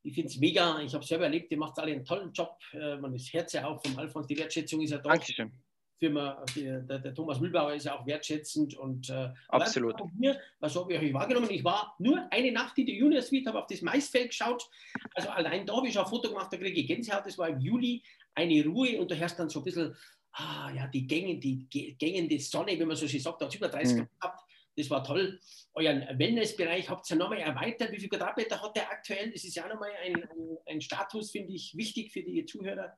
Ich 0.03 0.15
finde 0.15 0.29
es 0.29 0.39
mega, 0.39 0.81
ich 0.83 0.93
habe 0.93 1.03
es 1.03 1.09
selber 1.09 1.25
erlebt, 1.25 1.51
ihr 1.51 1.59
macht 1.59 1.79
alle 1.79 1.93
einen 1.93 2.05
tollen 2.05 2.33
Job. 2.33 2.59
Äh, 2.73 2.97
man 2.97 3.13
das 3.13 3.33
Herz 3.33 3.55
ja 3.55 3.67
auch 3.67 3.83
vom 3.83 3.99
Alfons, 3.99 4.27
die 4.27 4.39
Wertschätzung 4.39 4.83
ist 4.83 4.91
ja 4.91 4.99
da. 4.99 5.11
Dankeschön. 5.11 5.51
Firma, 5.99 6.45
der, 6.57 6.81
der, 6.81 7.15
Thomas 7.15 7.41
Mühlbauer 7.41 7.75
ist 7.75 7.85
ja 7.85 7.99
auch 7.99 8.07
wertschätzend 8.07 8.77
und 8.77 9.09
äh, 9.11 9.31
absolut. 9.49 9.97
Hier, 10.19 10.39
was 10.59 10.75
habe 10.77 10.93
ich 10.93 11.01
euch 11.01 11.15
wahrgenommen? 11.15 11.49
Ich 11.51 11.65
war 11.65 11.95
nur 11.99 12.27
eine 12.31 12.53
Nacht 12.53 12.77
in 12.79 12.87
der 12.87 12.97
Junior 12.97 13.23
Suite, 13.23 13.47
habe 13.47 13.61
auf 13.61 13.67
das 13.69 13.81
Maisfeld 13.81 14.29
geschaut. 14.29 14.69
Also 15.15 15.31
allein 15.31 15.65
da 15.67 15.77
habe 15.77 15.87
ich 15.87 15.95
schon 15.95 16.05
ein 16.05 16.09
Foto 16.09 16.29
gemacht, 16.29 16.53
da 16.53 16.57
kriege 16.57 16.81
ich 16.81 16.87
Gänsehaut. 16.87 17.25
Das 17.25 17.39
war 17.39 17.49
im 17.49 17.61
Juli 17.61 18.03
eine 18.35 18.65
Ruhe 18.65 19.01
und 19.01 19.11
du 19.11 19.17
hörst 19.17 19.39
dann 19.39 19.49
so 19.49 19.61
ein 19.61 19.65
bisschen, 19.65 19.95
ah 20.33 20.71
ja, 20.75 20.87
die 20.89 21.07
Gänge, 21.07 21.39
die 21.39 21.67
gängende 21.69 22.39
Sonne, 22.41 22.79
wenn 22.79 22.89
man 22.89 22.97
so 22.97 23.07
schön 23.07 23.21
sagt, 23.21 23.41
da 23.41 23.47
hat 23.47 23.53
es 23.53 23.59
über 23.59 23.69
30 23.69 23.97
mhm. 23.97 24.09
gehabt. 24.21 24.45
Das 24.77 24.91
war 24.91 25.05
toll. 25.05 25.39
Euren 25.75 26.19
Wellnessbereich 26.19 26.89
habt 26.91 27.09
ihr 27.09 27.17
nochmal 27.17 27.39
erweitert. 27.39 27.93
Wie 27.93 27.97
viele 27.99 28.09
Quadratmeter 28.09 28.61
hat 28.61 28.77
der 28.77 28.91
aktuell? 28.91 29.31
Das 29.31 29.45
ist 29.45 29.55
ja 29.55 29.69
nochmal 29.69 29.91
ein, 30.05 30.17
ein, 30.17 30.59
ein 30.67 30.81
Status, 30.81 31.31
finde 31.31 31.53
ich, 31.53 31.77
wichtig 31.77 32.13
für 32.13 32.23
die 32.23 32.45
Zuhörer. 32.45 32.97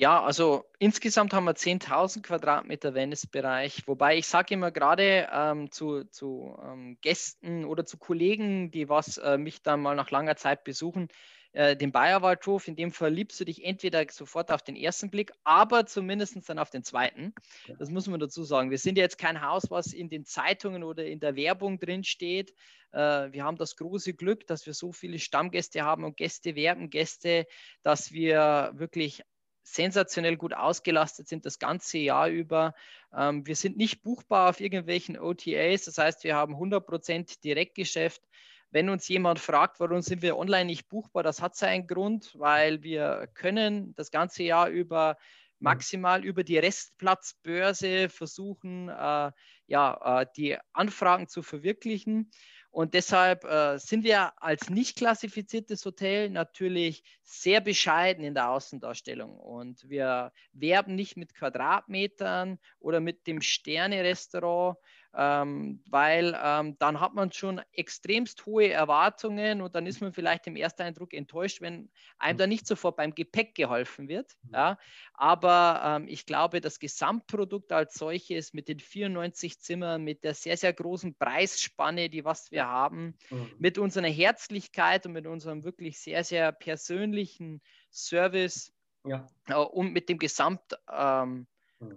Ja, 0.00 0.22
also 0.24 0.64
insgesamt 0.78 1.34
haben 1.34 1.44
wir 1.44 1.54
10.000 1.54 2.22
Quadratmeter 2.22 2.94
Wellnessbereich, 2.94 3.86
wobei 3.86 4.16
ich 4.16 4.26
sage 4.26 4.54
immer 4.54 4.70
gerade 4.70 5.28
ähm, 5.30 5.70
zu, 5.70 6.04
zu 6.04 6.58
ähm, 6.64 6.96
Gästen 7.02 7.66
oder 7.66 7.84
zu 7.84 7.98
Kollegen, 7.98 8.70
die 8.70 8.88
was 8.88 9.18
äh, 9.18 9.36
mich 9.36 9.60
dann 9.60 9.82
mal 9.82 9.94
nach 9.94 10.10
langer 10.10 10.36
Zeit 10.36 10.64
besuchen, 10.64 11.08
äh, 11.52 11.76
den 11.76 11.92
Bayerwaldhof, 11.92 12.66
in 12.66 12.76
dem 12.76 12.92
verliebst 12.92 13.40
du 13.40 13.44
dich 13.44 13.62
entweder 13.62 14.06
sofort 14.10 14.50
auf 14.50 14.62
den 14.62 14.74
ersten 14.74 15.10
Blick, 15.10 15.32
aber 15.44 15.84
zumindest 15.84 16.48
dann 16.48 16.58
auf 16.58 16.70
den 16.70 16.82
zweiten. 16.82 17.34
Das 17.78 17.90
muss 17.90 18.06
man 18.06 18.20
dazu 18.20 18.42
sagen. 18.42 18.70
Wir 18.70 18.78
sind 18.78 18.96
ja 18.96 19.04
jetzt 19.04 19.18
kein 19.18 19.42
Haus, 19.42 19.70
was 19.70 19.92
in 19.92 20.08
den 20.08 20.24
Zeitungen 20.24 20.82
oder 20.82 21.04
in 21.04 21.20
der 21.20 21.36
Werbung 21.36 21.78
drin 21.78 22.04
steht. 22.04 22.54
Äh, 22.92 23.32
wir 23.32 23.44
haben 23.44 23.58
das 23.58 23.76
große 23.76 24.14
Glück, 24.14 24.46
dass 24.46 24.64
wir 24.64 24.72
so 24.72 24.92
viele 24.92 25.18
Stammgäste 25.18 25.82
haben 25.82 26.04
und 26.04 26.16
Gäste 26.16 26.54
werben 26.54 26.88
Gäste, 26.88 27.44
dass 27.82 28.12
wir 28.12 28.70
wirklich 28.72 29.24
sensationell 29.62 30.36
gut 30.36 30.54
ausgelastet 30.54 31.28
sind 31.28 31.46
das 31.46 31.58
ganze 31.58 31.98
Jahr 31.98 32.28
über. 32.28 32.74
Ähm, 33.14 33.46
wir 33.46 33.56
sind 33.56 33.76
nicht 33.76 34.02
buchbar 34.02 34.50
auf 34.50 34.60
irgendwelchen 34.60 35.18
OTAs, 35.18 35.84
das 35.84 35.98
heißt, 35.98 36.24
wir 36.24 36.34
haben 36.36 36.54
100% 36.54 37.40
Direktgeschäft. 37.42 38.22
Wenn 38.70 38.88
uns 38.88 39.08
jemand 39.08 39.40
fragt, 39.40 39.80
warum 39.80 40.00
sind 40.00 40.22
wir 40.22 40.36
online 40.36 40.66
nicht 40.66 40.88
buchbar, 40.88 41.22
das 41.22 41.42
hat 41.42 41.56
seinen 41.56 41.86
Grund, 41.86 42.32
weil 42.38 42.82
wir 42.82 43.28
können 43.34 43.94
das 43.96 44.10
ganze 44.10 44.44
Jahr 44.44 44.68
über 44.68 45.16
maximal 45.60 46.24
über 46.24 46.42
die 46.42 46.58
Restplatzbörse 46.58 48.08
versuchen, 48.08 48.88
äh, 48.88 49.30
ja, 49.66 50.22
äh, 50.22 50.26
die 50.36 50.56
Anfragen 50.72 51.28
zu 51.28 51.42
verwirklichen. 51.42 52.30
Und 52.70 52.94
deshalb 52.94 53.44
äh, 53.44 53.78
sind 53.78 54.04
wir 54.04 54.32
als 54.40 54.70
nicht 54.70 54.96
klassifiziertes 54.96 55.84
Hotel 55.84 56.30
natürlich 56.30 57.02
sehr 57.22 57.60
bescheiden 57.60 58.22
in 58.22 58.34
der 58.34 58.50
Außendarstellung. 58.50 59.38
Und 59.38 59.88
wir 59.88 60.32
werben 60.52 60.94
nicht 60.94 61.16
mit 61.16 61.34
Quadratmetern 61.34 62.58
oder 62.78 63.00
mit 63.00 63.26
dem 63.26 63.42
Sterne-Restaurant, 63.42 64.78
ähm, 65.12 65.82
weil 65.88 66.38
ähm, 66.40 66.76
dann 66.78 67.00
hat 67.00 67.14
man 67.14 67.32
schon 67.32 67.60
extremst 67.72 68.46
hohe 68.46 68.70
Erwartungen 68.70 69.60
und 69.60 69.74
dann 69.74 69.86
ist 69.86 70.00
man 70.00 70.12
vielleicht 70.12 70.46
im 70.46 70.54
ersten 70.54 70.82
Eindruck 70.82 71.12
enttäuscht, 71.14 71.60
wenn 71.60 71.90
einem 72.18 72.38
da 72.38 72.46
nicht 72.46 72.66
sofort 72.66 72.96
beim 72.96 73.14
Gepäck 73.14 73.54
geholfen 73.54 74.08
wird. 74.08 74.36
Mhm. 74.42 74.54
Ja. 74.54 74.78
Aber 75.14 75.82
ähm, 75.84 76.08
ich 76.08 76.26
glaube, 76.26 76.60
das 76.60 76.78
Gesamtprodukt 76.78 77.72
als 77.72 77.94
solches 77.94 78.52
mit 78.52 78.68
den 78.68 78.78
94 78.78 79.60
Zimmern, 79.60 80.04
mit 80.04 80.22
der 80.22 80.34
sehr, 80.34 80.56
sehr 80.56 80.72
großen 80.72 81.16
Preisspanne, 81.16 82.08
die 82.08 82.24
was 82.24 82.52
wir 82.52 82.66
haben, 82.66 83.16
mhm. 83.30 83.50
mit 83.58 83.78
unserer 83.78 84.06
Herzlichkeit 84.06 85.06
und 85.06 85.12
mit 85.12 85.26
unserem 85.26 85.64
wirklich 85.64 85.98
sehr, 85.98 86.22
sehr 86.22 86.52
persönlichen 86.52 87.62
Service 87.90 88.72
ja. 89.04 89.26
äh, 89.48 89.54
und 89.54 89.92
mit 89.92 90.08
dem 90.08 90.18
Gesamt 90.18 90.60
ähm, 90.88 91.40
Mhm. 91.40 91.46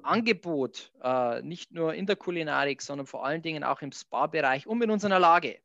Angebot, 0.01 0.91
äh, 1.01 1.41
nicht 1.41 1.71
nur 1.71 1.93
in 1.93 2.05
der 2.05 2.15
Kulinarik, 2.15 2.81
sondern 2.81 3.07
vor 3.07 3.25
allen 3.25 3.41
Dingen 3.41 3.63
auch 3.63 3.81
im 3.81 3.91
Spa-Bereich 3.91 4.65
und 4.67 4.77
mit 4.77 4.89
unserer 4.89 5.19
Lage, 5.19 5.59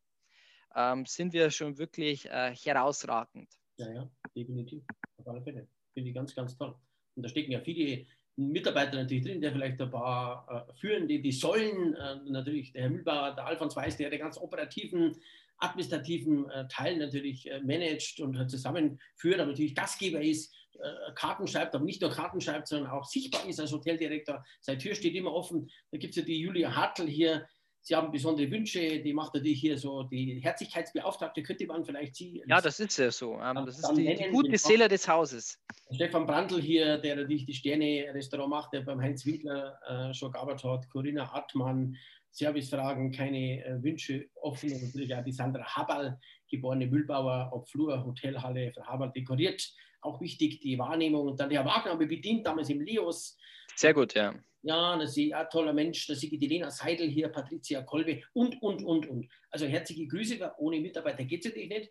ähm, 0.74 1.06
sind 1.06 1.32
wir 1.32 1.50
schon 1.50 1.78
wirklich 1.78 2.26
äh, 2.26 2.54
herausragend. 2.54 3.48
Ja, 3.76 3.92
ja, 3.92 4.10
definitiv. 4.36 4.82
Auf 5.18 5.28
alle 5.28 5.42
Fälle. 5.42 5.68
Finde 5.94 6.10
ich 6.10 6.14
ganz, 6.14 6.34
ganz 6.34 6.56
toll. 6.56 6.74
Und 7.14 7.22
da 7.22 7.28
stecken 7.28 7.52
ja 7.52 7.60
viele 7.60 8.06
Mitarbeiter 8.36 8.96
natürlich 8.96 9.24
drin, 9.24 9.40
der 9.40 9.52
vielleicht 9.52 9.80
ein 9.80 9.90
paar 9.90 10.68
äh, 10.68 10.74
führen, 10.74 11.08
die, 11.08 11.20
die 11.20 11.32
sollen, 11.32 11.94
äh, 11.94 12.16
natürlich 12.26 12.72
der 12.72 12.82
Herr 12.82 12.90
Mühlbauer, 12.90 13.34
der 13.34 13.46
Alfons 13.46 13.74
Weiß, 13.74 13.96
der 13.96 14.10
den 14.10 14.20
ganz 14.20 14.38
operativen, 14.38 15.16
administrativen 15.58 16.48
äh, 16.50 16.68
Teil 16.68 16.98
natürlich 16.98 17.50
äh, 17.50 17.60
managt 17.60 18.20
und 18.20 18.48
zusammenführt, 18.48 19.40
aber 19.40 19.50
natürlich 19.50 19.74
Gastgeber 19.74 20.20
ist, 20.20 20.54
äh, 20.54 20.67
Karten 21.14 21.46
schreibt, 21.46 21.74
aber 21.74 21.84
nicht 21.84 22.00
nur 22.00 22.10
Karten 22.10 22.40
schreibt, 22.40 22.68
sondern 22.68 22.90
auch 22.90 23.04
sichtbar 23.04 23.46
ist 23.48 23.60
als 23.60 23.72
Hoteldirektor. 23.72 24.44
Seine 24.60 24.78
Tür 24.78 24.94
steht 24.94 25.14
immer 25.14 25.32
offen. 25.32 25.70
Da 25.90 25.98
gibt 25.98 26.12
es 26.12 26.16
ja 26.16 26.22
die 26.22 26.40
Julia 26.40 26.74
Hartl 26.74 27.06
hier. 27.06 27.48
Sie 27.80 27.96
haben 27.96 28.10
besondere 28.12 28.50
Wünsche, 28.50 29.00
die 29.00 29.14
macht 29.14 29.34
natürlich 29.34 29.60
hier 29.60 29.78
so 29.78 30.02
die 30.02 30.40
Herzlichkeitsbeauftragte, 30.42 31.42
könnte 31.42 31.66
man 31.66 31.84
vielleicht 31.84 32.16
Sie. 32.16 32.42
Ja, 32.46 32.60
das 32.60 32.80
ist 32.80 32.98
ja 32.98 33.10
so. 33.10 33.40
Ähm, 33.40 33.64
das 33.64 33.78
ist 33.78 33.90
die, 33.96 34.14
die 34.14 34.28
gute 34.30 34.58
Seele 34.58 34.88
des 34.88 35.08
Hauses. 35.08 35.58
Stefan 35.94 36.26
Brandl 36.26 36.60
hier, 36.60 36.98
der 36.98 37.16
natürlich 37.16 37.46
die 37.46 37.54
Sterne-Restaurant 37.54 38.50
macht, 38.50 38.72
der 38.74 38.82
beim 38.82 39.00
Heinz 39.00 39.24
Winkler 39.24 39.78
äh, 39.88 40.12
schon 40.12 40.32
gearbeitet 40.32 40.64
hat, 40.64 40.90
Corinna 40.90 41.32
Artmann, 41.32 41.96
Servicefragen, 42.30 43.10
keine 43.10 43.64
äh, 43.64 43.82
Wünsche 43.82 44.26
offen 44.34 44.70
und 44.70 44.82
natürlich 44.82 45.14
auch 45.14 45.24
die 45.24 45.32
Sandra 45.32 45.64
Habal, 45.64 46.18
geborene 46.50 46.86
Müllbauer, 46.86 47.48
ob 47.52 47.68
Flur, 47.70 48.04
Hotelhalle, 48.04 48.70
Frau 48.72 48.84
Habal 48.84 49.12
dekoriert 49.12 49.62
auch 50.00 50.20
wichtig, 50.20 50.60
die 50.60 50.78
Wahrnehmung. 50.78 51.28
Und 51.28 51.40
dann 51.40 51.50
der 51.50 51.64
Wagner 51.64 51.92
habe 51.92 52.04
ich 52.04 52.10
bedient, 52.10 52.46
damals 52.46 52.70
im 52.70 52.80
Leos. 52.80 53.36
Sehr 53.76 53.94
gut, 53.94 54.14
ja. 54.14 54.34
Ja, 54.62 54.96
das 54.96 55.16
ist 55.16 55.32
ein 55.32 55.46
toller 55.50 55.72
Mensch. 55.72 56.06
Da 56.06 56.14
sehe 56.14 56.30
ich 56.30 56.38
die 56.38 56.46
Lena 56.46 56.70
Seidel 56.70 57.08
hier, 57.08 57.28
Patricia 57.28 57.82
Kolbe 57.82 58.22
und, 58.32 58.60
und, 58.60 58.84
und, 58.84 59.08
und. 59.08 59.28
Also 59.50 59.66
herzliche 59.66 60.06
Grüße, 60.06 60.52
ohne 60.58 60.80
Mitarbeiter 60.80 61.24
geht 61.24 61.44
es 61.44 61.46
natürlich 61.46 61.68
nicht. 61.68 61.90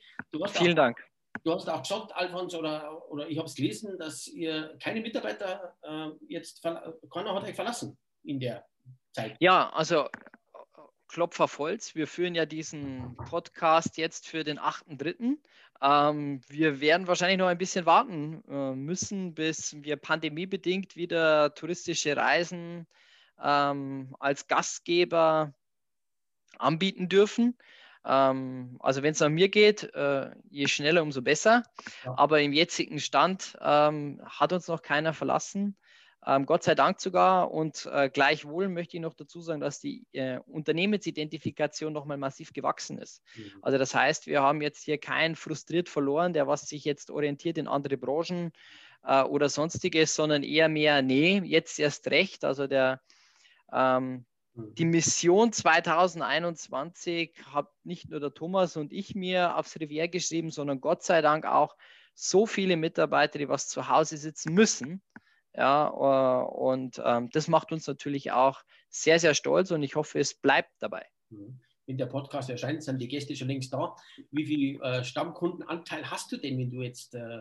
Vielen 0.52 0.74
auch, 0.74 0.76
Dank. 0.76 1.04
Du 1.44 1.54
hast 1.54 1.70
auch 1.70 1.82
gesagt, 1.82 2.14
Alfons, 2.16 2.54
oder, 2.56 3.10
oder 3.10 3.30
ich 3.30 3.38
habe 3.38 3.48
es 3.48 3.56
gelesen, 3.56 3.98
dass 3.98 4.28
ihr 4.28 4.76
keine 4.82 5.02
Mitarbeiter 5.02 5.76
äh, 5.82 6.10
jetzt, 6.28 6.62
keiner 6.62 7.34
hat 7.34 7.44
euch 7.44 7.56
verlassen 7.56 7.98
in 8.24 8.40
der 8.40 8.66
Zeit. 9.14 9.38
Ja, 9.40 9.70
also 9.70 10.10
Klopfer 11.08 11.48
Holz. 11.58 11.96
Wir 11.96 12.06
führen 12.06 12.36
ja 12.36 12.46
diesen 12.46 13.16
Podcast 13.16 13.98
jetzt 13.98 14.28
für 14.28 14.44
den 14.44 14.60
8.3. 14.60 15.38
Ähm, 15.82 16.42
wir 16.48 16.82
werden 16.82 17.08
wahrscheinlich 17.08 17.38
noch 17.38 17.48
ein 17.48 17.58
bisschen 17.58 17.86
warten 17.86 18.44
äh, 18.50 18.74
müssen, 18.74 19.34
bis 19.34 19.76
wir 19.84 19.96
pandemiebedingt 19.98 20.96
wieder 20.96 21.54
touristische 21.54 22.18
Reisen 22.18 22.88
ähm, 23.42 24.16
als 24.20 24.48
Gastgeber 24.48 25.54
anbieten 26.58 27.10
dürfen. 27.10 27.58
Ähm, 28.06 28.78
also 28.80 29.04
wenn 29.04 29.12
es 29.12 29.22
an 29.22 29.34
mir 29.34 29.50
geht, 29.50 29.84
äh, 29.94 30.32
je 30.50 30.68
schneller, 30.68 31.04
umso 31.04 31.22
besser. 31.22 31.64
Ja. 32.06 32.18
Aber 32.18 32.42
im 32.42 32.54
jetzigen 32.54 33.00
Stand 33.00 33.58
ähm, 33.62 34.22
hat 34.26 34.54
uns 34.54 34.68
noch 34.68 34.82
keiner 34.82 35.14
verlassen. 35.14 35.76
Ähm, 36.28 36.46
Gott 36.46 36.64
sei 36.64 36.76
Dank 36.76 37.00
sogar. 37.00 37.52
Und 37.52 37.90
äh, 37.90 38.10
gleichwohl 38.10 38.68
möchte 38.68 38.98
ich 38.98 39.02
noch 39.02 39.14
dazu 39.14 39.40
sagen, 39.40 39.62
dass 39.62 39.80
die 39.80 40.06
äh, 40.12 40.40
Unternehmensidentifikation 40.46 41.94
nochmal 41.94 42.18
massiv 42.18 42.52
gewachsen 42.52 42.98
ist. 42.98 43.24
Mhm. 43.36 43.52
Also 43.62 43.78
das 43.78 43.96
heißt, 43.96 44.28
wir 44.28 44.42
haben 44.42 44.62
jetzt 44.62 44.84
hier 44.84 44.98
keinen 44.98 45.38
frustriert 45.38 45.88
verloren, 45.88 46.34
der 46.34 46.46
was 46.46 46.68
sich 46.68 46.84
jetzt 46.84 47.12
orientiert 47.12 47.58
in 47.58 47.70
andere 47.70 47.96
Branchen 47.96 48.52
äh, 49.04 49.24
oder 49.24 49.48
sonstiges, 49.48 50.16
sondern 50.16 50.44
eher 50.44 50.68
mehr, 50.68 51.02
nee, 51.02 51.40
jetzt 51.46 51.80
erst 51.80 52.12
recht. 52.12 52.44
Also 52.44 52.68
der 52.68 53.00
ähm, 53.72 54.26
mhm. 54.54 54.76
die 54.76 54.86
Mission 54.86 55.54
2021 55.54 57.36
hat 57.54 57.70
nicht 57.86 58.10
nur 58.10 58.20
der 58.20 58.34
Thomas 58.34 58.76
und 58.76 58.92
ich 58.92 59.16
mir 59.16 59.56
aufs 59.56 59.80
Revier 59.80 60.10
geschrieben, 60.10 60.52
sondern 60.52 60.82
Gott 60.82 61.04
sei 61.04 61.22
Dank 61.22 61.46
auch 61.46 61.78
so 62.14 62.46
viele 62.46 62.76
Mitarbeiter, 62.76 63.40
die 63.40 63.48
was 63.48 63.70
zu 63.70 63.88
Hause 63.88 64.18
sitzen 64.18 64.54
müssen, 64.54 65.02
ja, 65.58 65.88
äh, 65.90 66.46
und 66.46 67.02
ähm, 67.04 67.30
das 67.32 67.48
macht 67.48 67.72
uns 67.72 67.88
natürlich 67.88 68.32
auch 68.32 68.62
sehr, 68.90 69.20
sehr 69.20 69.34
stolz 69.34 69.72
und 69.72 69.82
ich 69.82 69.96
hoffe, 69.96 70.20
es 70.20 70.36
bleibt 70.36 70.72
dabei. 70.80 71.06
Mhm. 71.30 71.60
Wenn 71.88 71.98
der 71.98 72.06
Podcast 72.06 72.50
erscheint, 72.50 72.84
sind 72.84 73.00
die 73.00 73.08
Gäste 73.08 73.36
schon 73.36 73.48
längst 73.48 73.74
da. 73.74 73.96
Wie 74.32 74.46
viel 74.46 74.82
äh, 74.82 75.04
Stammkundenanteil 75.04 76.10
hast 76.12 76.32
du 76.32 76.38
denn, 76.38 76.60
wenn 76.60 76.70
du 76.70 76.84
jetzt 76.84 77.16
äh, 77.16 77.40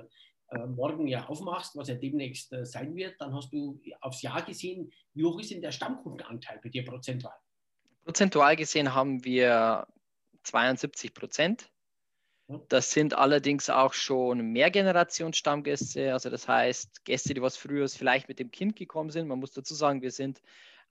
äh 0.50 0.66
morgen 0.66 1.08
ja 1.08 1.26
aufmachst, 1.26 1.76
was 1.76 1.88
ja 1.88 1.96
demnächst 1.96 2.52
äh, 2.52 2.64
sein 2.64 2.94
wird? 2.94 3.20
Dann 3.20 3.34
hast 3.34 3.52
du 3.52 3.80
aufs 4.00 4.22
Jahr 4.22 4.42
gesehen, 4.42 4.92
wie 5.14 5.24
hoch 5.24 5.38
ist 5.40 5.50
denn 5.50 5.60
der 5.60 5.72
Stammkundenanteil 5.72 6.60
bei 6.62 6.68
dir 6.68 6.84
prozentual? 6.84 7.34
Prozentual 8.04 8.56
gesehen 8.56 8.94
haben 8.94 9.24
wir 9.24 9.86
72 10.44 11.12
Prozent. 11.12 11.70
Das 12.68 12.92
sind 12.92 13.14
allerdings 13.14 13.70
auch 13.70 13.92
schon 13.92 14.52
Mehrgenerationsstammgäste, 14.52 16.12
also 16.12 16.30
das 16.30 16.46
heißt 16.46 17.04
Gäste, 17.04 17.34
die 17.34 17.42
was 17.42 17.56
früher 17.56 17.88
vielleicht 17.88 18.28
mit 18.28 18.38
dem 18.38 18.52
Kind 18.52 18.76
gekommen 18.76 19.10
sind. 19.10 19.26
Man 19.26 19.40
muss 19.40 19.50
dazu 19.50 19.74
sagen, 19.74 20.00
wir 20.00 20.12
sind 20.12 20.40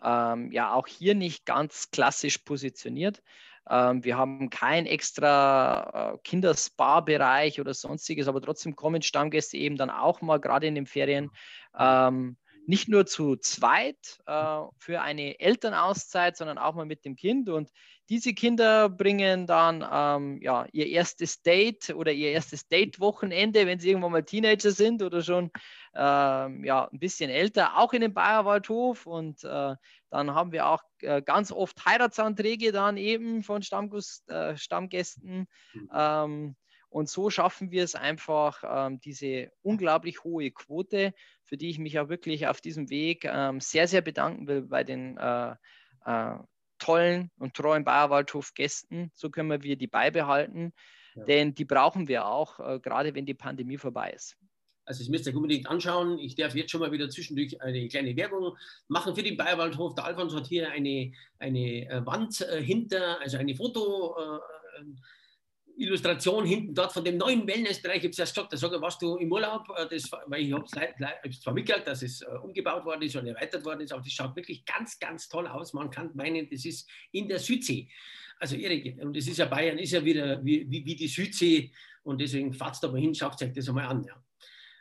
ähm, 0.04 0.52
ja 0.52 0.74
auch 0.74 0.88
hier 0.88 1.16
nicht 1.16 1.46
ganz 1.46 1.92
klassisch 1.92 2.40
positioniert. 2.40 3.24
Ähm, 3.70 4.04
wir 4.04 4.18
haben 4.18 4.50
keinen 4.50 4.86
extra 4.86 6.14
äh, 6.14 6.18
Kinderspa-Bereich 6.24 7.62
oder 7.62 7.74
sonstiges, 7.74 8.28
aber 8.28 8.42
trotzdem 8.42 8.76
kommen 8.76 9.02
Stammgäste 9.02 9.58
eben 9.58 9.78
dann 9.78 9.90
auch 9.90 10.22
mal 10.22 10.42
gerade 10.42 10.68
in 10.68 10.76
den 10.76 10.86
Ferien 10.86 11.32
ähm, 11.78 12.36
nicht 12.68 12.90
nur 12.90 13.06
zu 13.06 13.38
zweit 13.38 14.20
äh, 14.26 14.62
für 14.78 15.02
eine 15.02 15.40
Elternauszeit, 15.40 16.36
sondern 16.36 16.58
auch 16.58 16.76
mal 16.76 16.86
mit 16.86 17.06
dem 17.06 17.16
Kind. 17.16 17.48
Und 17.50 17.70
diese 18.10 18.34
Kinder 18.34 18.90
bringen 18.90 19.48
dann 19.48 19.86
ähm, 19.92 20.42
ja, 20.42 20.68
ihr 20.72 20.88
erstes 20.88 21.42
Date 21.42 21.90
oder 21.90 22.12
ihr 22.12 22.32
erstes 22.32 22.68
Date-Wochenende, 22.68 23.66
wenn 23.66 23.80
sie 23.80 23.90
irgendwann 23.90 24.12
mal 24.12 24.24
Teenager 24.24 24.72
sind 24.72 25.02
oder 25.02 25.22
schon 25.22 25.52
ähm, 25.96 26.64
ja, 26.64 26.88
ein 26.92 27.00
bisschen 27.00 27.30
älter, 27.30 27.78
auch 27.78 27.94
in 27.94 28.02
den 28.02 28.14
Bayerwaldhof. 28.14 29.08
Und 29.08 29.44
äh, 29.44 29.76
dann 30.10 30.36
haben 30.36 30.52
wir 30.52 30.68
auch 30.68 30.84
äh, 31.02 31.22
ganz 31.22 31.52
oft 31.52 31.84
Heiratsanträge 31.86 32.72
dann 32.72 32.98
eben 32.98 33.44
von 33.44 33.64
Stammgust, 33.64 34.30
äh, 34.30 34.56
Stammgästen. 34.56 35.48
Mhm. 35.74 35.90
Ähm, 35.94 36.56
und 36.90 37.10
so 37.10 37.30
schaffen 37.30 37.72
wir 37.72 37.84
es 37.84 37.96
einfach, 37.96 38.64
ähm, 38.66 39.00
diese 39.02 39.52
unglaublich 39.64 40.24
hohe 40.24 40.52
Quote, 40.52 41.14
für 41.44 41.58
die 41.58 41.70
ich 41.70 41.80
mich 41.80 42.00
auch 42.00 42.08
wirklich 42.08 42.48
auf 42.48 42.62
diesem 42.62 42.90
Weg 42.90 43.26
ähm, 43.26 43.60
sehr, 43.60 43.88
sehr 43.88 44.02
bedanken 44.02 44.48
will 44.48 44.62
bei 44.62 44.84
den 44.84 45.18
äh, 45.18 45.56
äh, 46.06 46.36
tollen 46.86 47.32
und 47.40 47.56
treuen 47.56 47.84
Bayerwaldhof-Gästen. 47.84 49.12
So 49.16 49.30
können 49.30 49.64
wir 49.64 49.76
die 49.76 49.88
beibehalten, 49.88 50.72
ja. 51.16 51.24
denn 51.26 51.56
die 51.56 51.66
brauchen 51.66 52.08
wir 52.08 52.28
auch, 52.28 52.60
äh, 52.60 52.80
gerade 52.80 53.16
wenn 53.16 53.26
die 53.26 53.34
Pandemie 53.34 53.78
vorbei 53.78 54.12
ist. 54.12 54.38
Also 54.88 55.00
das 55.00 55.10
müsst 55.10 55.26
ihr 55.26 55.36
unbedingt 55.36 55.68
anschauen. 55.68 56.20
Ich 56.20 56.36
darf 56.36 56.54
jetzt 56.54 56.70
schon 56.70 56.82
mal 56.82 56.92
wieder 56.92 57.10
zwischendurch 57.10 57.60
eine 57.60 57.88
kleine 57.88 58.16
Werbung 58.16 58.56
machen 58.88 59.16
für 59.16 59.24
den 59.24 59.36
Bayerwaldhof. 59.36 59.96
Der 59.96 60.06
Alfons 60.06 60.36
hat 60.36 60.46
hier 60.46 60.70
eine, 60.70 61.12
eine 61.40 61.90
äh, 61.90 62.06
Wand 62.06 62.42
äh, 62.42 62.62
hinter, 62.62 63.20
also 63.20 63.38
eine 63.38 63.56
Foto. 63.56 64.16
Äh, 64.16 64.40
Illustration 65.78 66.46
hinten 66.46 66.74
dort 66.74 66.94
von 66.94 67.04
dem 67.04 67.18
neuen 67.18 67.48
Wellnessbereich. 67.48 67.98
Ich 67.98 68.04
habe 68.04 68.10
es 68.12 68.20
erst 68.20 68.36
gesagt, 68.36 68.54
da 68.54 68.58
sage 68.58 68.82
warst 68.82 69.02
du 69.02 69.18
im 69.18 69.32
Urlaub, 69.32 69.68
äh, 69.78 69.88
das, 69.90 70.10
weil 70.28 70.42
ich 70.42 70.54
habe 70.54 70.66
es 71.24 71.42
zwar 71.42 71.54
mitgekriegt, 71.54 71.88
dass 71.88 72.02
es 72.02 72.22
äh, 72.22 72.26
umgebaut 72.44 72.86
worden 72.86 73.02
ist 73.02 73.16
und 73.16 73.28
erweitert 73.28 73.64
worden 73.66 73.82
ist, 73.82 73.92
aber 73.92 74.02
das 74.02 74.12
schaut 74.12 74.36
wirklich 74.36 74.66
ganz, 74.66 75.00
ganz 75.00 75.28
toll 75.28 75.48
aus. 75.48 75.74
Man 75.74 75.90
kann 75.90 76.12
meinen, 76.14 76.50
das 76.50 76.66
ist 76.66 76.90
in 77.12 77.28
der 77.28 77.40
Südsee. 77.40 77.90
Also 78.40 78.56
irre. 78.56 79.02
Und 79.02 79.16
das 79.16 79.28
ist 79.28 79.38
ja 79.38 79.46
Bayern, 79.46 79.78
ist 79.78 79.92
ja 79.92 80.04
wieder 80.04 80.44
wie, 80.44 80.70
wie, 80.70 80.86
wie 80.86 80.96
die 80.96 81.08
Südsee 81.08 81.72
und 82.04 82.20
deswegen 82.20 82.54
fahrt 82.54 82.82
da 82.84 82.88
mal 82.90 83.00
hin, 83.00 83.16
schaut 83.16 83.42
euch 83.42 83.54
das 83.54 83.68
einmal 83.68 83.86
an. 83.86 84.04
Ja. 84.04 84.22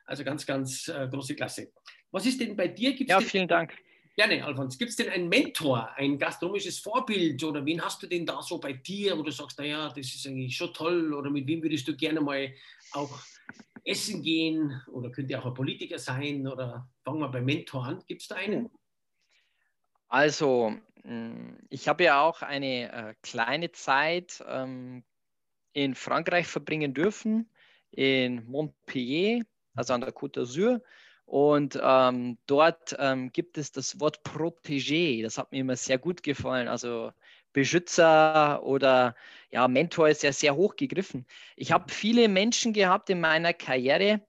Also 0.06 0.24
ganz, 0.24 0.44
ganz 0.44 0.88
äh, 0.88 1.08
große 1.08 1.34
Klasse. 1.34 1.72
Was 2.10 2.26
ist 2.26 2.40
denn 2.40 2.54
bei 2.54 2.68
dir? 2.68 2.94
Gibt's 2.94 3.10
ja, 3.10 3.20
vielen 3.20 3.48
Dank. 3.48 3.72
Gerne, 4.16 4.44
Alfons. 4.44 4.78
Gibt 4.78 4.90
es 4.90 4.96
denn 4.96 5.10
einen 5.10 5.28
Mentor, 5.28 5.90
ein 5.96 6.18
gastronomisches 6.18 6.78
Vorbild 6.78 7.42
oder 7.42 7.66
wen 7.66 7.82
hast 7.82 8.00
du 8.00 8.06
denn 8.06 8.24
da 8.24 8.40
so 8.42 8.58
bei 8.58 8.72
dir, 8.72 9.18
wo 9.18 9.22
du 9.22 9.32
sagst, 9.32 9.58
naja, 9.58 9.88
das 9.88 10.06
ist 10.14 10.26
eigentlich 10.26 10.56
schon 10.56 10.72
toll 10.72 11.12
oder 11.12 11.30
mit 11.30 11.48
wem 11.48 11.62
würdest 11.62 11.88
du 11.88 11.96
gerne 11.96 12.20
mal 12.20 12.54
auch 12.92 13.18
essen 13.84 14.22
gehen 14.22 14.80
oder 14.92 15.10
könnte 15.10 15.36
auch 15.38 15.46
ein 15.46 15.54
Politiker 15.54 15.98
sein 15.98 16.46
oder 16.46 16.88
fangen 17.02 17.18
wir 17.20 17.28
beim 17.28 17.44
Mentor 17.44 17.84
an. 17.84 18.04
Gibt 18.06 18.22
es 18.22 18.28
da 18.28 18.36
einen? 18.36 18.70
Also, 20.06 20.76
hm, 21.02 21.58
ich 21.68 21.88
habe 21.88 22.04
ja 22.04 22.22
auch 22.22 22.42
eine 22.42 22.92
äh, 22.92 23.14
kleine 23.20 23.72
Zeit 23.72 24.44
ähm, 24.46 25.02
in 25.72 25.96
Frankreich 25.96 26.46
verbringen 26.46 26.94
dürfen, 26.94 27.50
in 27.90 28.44
Montpellier, 28.46 29.44
also 29.74 29.92
an 29.92 30.02
der 30.02 30.14
Côte 30.14 30.40
d'Azur. 30.40 30.80
Und 31.26 31.78
ähm, 31.82 32.38
dort 32.46 32.94
ähm, 32.98 33.32
gibt 33.32 33.58
es 33.58 33.72
das 33.72 33.98
Wort 34.00 34.22
Protégé. 34.24 35.22
Das 35.22 35.38
hat 35.38 35.52
mir 35.52 35.60
immer 35.60 35.76
sehr 35.76 35.98
gut 35.98 36.22
gefallen. 36.22 36.68
Also 36.68 37.12
Beschützer 37.52 38.62
oder 38.62 39.14
ja, 39.50 39.66
Mentor 39.68 40.08
ist 40.08 40.22
ja 40.22 40.32
sehr 40.32 40.56
hoch 40.56 40.76
gegriffen. 40.76 41.26
Ich 41.56 41.72
habe 41.72 41.90
viele 41.92 42.28
Menschen 42.28 42.72
gehabt 42.72 43.08
in 43.08 43.20
meiner 43.20 43.54
Karriere, 43.54 44.20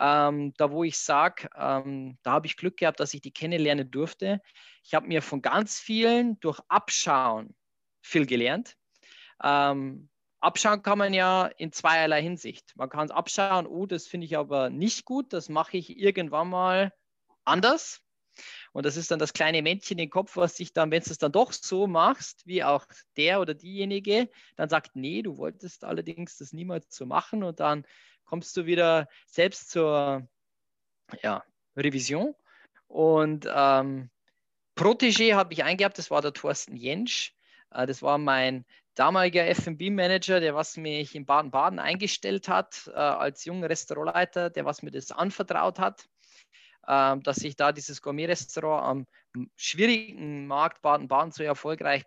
ähm, 0.00 0.54
da 0.56 0.70
wo 0.70 0.84
ich 0.84 0.96
sage, 0.96 1.50
ähm, 1.56 2.16
da 2.22 2.32
habe 2.32 2.46
ich 2.46 2.56
Glück 2.56 2.76
gehabt, 2.76 3.00
dass 3.00 3.14
ich 3.14 3.20
die 3.20 3.32
kennenlernen 3.32 3.90
durfte. 3.90 4.40
Ich 4.84 4.94
habe 4.94 5.08
mir 5.08 5.22
von 5.22 5.42
ganz 5.42 5.78
vielen 5.80 6.38
durch 6.40 6.60
Abschauen 6.68 7.54
viel 8.00 8.26
gelernt. 8.26 8.76
Ähm, 9.42 10.08
Abschauen 10.40 10.82
kann 10.82 10.98
man 10.98 11.12
ja 11.14 11.46
in 11.46 11.72
zweierlei 11.72 12.22
Hinsicht. 12.22 12.72
Man 12.76 12.88
kann 12.88 13.06
es 13.06 13.10
abschauen, 13.10 13.66
oh, 13.66 13.86
das 13.86 14.06
finde 14.06 14.26
ich 14.26 14.36
aber 14.36 14.70
nicht 14.70 15.04
gut, 15.04 15.32
das 15.32 15.48
mache 15.48 15.76
ich 15.76 15.98
irgendwann 15.98 16.48
mal 16.48 16.92
anders. 17.44 18.00
Und 18.72 18.86
das 18.86 18.96
ist 18.96 19.10
dann 19.10 19.18
das 19.18 19.32
kleine 19.32 19.62
Männchen 19.62 19.98
im 19.98 20.10
Kopf, 20.10 20.36
was 20.36 20.56
sich 20.56 20.72
dann, 20.72 20.92
wenn 20.92 21.02
du 21.02 21.10
es 21.10 21.18
dann 21.18 21.32
doch 21.32 21.52
so 21.52 21.88
machst, 21.88 22.46
wie 22.46 22.62
auch 22.62 22.86
der 23.16 23.40
oder 23.40 23.54
diejenige, 23.54 24.28
dann 24.56 24.68
sagt, 24.68 24.94
nee, 24.94 25.22
du 25.22 25.38
wolltest 25.38 25.84
allerdings 25.84 26.36
das 26.36 26.52
niemals 26.52 26.94
so 26.94 27.04
machen 27.04 27.42
und 27.42 27.58
dann 27.58 27.84
kommst 28.24 28.56
du 28.56 28.66
wieder 28.66 29.08
selbst 29.26 29.70
zur 29.70 30.28
ja, 31.22 31.42
Revision. 31.76 32.34
Und 32.86 33.48
ähm, 33.52 34.10
Protégé 34.76 35.34
habe 35.34 35.52
ich 35.52 35.64
eingehabt, 35.64 35.98
das 35.98 36.10
war 36.10 36.22
der 36.22 36.32
Thorsten 36.32 36.76
Jentsch. 36.76 37.32
Äh, 37.70 37.86
das 37.86 38.02
war 38.02 38.18
mein 38.18 38.64
damaliger 38.98 39.46
FB-Manager, 39.46 40.40
der 40.40 40.54
was 40.54 40.76
mich 40.76 41.14
in 41.14 41.24
Baden-Baden 41.24 41.78
eingestellt 41.78 42.48
hat, 42.48 42.90
äh, 42.92 42.98
als 42.98 43.44
junger 43.44 43.70
Restaurantleiter, 43.70 44.50
der 44.50 44.64
was 44.64 44.82
mir 44.82 44.90
das 44.90 45.12
anvertraut 45.12 45.78
hat, 45.78 46.08
äh, 46.86 47.16
dass 47.18 47.38
ich 47.38 47.56
da 47.56 47.72
dieses 47.72 48.02
Gourmet-Restaurant 48.02 49.06
am 49.36 49.50
schwierigen 49.56 50.46
Markt 50.46 50.82
Baden-Baden 50.82 51.32
so 51.32 51.44
erfolgreich 51.44 52.04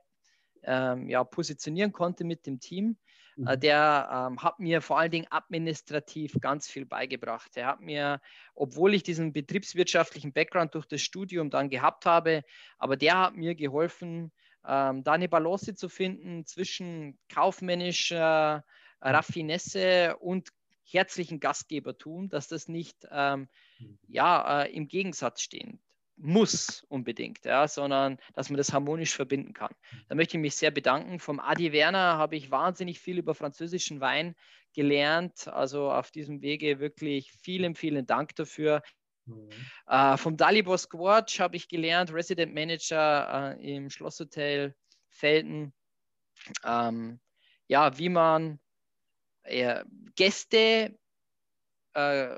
ähm, 0.63 1.09
ja, 1.09 1.23
positionieren 1.23 1.91
konnte 1.91 2.23
mit 2.23 2.45
dem 2.45 2.59
Team. 2.59 2.97
Äh, 3.37 3.55
mhm. 3.55 3.59
der 3.61 4.27
ähm, 4.29 4.43
hat 4.43 4.59
mir 4.59 4.81
vor 4.81 4.99
allen 4.99 5.11
Dingen 5.11 5.27
administrativ 5.29 6.33
ganz 6.41 6.67
viel 6.69 6.85
beigebracht. 6.85 7.55
Er 7.55 7.67
hat 7.67 7.79
mir, 7.79 8.19
obwohl 8.53 8.93
ich 8.93 9.03
diesen 9.03 9.31
betriebswirtschaftlichen 9.31 10.33
Background 10.33 10.75
durch 10.75 10.85
das 10.85 11.01
Studium 11.01 11.49
dann 11.49 11.69
gehabt 11.69 12.05
habe, 12.05 12.43
aber 12.77 12.97
der 12.97 13.17
hat 13.17 13.35
mir 13.35 13.55
geholfen, 13.55 14.33
ähm, 14.65 15.03
da 15.03 15.13
eine 15.13 15.29
Balance 15.29 15.75
zu 15.75 15.89
finden 15.89 16.45
zwischen 16.45 17.17
kaufmännischer 17.29 18.63
äh, 18.99 19.09
Raffinesse 19.09 20.17
und 20.17 20.49
herzlichen 20.83 21.39
Gastgebertum, 21.39 22.29
dass 22.29 22.47
das 22.47 22.67
nicht 22.67 23.07
ähm, 23.11 23.47
mhm. 23.79 23.97
ja, 24.07 24.63
äh, 24.63 24.71
im 24.71 24.87
Gegensatz 24.87 25.41
stehen 25.41 25.79
muss 26.23 26.83
unbedingt, 26.87 27.45
ja, 27.45 27.67
sondern 27.67 28.17
dass 28.33 28.49
man 28.49 28.57
das 28.57 28.73
harmonisch 28.73 29.15
verbinden 29.15 29.53
kann. 29.53 29.73
Mhm. 29.91 29.97
Da 30.09 30.15
möchte 30.15 30.37
ich 30.37 30.41
mich 30.41 30.55
sehr 30.55 30.71
bedanken. 30.71 31.19
Vom 31.19 31.39
Adi 31.39 31.71
Werner 31.71 32.17
habe 32.17 32.35
ich 32.35 32.51
wahnsinnig 32.51 32.99
viel 32.99 33.17
über 33.17 33.33
französischen 33.33 34.01
Wein 34.01 34.35
gelernt. 34.73 35.47
Also 35.47 35.91
auf 35.91 36.11
diesem 36.11 36.41
Wege 36.41 36.79
wirklich 36.79 37.31
vielen, 37.31 37.75
vielen 37.75 38.05
Dank 38.05 38.35
dafür. 38.35 38.81
Mhm. 39.25 39.49
Äh, 39.87 40.17
vom 40.17 40.37
Dalibor 40.37 40.77
Squatch 40.77 41.39
habe 41.39 41.55
ich 41.55 41.67
gelernt, 41.67 42.13
Resident 42.13 42.53
Manager 42.53 43.57
äh, 43.57 43.75
im 43.75 43.89
Schlosshotel 43.89 44.75
Felden. 45.09 45.73
Ähm, 46.63 47.19
ja, 47.67 47.97
wie 47.97 48.09
man 48.09 48.59
äh, 49.43 49.83
Gäste 50.15 50.97
äh, 51.93 52.37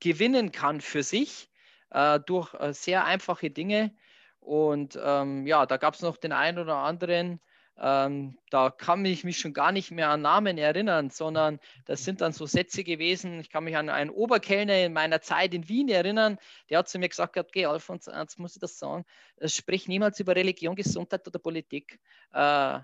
gewinnen 0.00 0.52
kann 0.52 0.80
für 0.80 1.02
sich 1.02 1.50
äh, 1.90 2.20
durch 2.20 2.52
äh, 2.54 2.72
sehr 2.72 3.04
einfache 3.04 3.50
Dinge. 3.50 3.94
Und 4.40 4.98
ähm, 5.02 5.46
ja, 5.46 5.64
da 5.66 5.76
gab 5.78 5.94
es 5.94 6.02
noch 6.02 6.16
den 6.16 6.32
einen 6.32 6.58
oder 6.58 6.76
anderen, 6.76 7.40
ähm, 7.76 8.38
da 8.50 8.70
kann 8.70 9.04
ich 9.04 9.24
mich 9.24 9.38
schon 9.38 9.52
gar 9.52 9.72
nicht 9.72 9.90
mehr 9.90 10.10
an 10.10 10.22
Namen 10.22 10.58
erinnern, 10.58 11.10
sondern 11.10 11.58
das 11.86 12.04
sind 12.04 12.20
dann 12.20 12.32
so 12.32 12.46
Sätze 12.46 12.84
gewesen. 12.84 13.40
Ich 13.40 13.50
kann 13.50 13.64
mich 13.64 13.76
an 13.76 13.88
einen 13.88 14.10
Oberkellner 14.10 14.84
in 14.84 14.92
meiner 14.92 15.20
Zeit 15.20 15.54
in 15.54 15.68
Wien 15.68 15.88
erinnern, 15.88 16.38
der 16.70 16.78
hat 16.78 16.88
zu 16.88 16.98
mir 16.98 17.08
gesagt, 17.08 17.36
okay, 17.36 17.66
Alfons, 17.66 18.06
jetzt 18.06 18.38
muss 18.38 18.54
ich 18.54 18.60
das 18.60 18.78
sagen, 18.78 19.04
äh, 19.36 19.48
sprich 19.48 19.88
niemals 19.88 20.20
über 20.20 20.36
Religion, 20.36 20.76
Gesundheit 20.76 21.26
oder 21.26 21.38
Politik. 21.38 21.98
Äh, 22.32 22.80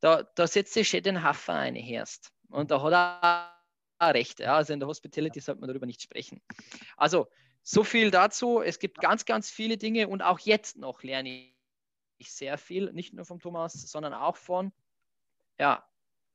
da, 0.00 0.22
da 0.34 0.46
setzt 0.46 0.74
sich 0.74 0.88
schon 0.88 1.02
den 1.02 1.22
Hafer 1.24 1.54
ein, 1.54 1.74
erst. 1.74 2.30
Und 2.48 2.70
da 2.70 2.80
hat 2.80 2.92
er 3.98 4.14
recht. 4.14 4.38
Ja. 4.38 4.56
Also 4.56 4.72
in 4.72 4.78
der 4.78 4.88
Hospitality 4.88 5.40
sollte 5.40 5.60
man 5.60 5.68
darüber 5.68 5.86
nicht 5.86 6.02
sprechen. 6.02 6.40
Also 6.96 7.28
so 7.62 7.82
viel 7.82 8.12
dazu. 8.12 8.62
Es 8.62 8.78
gibt 8.78 9.00
ganz, 9.00 9.24
ganz 9.24 9.50
viele 9.50 9.76
Dinge 9.76 10.06
und 10.06 10.22
auch 10.22 10.38
jetzt 10.38 10.76
noch 10.76 11.02
lerne 11.02 11.28
ich 11.28 11.57
ich 12.18 12.32
sehr 12.32 12.58
viel, 12.58 12.92
nicht 12.92 13.14
nur 13.14 13.24
vom 13.24 13.40
Thomas, 13.40 13.72
sondern 13.72 14.14
auch 14.14 14.36
von 14.36 14.72
ja, 15.58 15.84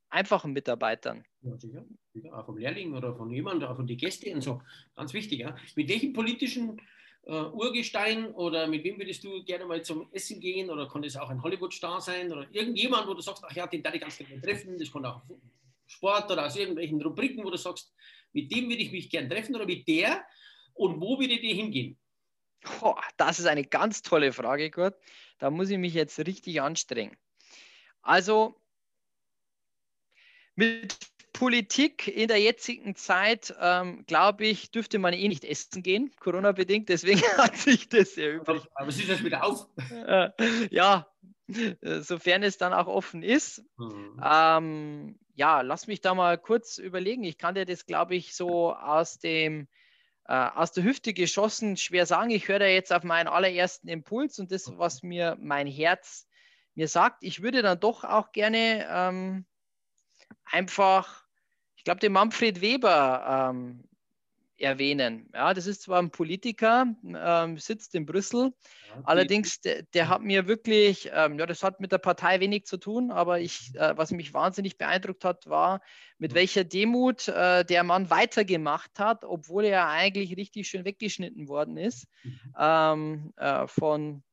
einfachen 0.10 0.54
Mitarbeitern. 0.54 1.24
Ja, 1.41 1.58
sicher. 1.58 1.86
Auch 2.32 2.46
vom 2.46 2.58
Lehrling 2.58 2.93
oder 2.93 3.15
von 3.15 3.32
jemandem, 3.32 3.69
auch 3.69 3.76
von 3.76 3.88
den 3.88 3.98
Gästen 3.98 4.36
und 4.36 4.41
so. 4.41 4.62
Ganz 4.96 5.13
wichtig. 5.13 5.39
Ja. 5.39 5.56
Mit 5.76 5.89
welchem 5.89 6.13
politischen 6.13 6.80
äh, 7.26 7.32
Urgestein 7.32 8.32
oder 8.34 8.67
mit 8.67 8.84
wem 8.84 8.98
würdest 8.98 9.24
du 9.24 9.43
gerne 9.43 9.65
mal 9.65 9.82
zum 9.82 10.08
Essen 10.12 10.39
gehen 10.39 10.69
oder 10.69 10.88
kann 10.88 11.04
es 11.04 11.15
auch 11.15 11.30
ein 11.30 11.41
Hollywood-Star 11.41 12.02
sein 12.02 12.32
oder 12.32 12.48
irgendjemand, 12.52 13.08
wo 13.08 13.13
du 13.13 13.22
sagst, 13.22 13.43
ach 13.46 13.56
ja, 13.56 13.67
den 13.67 13.82
darf 13.82 13.96
ich 13.96 14.02
ganz 14.02 14.17
gerne 14.17 14.41
treffen, 14.41 14.78
das 14.78 14.91
kann 14.91 15.06
auch 15.06 15.22
Sport 15.86 16.32
oder 16.32 16.46
aus 16.46 16.56
irgendwelchen 16.56 17.02
Rubriken, 17.02 17.43
wo 17.43 17.50
du 17.50 17.58
sagst, 17.58 17.93
mit 18.34 18.52
dem 18.52 18.69
würde 18.69 18.82
ich 18.82 18.91
mich 18.91 19.10
gerne 19.10 19.30
treffen 19.30 19.56
oder 19.56 19.65
mit 19.65 19.88
der 19.88 20.26
und 20.74 21.00
wo 21.00 21.19
würde 21.19 21.34
ihr 21.34 21.56
hingehen? 21.56 21.98
Oh, 22.82 22.95
das 23.17 23.39
ist 23.39 23.45
eine 23.45 23.63
ganz 23.63 24.02
tolle 24.02 24.34
Frage, 24.34 24.69
Kurt. 24.71 24.97
Da 25.39 25.49
muss 25.49 25.69
ich 25.69 25.78
mich 25.78 25.93
jetzt 25.93 26.19
richtig 26.19 26.62
anstrengen. 26.62 27.15
Also 28.02 28.56
mit 30.56 30.97
Politik 31.34 32.08
in 32.08 32.28
der 32.28 32.39
jetzigen 32.39 32.95
Zeit, 32.95 33.54
ähm, 33.60 34.06
glaube 34.06 34.45
ich, 34.45 34.71
dürfte 34.71 34.99
man 34.99 35.13
eh 35.13 35.28
nicht 35.28 35.43
essen 35.43 35.82
gehen, 35.82 36.12
Corona-bedingt. 36.19 36.89
Deswegen 36.89 37.21
hat 37.38 37.58
sich 37.58 37.89
das 37.89 38.17
erübrigt. 38.17 38.67
Aber 38.76 38.88
es 38.89 38.97
ist 38.97 39.08
jetzt 39.08 39.23
wieder 39.23 39.43
auf. 39.43 39.67
ja, 40.69 41.08
sofern 41.82 42.43
es 42.43 42.58
dann 42.58 42.73
auch 42.73 42.88
offen 42.88 43.23
ist. 43.23 43.63
Mhm. 43.78 44.21
Ähm, 44.23 45.19
ja, 45.36 45.62
lass 45.62 45.88
mich 45.88 46.02
da 46.02 46.13
mal 46.13 46.38
kurz 46.38 46.78
überlegen. 46.78 47.23
Ich 47.23 47.38
kann 47.38 47.56
dir 47.56 47.65
das, 47.65 47.86
glaube 47.86 48.15
ich, 48.15 48.36
so 48.36 48.73
aus 48.73 49.17
dem 49.17 49.62
äh, 49.62 49.83
aus 50.25 50.71
der 50.71 50.83
Hüfte 50.83 51.13
geschossen, 51.13 51.75
schwer 51.77 52.05
sagen. 52.05 52.29
Ich 52.29 52.47
höre 52.47 52.59
da 52.59 52.65
jetzt 52.65 52.93
auf 52.93 53.03
meinen 53.03 53.27
allerersten 53.27 53.88
Impuls 53.89 54.39
und 54.39 54.51
das, 54.51 54.71
was 54.77 55.03
mir 55.03 55.38
mein 55.39 55.67
Herz 55.67 56.27
mir 56.75 56.88
sagt. 56.88 57.23
Ich 57.23 57.41
würde 57.41 57.62
dann 57.62 57.79
doch 57.79 58.03
auch 58.03 58.31
gerne 58.31 58.88
ähm, 58.89 59.45
einfach, 60.45 61.25
ich 61.75 61.83
glaube, 61.83 61.99
den 61.99 62.13
Manfred 62.13 62.62
Weber 62.62 63.51
ähm, 63.51 63.83
erwähnen. 64.63 65.30
Ja, 65.34 65.54
das 65.54 65.67
ist 65.67 65.84
zwar 65.84 66.02
ein 66.02 66.12
Politiker, 66.12 66.88
ähm, 67.04 67.58
sitzt 67.58 67.93
in 67.95 68.06
Brüssel, 68.06 68.54
ja, 68.89 69.02
allerdings 69.04 69.62
der, 69.62 69.84
der, 69.84 70.10
hat 70.10 70.21
mir 70.21 70.47
wirklich, 70.47 71.10
ähm, 71.13 71.38
ja, 71.38 71.45
das 71.45 71.63
hat 71.63 71.80
mit 71.80 71.91
der 71.91 71.97
Partei 71.97 72.39
wenig 72.39 72.65
zu 72.65 72.78
tun, 72.78 73.12
aber 73.12 73.39
ich, 73.39 73.76
äh, 73.76 73.97
was 73.97 74.12
mich 74.12 74.34
wahnsinnig 74.34 74.78
beeindruckt 74.78 75.26
hat, 75.26 75.47
war, 75.47 75.82
mit 76.17 76.34
welcher 76.34 76.63
Demut 76.63 77.28
äh, 77.28 77.63
der 77.65 77.84
Mann 77.84 78.10
weitergemacht 78.10 78.99
hat, 78.99 79.23
obwohl 79.23 79.65
er 79.65 79.89
eigentlich 79.89 80.38
richtig 80.38 80.67
schön 80.67 80.86
weggeschnitten 80.86 81.47
worden 81.47 81.78
ist 81.78 82.08
mhm. 82.23 82.56
ähm, 82.60 83.34
äh, 83.38 83.67
von 83.67 84.23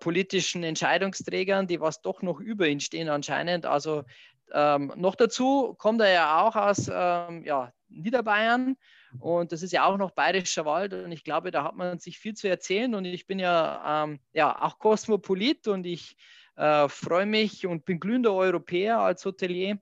politischen 0.00 0.64
Entscheidungsträgern, 0.64 1.68
die 1.68 1.80
was 1.80 2.02
doch 2.02 2.22
noch 2.22 2.40
über 2.40 2.66
ihn 2.66 2.80
stehen 2.80 3.08
anscheinend. 3.08 3.66
Also 3.66 4.04
Ähm, 4.52 4.92
noch 4.96 5.16
dazu 5.16 5.74
kommt 5.76 6.00
er 6.00 6.12
ja 6.12 6.40
auch 6.40 6.54
aus 6.54 6.88
ähm, 6.92 7.44
ja, 7.44 7.72
Niederbayern 7.88 8.76
und 9.20 9.52
das 9.52 9.62
ist 9.62 9.72
ja 9.72 9.84
auch 9.84 9.96
noch 9.96 10.10
bayerischer 10.10 10.64
Wald 10.64 10.92
und 10.92 11.12
ich 11.12 11.24
glaube, 11.24 11.50
da 11.50 11.64
hat 11.64 11.76
man 11.76 11.98
sich 11.98 12.18
viel 12.18 12.34
zu 12.34 12.48
erzählen 12.48 12.94
und 12.94 13.04
ich 13.04 13.26
bin 13.26 13.38
ja, 13.38 14.04
ähm, 14.04 14.20
ja 14.32 14.62
auch 14.62 14.78
Kosmopolit 14.78 15.68
und 15.68 15.86
ich 15.86 16.16
äh, 16.56 16.88
freue 16.88 17.26
mich 17.26 17.66
und 17.66 17.84
bin 17.84 18.00
glühender 18.00 18.32
Europäer 18.32 18.98
als 18.98 19.24
Hotelier 19.24 19.78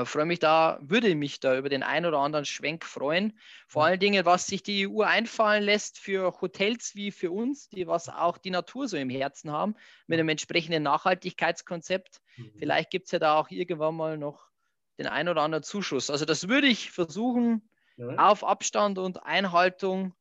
ich 0.00 0.08
freue 0.08 0.24
mich 0.24 0.38
da, 0.38 0.78
würde 0.80 1.14
mich 1.14 1.40
da 1.40 1.56
über 1.56 1.68
den 1.68 1.82
einen 1.82 2.06
oder 2.06 2.18
anderen 2.18 2.44
Schwenk 2.44 2.84
freuen. 2.84 3.38
Vor 3.66 3.84
allen 3.84 4.00
Dingen, 4.00 4.24
was 4.24 4.46
sich 4.46 4.62
die 4.62 4.88
EU 4.88 5.02
einfallen 5.02 5.62
lässt 5.62 5.98
für 5.98 6.40
Hotels 6.40 6.94
wie 6.94 7.10
für 7.10 7.30
uns, 7.30 7.68
die 7.68 7.86
was 7.86 8.08
auch 8.08 8.38
die 8.38 8.50
Natur 8.50 8.88
so 8.88 8.96
im 8.96 9.10
Herzen 9.10 9.50
haben, 9.50 9.74
mit 10.06 10.18
einem 10.18 10.30
entsprechenden 10.30 10.82
Nachhaltigkeitskonzept. 10.82 12.20
Mhm. 12.36 12.52
Vielleicht 12.58 12.90
gibt 12.90 13.06
es 13.06 13.12
ja 13.12 13.18
da 13.18 13.38
auch 13.38 13.50
irgendwann 13.50 13.94
mal 13.94 14.16
noch 14.16 14.48
den 14.98 15.06
einen 15.06 15.28
oder 15.28 15.42
anderen 15.42 15.64
Zuschuss. 15.64 16.10
Also 16.10 16.24
das 16.24 16.48
würde 16.48 16.68
ich 16.68 16.90
versuchen, 16.90 17.68
ja. 18.10 18.30
auf 18.30 18.44
Abstand 18.44 18.98
und 18.98 19.22
Einhaltung 19.24 20.14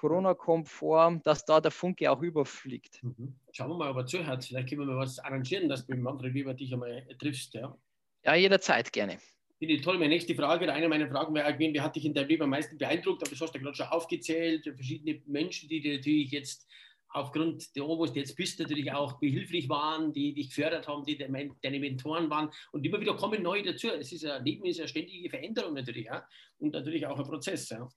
Corona-konform, 0.00 1.22
dass 1.22 1.44
da 1.44 1.60
der 1.60 1.70
Funke 1.70 2.10
auch 2.10 2.22
überfliegt. 2.22 3.02
Mhm. 3.02 3.34
Schauen 3.52 3.68
wir 3.68 3.76
mal, 3.76 3.90
ob 3.90 3.98
er 3.98 4.06
zuhört. 4.06 4.44
Vielleicht 4.44 4.70
können 4.70 4.80
wir 4.80 4.86
mal 4.86 4.96
was 4.96 5.18
arrangieren, 5.18 5.68
dass 5.68 5.86
du 5.86 5.94
mit 5.94 6.06
André 6.06 6.32
Weber 6.32 6.54
dich 6.54 6.72
einmal 6.72 7.06
triffst. 7.18 7.52
Ja? 7.52 7.76
Ja, 8.24 8.34
jederzeit 8.34 8.90
gerne. 8.92 9.18
Finde 9.58 9.74
ich 9.74 9.82
toll. 9.82 9.98
Meine 9.98 10.08
nächste 10.08 10.34
Frage, 10.34 10.72
eine 10.72 10.88
meiner 10.88 11.06
Fragen 11.06 11.34
wäre, 11.34 11.54
wer 11.58 11.82
hat 11.82 11.96
dich 11.96 12.06
in 12.06 12.14
deinem 12.14 12.28
Leben 12.28 12.44
am 12.44 12.50
meisten 12.50 12.78
beeindruckt? 12.78 13.22
Aber 13.22 13.30
das 13.30 13.40
hast 13.42 13.54
du 13.54 13.60
gerade 13.60 13.76
schon 13.76 13.88
aufgezählt. 13.88 14.64
Verschiedene 14.64 15.20
Menschen, 15.26 15.68
die 15.68 15.80
dir 15.80 15.96
natürlich 15.96 16.30
jetzt 16.30 16.66
aufgrund 17.12 17.74
der, 17.76 17.84
wo 17.84 18.06
du 18.06 18.12
jetzt 18.12 18.36
bist, 18.36 18.60
natürlich 18.60 18.92
auch 18.92 19.18
behilflich 19.18 19.68
waren, 19.68 20.12
die 20.12 20.32
dich 20.32 20.48
gefördert 20.48 20.86
haben, 20.88 21.04
die 21.04 21.18
deine 21.18 21.80
Mentoren 21.80 22.30
waren. 22.30 22.50
Und 22.72 22.84
immer 22.84 23.00
wieder 23.00 23.16
kommen 23.16 23.42
neue 23.42 23.62
dazu. 23.62 23.88
Es 23.88 24.12
ist 24.12 24.24
ein 24.24 24.44
Leben 24.44 24.64
ist 24.66 24.78
eine 24.78 24.88
ständige 24.88 25.28
Veränderung 25.28 25.74
natürlich. 25.74 26.06
Ja? 26.06 26.24
Und 26.58 26.72
natürlich 26.72 27.06
auch 27.06 27.18
ein 27.18 27.26
Prozess. 27.26 27.68
Ja? 27.70 27.88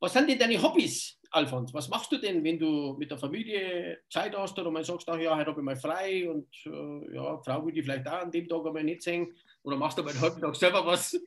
Was 0.00 0.12
sind 0.12 0.28
denn 0.28 0.38
deine 0.38 0.62
Hobbys, 0.62 1.18
Alfons? 1.30 1.74
Was 1.74 1.88
machst 1.88 2.12
du 2.12 2.18
denn, 2.18 2.44
wenn 2.44 2.58
du 2.58 2.94
mit 2.98 3.10
der 3.10 3.18
Familie 3.18 3.98
Zeit 4.08 4.36
hast 4.36 4.56
oder 4.58 4.70
mal 4.70 4.84
sagst, 4.84 5.08
ach 5.08 5.18
ja, 5.18 5.36
heute 5.36 5.50
habe 5.50 5.60
ich 5.60 5.64
mal 5.64 5.76
frei 5.76 6.30
und 6.30 6.48
äh, 6.66 7.14
ja, 7.14 7.36
Frau 7.38 7.66
will 7.66 7.76
ich 7.76 7.84
vielleicht 7.84 8.06
auch 8.06 8.22
an 8.22 8.30
dem 8.30 8.48
Tag 8.48 8.64
einmal 8.64 8.84
nicht 8.84 9.02
sehen 9.02 9.34
oder 9.62 9.76
machst 9.76 9.98
du 9.98 10.02
aber 10.02 10.12
den 10.12 10.20
halben 10.20 10.40
Tag 10.40 10.54
selber 10.54 10.86
was? 10.86 11.20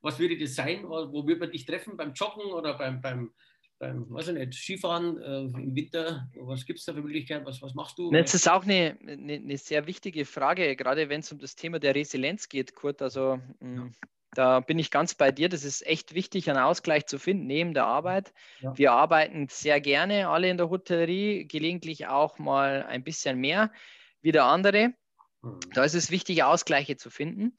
Was 0.00 0.18
würde 0.18 0.38
das 0.38 0.54
sein? 0.54 0.88
Wo 0.88 1.26
würde 1.26 1.40
man 1.40 1.50
dich 1.50 1.66
treffen? 1.66 1.96
Beim 1.96 2.12
Joggen 2.14 2.52
oder 2.52 2.74
beim, 2.78 3.00
beim, 3.00 3.32
beim 3.78 4.10
weiß 4.10 4.28
ich 4.28 4.34
nicht, 4.34 4.54
Skifahren 4.54 5.18
äh, 5.20 5.40
im 5.40 5.74
Winter? 5.74 6.28
Was 6.36 6.64
gibt 6.64 6.78
es 6.78 6.84
da 6.84 6.94
für 6.94 7.02
Möglichkeiten? 7.02 7.44
Was, 7.44 7.60
was 7.62 7.74
machst 7.74 7.98
du? 7.98 8.10
Das 8.10 8.34
ist 8.34 8.48
auch 8.48 8.64
eine, 8.64 8.96
eine, 9.06 9.34
eine 9.34 9.58
sehr 9.58 9.86
wichtige 9.86 10.24
Frage, 10.24 10.76
gerade 10.76 11.08
wenn 11.08 11.20
es 11.20 11.32
um 11.32 11.38
das 11.38 11.56
Thema 11.56 11.78
der 11.78 11.94
Resilienz 11.94 12.48
geht, 12.48 12.74
Kurt. 12.74 13.02
Also 13.02 13.38
mm, 13.60 13.76
ja. 13.76 13.90
Da 14.36 14.60
bin 14.60 14.78
ich 14.78 14.90
ganz 14.90 15.14
bei 15.14 15.32
dir. 15.32 15.48
Das 15.48 15.64
ist 15.64 15.86
echt 15.86 16.14
wichtig, 16.14 16.50
einen 16.50 16.58
Ausgleich 16.58 17.06
zu 17.06 17.18
finden 17.18 17.46
neben 17.46 17.72
der 17.72 17.86
Arbeit. 17.86 18.34
Ja. 18.60 18.76
Wir 18.76 18.92
arbeiten 18.92 19.48
sehr 19.48 19.80
gerne 19.80 20.28
alle 20.28 20.50
in 20.50 20.58
der 20.58 20.68
Hotellerie, 20.68 21.46
gelegentlich 21.46 22.06
auch 22.06 22.38
mal 22.38 22.84
ein 22.84 23.02
bisschen 23.02 23.38
mehr 23.38 23.72
wie 24.20 24.32
der 24.32 24.44
andere. 24.44 24.92
Mhm. 25.40 25.60
Da 25.72 25.84
ist 25.84 25.94
es 25.94 26.10
wichtig, 26.10 26.42
Ausgleiche 26.42 26.98
zu 26.98 27.08
finden. 27.08 27.56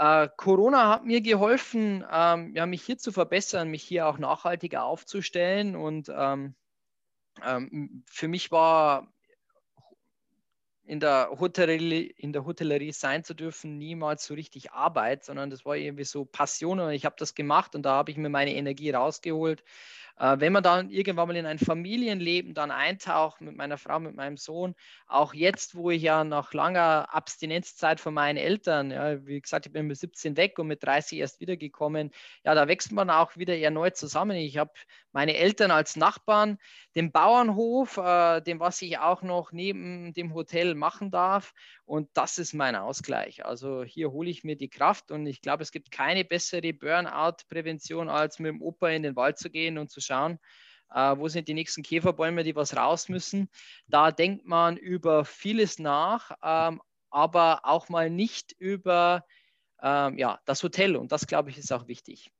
Äh, 0.00 0.30
Corona 0.38 0.88
hat 0.88 1.04
mir 1.04 1.20
geholfen, 1.20 2.06
ähm, 2.10 2.54
ja, 2.56 2.64
mich 2.64 2.82
hier 2.82 2.96
zu 2.96 3.12
verbessern, 3.12 3.68
mich 3.68 3.82
hier 3.82 4.06
auch 4.06 4.16
nachhaltiger 4.16 4.82
aufzustellen. 4.84 5.76
Und 5.76 6.10
ähm, 6.10 6.54
ähm, 7.44 8.02
für 8.06 8.26
mich 8.26 8.50
war 8.50 9.12
in 10.86 11.00
der, 11.00 11.28
Hotellerie, 11.38 12.14
in 12.16 12.32
der 12.32 12.46
Hotellerie 12.46 12.92
sein 12.92 13.24
zu 13.24 13.34
dürfen, 13.34 13.76
niemals 13.76 14.24
so 14.24 14.32
richtig 14.32 14.72
Arbeit, 14.72 15.22
sondern 15.22 15.50
das 15.50 15.66
war 15.66 15.76
irgendwie 15.76 16.04
so 16.04 16.24
Passion 16.24 16.80
und 16.80 16.92
ich 16.92 17.04
habe 17.04 17.16
das 17.18 17.34
gemacht 17.34 17.74
und 17.74 17.82
da 17.82 17.92
habe 17.92 18.10
ich 18.10 18.16
mir 18.16 18.30
meine 18.30 18.54
Energie 18.54 18.90
rausgeholt. 18.90 19.62
Äh, 20.20 20.38
wenn 20.38 20.52
man 20.52 20.62
dann 20.62 20.90
irgendwann 20.90 21.28
mal 21.28 21.36
in 21.36 21.46
ein 21.46 21.58
Familienleben 21.58 22.52
dann 22.52 22.70
eintaucht 22.70 23.40
mit 23.40 23.56
meiner 23.56 23.78
Frau, 23.78 23.98
mit 23.98 24.14
meinem 24.14 24.36
Sohn, 24.36 24.74
auch 25.06 25.32
jetzt, 25.32 25.74
wo 25.74 25.90
ich 25.90 26.02
ja 26.02 26.24
nach 26.24 26.52
langer 26.52 27.08
Abstinenzzeit 27.10 28.00
von 28.00 28.12
meinen 28.12 28.36
Eltern, 28.36 28.90
ja, 28.90 29.24
wie 29.26 29.40
gesagt, 29.40 29.64
ich 29.64 29.72
bin 29.72 29.86
mit 29.86 29.96
17 29.96 30.36
weg 30.36 30.58
und 30.58 30.66
mit 30.66 30.84
30 30.84 31.18
erst 31.18 31.40
wiedergekommen, 31.40 32.10
ja, 32.44 32.54
da 32.54 32.68
wächst 32.68 32.92
man 32.92 33.08
auch 33.08 33.38
wieder 33.38 33.56
erneut 33.56 33.96
zusammen. 33.96 34.36
Ich 34.36 34.58
habe 34.58 34.72
meine 35.12 35.36
Eltern 35.36 35.70
als 35.70 35.96
Nachbarn, 35.96 36.58
den 36.94 37.12
Bauernhof, 37.12 37.96
äh, 37.96 38.42
dem, 38.42 38.60
was 38.60 38.82
ich 38.82 38.98
auch 38.98 39.22
noch 39.22 39.52
neben 39.52 40.12
dem 40.12 40.34
Hotel 40.34 40.74
machen 40.74 41.10
darf. 41.10 41.54
Und 41.90 42.08
das 42.14 42.38
ist 42.38 42.54
mein 42.54 42.76
Ausgleich. 42.76 43.44
Also 43.44 43.82
hier 43.82 44.12
hole 44.12 44.30
ich 44.30 44.44
mir 44.44 44.54
die 44.54 44.68
Kraft 44.68 45.10
und 45.10 45.26
ich 45.26 45.40
glaube, 45.40 45.64
es 45.64 45.72
gibt 45.72 45.90
keine 45.90 46.24
bessere 46.24 46.72
Burnout-Prävention, 46.72 48.08
als 48.08 48.38
mit 48.38 48.52
dem 48.52 48.62
Opa 48.62 48.90
in 48.90 49.02
den 49.02 49.16
Wald 49.16 49.38
zu 49.38 49.50
gehen 49.50 49.76
und 49.76 49.90
zu 49.90 50.00
schauen, 50.00 50.38
äh, 50.94 51.16
wo 51.16 51.26
sind 51.26 51.48
die 51.48 51.54
nächsten 51.54 51.82
Käferbäume, 51.82 52.44
die 52.44 52.54
was 52.54 52.76
raus 52.76 53.08
müssen. 53.08 53.50
Da 53.88 54.12
denkt 54.12 54.46
man 54.46 54.76
über 54.76 55.24
vieles 55.24 55.80
nach, 55.80 56.30
ähm, 56.44 56.80
aber 57.10 57.62
auch 57.64 57.88
mal 57.88 58.08
nicht 58.08 58.52
über 58.60 59.24
ähm, 59.82 60.16
ja, 60.16 60.38
das 60.44 60.62
Hotel. 60.62 60.94
Und 60.94 61.10
das, 61.10 61.26
glaube 61.26 61.50
ich, 61.50 61.58
ist 61.58 61.72
auch 61.72 61.88
wichtig 61.88 62.30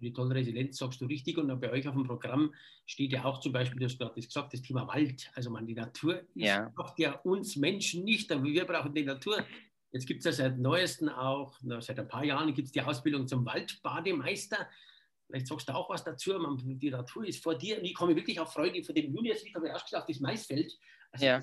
die 0.00 0.12
tolle 0.12 0.34
Resilienz 0.34 0.78
sagst 0.78 1.00
du 1.00 1.06
richtig. 1.06 1.38
Und 1.38 1.60
bei 1.60 1.70
euch 1.70 1.86
auf 1.88 1.94
dem 1.94 2.04
Programm 2.04 2.54
steht 2.86 3.12
ja 3.12 3.24
auch 3.24 3.40
zum 3.40 3.52
Beispiel, 3.52 3.78
du 3.78 3.86
hast 3.86 3.98
gerade 3.98 4.14
gesagt, 4.14 4.52
das 4.52 4.62
Thema 4.62 4.86
Wald. 4.86 5.30
Also 5.34 5.50
man, 5.50 5.66
die 5.66 5.74
Natur 5.74 6.22
ja. 6.34 6.70
braucht 6.74 6.98
ja 6.98 7.12
uns 7.20 7.56
Menschen 7.56 8.04
nicht, 8.04 8.30
aber 8.32 8.44
wir 8.44 8.64
brauchen 8.64 8.94
die 8.94 9.04
Natur. 9.04 9.44
Jetzt 9.92 10.06
gibt 10.06 10.20
es 10.20 10.24
ja 10.26 10.32
seit 10.32 10.58
neuestem 10.58 11.08
auch, 11.08 11.58
na, 11.62 11.80
seit 11.80 11.98
ein 11.98 12.08
paar 12.08 12.24
Jahren 12.24 12.52
gibt 12.54 12.66
es 12.66 12.72
die 12.72 12.82
Ausbildung 12.82 13.26
zum 13.26 13.44
Waldbademeister. 13.44 14.68
Vielleicht 15.26 15.46
sagst 15.46 15.68
du 15.68 15.74
auch 15.74 15.90
was 15.90 16.04
dazu. 16.04 16.38
Man, 16.38 16.78
die 16.78 16.90
Natur 16.90 17.26
ist 17.26 17.42
vor 17.42 17.56
dir. 17.56 17.78
Und 17.78 17.84
ich 17.84 17.94
komme 17.94 18.14
wirklich 18.14 18.38
auf 18.40 18.52
Freude 18.52 18.82
von 18.82 18.94
dem 18.94 19.14
Julius, 19.14 19.42
ich 19.42 19.54
habe 19.54 19.74
ausgesagt, 19.74 20.08
das 20.08 20.20
Maisfeld. 20.20 20.72
Also 21.12 21.26
ja 21.26 21.40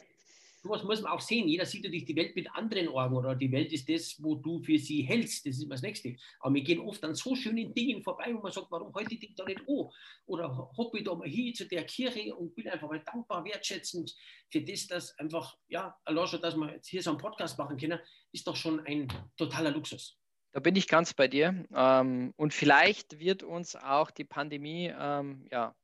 sowas 0.66 0.84
muss 0.84 1.02
man 1.02 1.12
auch 1.12 1.22
sehen. 1.22 1.48
Jeder 1.48 1.66
sieht 1.66 1.84
natürlich 1.84 2.06
die 2.06 2.16
Welt 2.16 2.36
mit 2.36 2.50
anderen 2.56 2.88
Augen 2.88 3.16
oder 3.16 3.36
die 3.36 3.52
Welt 3.52 3.72
ist 3.72 3.88
das, 3.88 4.16
wo 4.20 4.34
du 4.34 4.64
für 4.64 4.80
sie 4.80 5.04
hältst. 5.04 5.46
Das 5.46 5.58
ist 5.58 5.64
immer 5.64 5.76
das 5.76 5.84
Nächste. 5.84 6.16
Aber 6.40 6.56
wir 6.56 6.64
gehen 6.64 6.80
oft 6.80 7.04
an 7.04 7.14
so 7.14 7.36
schönen 7.36 7.72
Dingen 7.76 8.02
vorbei, 8.02 8.34
wo 8.34 8.40
man 8.40 8.52
sagt, 8.52 8.72
warum 8.72 8.92
heute 8.96 9.14
ich 9.14 9.36
da 9.36 9.46
nicht 9.46 9.60
an? 9.60 9.90
Oder 10.26 10.72
hoppe 10.76 10.98
ich 10.98 11.04
da 11.04 11.14
mal 11.14 11.30
hin 11.30 11.54
zu 11.54 11.68
der 11.68 11.84
Kirche 11.84 12.36
und 12.36 12.56
bin 12.56 12.68
einfach 12.68 12.90
mal 12.90 13.00
dankbar, 13.06 13.46
wertschätzend 13.46 14.16
für 14.50 14.62
das, 14.62 14.88
dass 14.88 15.20
einfach, 15.20 15.56
ja, 15.68 15.96
allein 16.04 16.42
dass 16.42 16.56
wir 16.56 16.72
jetzt 16.74 16.88
hier 16.88 17.04
so 17.04 17.12
einen 17.12 17.20
Podcast 17.20 17.60
machen 17.60 17.78
können, 17.78 18.00
ist 18.32 18.48
doch 18.48 18.56
schon 18.56 18.80
ein 18.88 19.08
totaler 19.38 19.70
Luxus. 19.70 20.18
Da 20.52 20.62
bin 20.62 20.76
ich 20.76 20.88
ganz 20.88 21.14
bei 21.14 21.28
dir. 21.28 21.66
Ähm, 21.76 22.34
und 22.38 22.56
vielleicht 22.56 23.20
wird 23.20 23.44
uns 23.44 23.76
auch 23.76 24.10
die 24.10 24.24
Pandemie 24.24 24.92
ähm, 24.98 25.46
ja, 25.52 25.76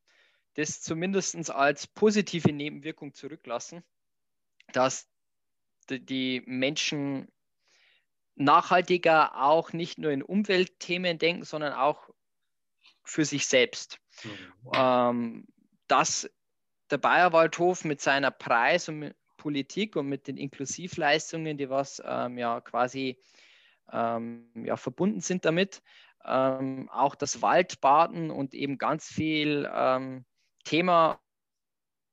das 0.55 0.81
zumindest 0.81 1.51
als 1.51 1.85
positive 1.85 2.51
Nebenwirkung 2.51 3.13
zurücklassen 3.13 3.83
dass 4.71 5.07
die 5.89 6.41
Menschen 6.45 7.27
nachhaltiger 8.35 9.41
auch 9.41 9.73
nicht 9.73 9.97
nur 9.97 10.11
in 10.11 10.23
Umweltthemen 10.23 11.17
denken, 11.17 11.43
sondern 11.43 11.73
auch 11.73 12.09
für 13.03 13.25
sich 13.25 13.45
selbst. 13.47 13.99
Mhm. 14.23 14.71
Ähm, 14.73 15.47
dass 15.87 16.29
der 16.89 16.97
Bayerwaldhof 16.97 17.83
mit 17.83 18.01
seiner 18.01 18.31
Preis- 18.31 18.89
und 18.89 19.13
Politik 19.37 19.95
und 19.95 20.07
mit 20.07 20.27
den 20.27 20.37
Inklusivleistungen, 20.37 21.57
die 21.57 21.69
was 21.69 22.01
ähm, 22.05 22.37
ja 22.37 22.61
quasi 22.61 23.19
ähm, 23.91 24.49
ja, 24.55 24.77
verbunden 24.77 25.21
sind 25.21 25.45
damit, 25.45 25.81
ähm, 26.25 26.89
auch 26.89 27.15
das 27.15 27.41
Waldbaden 27.41 28.29
und 28.29 28.53
eben 28.53 28.77
ganz 28.77 29.07
viel 29.07 29.69
ähm, 29.73 30.25
Thema 30.63 31.20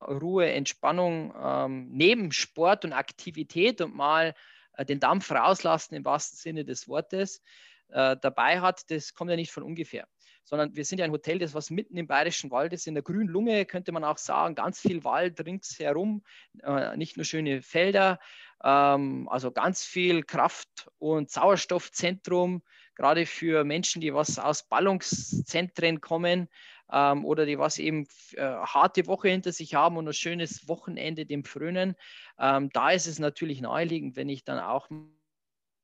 Ruhe, 0.00 0.50
Entspannung 0.50 1.34
ähm, 1.40 1.88
neben 1.90 2.32
Sport 2.32 2.84
und 2.84 2.92
Aktivität 2.92 3.80
und 3.80 3.94
mal 3.94 4.34
äh, 4.74 4.84
den 4.84 5.00
Dampf 5.00 5.30
rauslassen 5.30 5.94
im 5.94 6.04
wahrsten 6.04 6.38
Sinne 6.38 6.64
des 6.64 6.88
Wortes 6.88 7.42
äh, 7.90 8.16
dabei 8.20 8.60
hat, 8.60 8.90
das 8.90 9.14
kommt 9.14 9.30
ja 9.30 9.36
nicht 9.36 9.52
von 9.52 9.62
ungefähr. 9.62 10.06
Sondern 10.44 10.74
wir 10.74 10.84
sind 10.84 10.98
ja 10.98 11.04
ein 11.04 11.12
Hotel, 11.12 11.38
das 11.38 11.52
was 11.52 11.68
mitten 11.70 11.96
im 11.96 12.06
bayerischen 12.06 12.50
Wald 12.50 12.72
ist, 12.72 12.86
in 12.86 12.94
der 12.94 13.02
grünen 13.02 13.28
Lunge, 13.28 13.66
könnte 13.66 13.92
man 13.92 14.04
auch 14.04 14.18
sagen, 14.18 14.54
ganz 14.54 14.80
viel 14.80 15.04
Wald 15.04 15.44
ringsherum, 15.44 16.22
äh, 16.62 16.96
nicht 16.96 17.16
nur 17.16 17.24
schöne 17.24 17.60
Felder, 17.60 18.18
ähm, 18.64 19.28
also 19.30 19.50
ganz 19.50 19.84
viel 19.84 20.22
Kraft- 20.22 20.90
und 20.98 21.30
Sauerstoffzentrum, 21.30 22.62
gerade 22.94 23.26
für 23.26 23.64
Menschen, 23.64 24.00
die 24.00 24.14
was 24.14 24.38
aus 24.38 24.62
Ballungszentren 24.62 26.00
kommen, 26.00 26.48
ähm, 26.92 27.24
oder 27.24 27.46
die 27.46 27.58
was 27.58 27.78
eben 27.78 28.06
äh, 28.34 28.42
harte 28.42 29.06
Woche 29.06 29.28
hinter 29.28 29.52
sich 29.52 29.74
haben 29.74 29.96
und 29.96 30.08
ein 30.08 30.14
schönes 30.14 30.68
Wochenende 30.68 31.26
dem 31.26 31.44
frönen. 31.44 31.94
Ähm, 32.38 32.70
da 32.72 32.90
ist 32.90 33.06
es 33.06 33.18
natürlich 33.18 33.60
naheliegend, 33.60 34.16
wenn 34.16 34.28
ich 34.28 34.44
dann 34.44 34.58
auch 34.58 34.88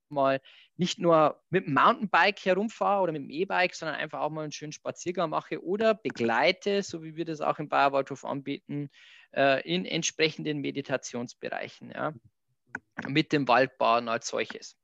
mal 0.08 0.40
nicht 0.76 0.98
nur 0.98 1.42
mit 1.50 1.66
dem 1.66 1.74
Mountainbike 1.74 2.44
herumfahre 2.44 3.02
oder 3.02 3.12
mit 3.12 3.22
dem 3.22 3.30
E-Bike, 3.30 3.74
sondern 3.74 3.96
einfach 3.96 4.20
auch 4.20 4.30
mal 4.30 4.42
einen 4.42 4.52
schönen 4.52 4.72
Spaziergang 4.72 5.30
mache 5.30 5.62
oder 5.62 5.94
begleite, 5.94 6.82
so 6.82 7.02
wie 7.02 7.16
wir 7.16 7.24
das 7.24 7.40
auch 7.40 7.58
im 7.58 7.68
Bayerwaldhof 7.68 8.24
anbieten, 8.24 8.90
äh, 9.32 9.60
in 9.68 9.84
entsprechenden 9.84 10.60
Meditationsbereichen, 10.60 11.90
ja, 11.90 12.12
mit 13.06 13.32
dem 13.32 13.46
Waldbaden 13.48 14.08
als 14.08 14.28
solches. 14.28 14.76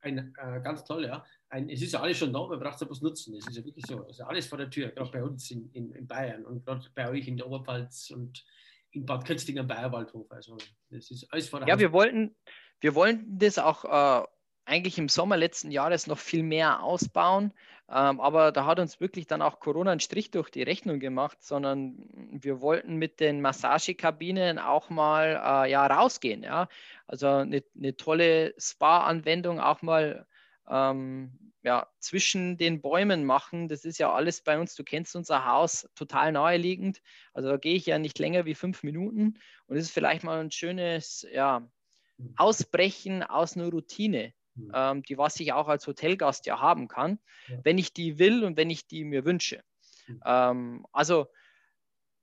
ein, 0.00 0.34
äh, 0.38 0.60
ganz 0.62 0.84
toll, 0.84 1.06
ja. 1.06 1.24
Ein, 1.50 1.70
es 1.70 1.80
ist 1.80 1.92
ja 1.92 2.00
alles 2.00 2.18
schon 2.18 2.32
da, 2.32 2.46
man 2.46 2.60
braucht 2.60 2.80
es 2.80 2.86
bloß 2.86 3.02
nutzen. 3.02 3.34
Es 3.34 3.46
ist 3.46 3.56
ja 3.56 3.64
wirklich 3.64 3.86
so. 3.86 4.04
Also 4.04 4.24
alles 4.24 4.46
vor 4.46 4.58
der 4.58 4.68
Tür, 4.68 4.88
gerade 4.88 5.10
bei 5.10 5.22
uns 5.22 5.50
in, 5.50 5.70
in, 5.72 5.92
in 5.92 6.06
Bayern 6.06 6.44
und 6.44 6.64
gerade 6.64 6.86
bei 6.94 7.08
euch 7.08 7.26
in 7.26 7.36
der 7.36 7.46
Oberpfalz 7.46 8.10
und 8.10 8.44
in 8.90 9.06
Bad 9.06 9.24
Kötzting 9.24 9.58
am 9.58 9.66
Bayerwaldhof. 9.66 10.30
Also 10.30 10.58
das 10.90 11.10
ist 11.10 11.32
alles 11.32 11.48
vor 11.48 11.60
der 11.60 11.68
Ja, 11.68 11.74
Haus 11.74 11.80
wir 11.80 11.92
wollten, 11.92 12.36
wir 12.80 12.94
wollten 12.94 13.38
das 13.38 13.58
auch 13.58 13.84
äh, 13.84 14.26
eigentlich 14.66 14.98
im 14.98 15.08
Sommer 15.08 15.36
letzten 15.36 15.70
Jahres 15.70 16.06
noch 16.06 16.18
viel 16.18 16.42
mehr 16.42 16.82
ausbauen. 16.82 17.52
Ähm, 17.90 18.20
aber 18.20 18.52
da 18.52 18.66
hat 18.66 18.78
uns 18.78 19.00
wirklich 19.00 19.26
dann 19.26 19.40
auch 19.40 19.60
Corona 19.60 19.92
einen 19.92 20.00
Strich 20.00 20.30
durch 20.30 20.50
die 20.50 20.62
Rechnung 20.62 21.00
gemacht, 21.00 21.38
sondern 21.40 21.96
wir 22.32 22.60
wollten 22.60 22.96
mit 22.96 23.18
den 23.18 23.40
Massagekabinen 23.40 24.58
auch 24.58 24.90
mal 24.90 25.64
äh, 25.64 25.70
ja, 25.70 25.86
rausgehen. 25.86 26.42
Ja? 26.42 26.68
Also 27.06 27.28
eine, 27.28 27.64
eine 27.74 27.96
tolle 27.96 28.54
Spa-Anwendung 28.58 29.58
auch 29.58 29.80
mal 29.80 30.26
ähm, 30.68 31.52
ja, 31.62 31.88
zwischen 31.98 32.56
den 32.56 32.80
Bäumen 32.80 33.24
machen. 33.24 33.68
Das 33.68 33.84
ist 33.84 33.98
ja 33.98 34.12
alles 34.12 34.42
bei 34.42 34.58
uns, 34.58 34.74
du 34.74 34.84
kennst 34.84 35.16
unser 35.16 35.44
Haus, 35.44 35.88
total 35.94 36.32
naheliegend. 36.32 37.02
Also 37.32 37.48
da 37.48 37.56
gehe 37.56 37.74
ich 37.74 37.86
ja 37.86 37.98
nicht 37.98 38.18
länger 38.18 38.44
wie 38.44 38.54
fünf 38.54 38.82
Minuten 38.82 39.38
und 39.66 39.76
es 39.76 39.84
ist 39.84 39.92
vielleicht 39.92 40.24
mal 40.24 40.40
ein 40.40 40.50
schönes 40.50 41.26
ja, 41.32 41.68
hm. 42.16 42.34
Ausbrechen 42.36 43.22
aus 43.22 43.56
einer 43.56 43.70
Routine. 43.70 44.32
Mhm. 44.58 44.72
ähm, 44.74 45.02
die 45.04 45.18
was 45.18 45.38
ich 45.40 45.52
auch 45.52 45.68
als 45.68 45.86
Hotelgast 45.86 46.46
ja 46.46 46.60
haben 46.60 46.88
kann, 46.88 47.18
ja. 47.48 47.58
wenn 47.62 47.78
ich 47.78 47.92
die 47.92 48.18
will 48.18 48.44
und 48.44 48.56
wenn 48.56 48.70
ich 48.70 48.86
die 48.86 49.04
mir 49.04 49.24
wünsche. 49.24 49.62
Mhm. 50.06 50.20
Ähm, 50.24 50.86
also 50.92 51.28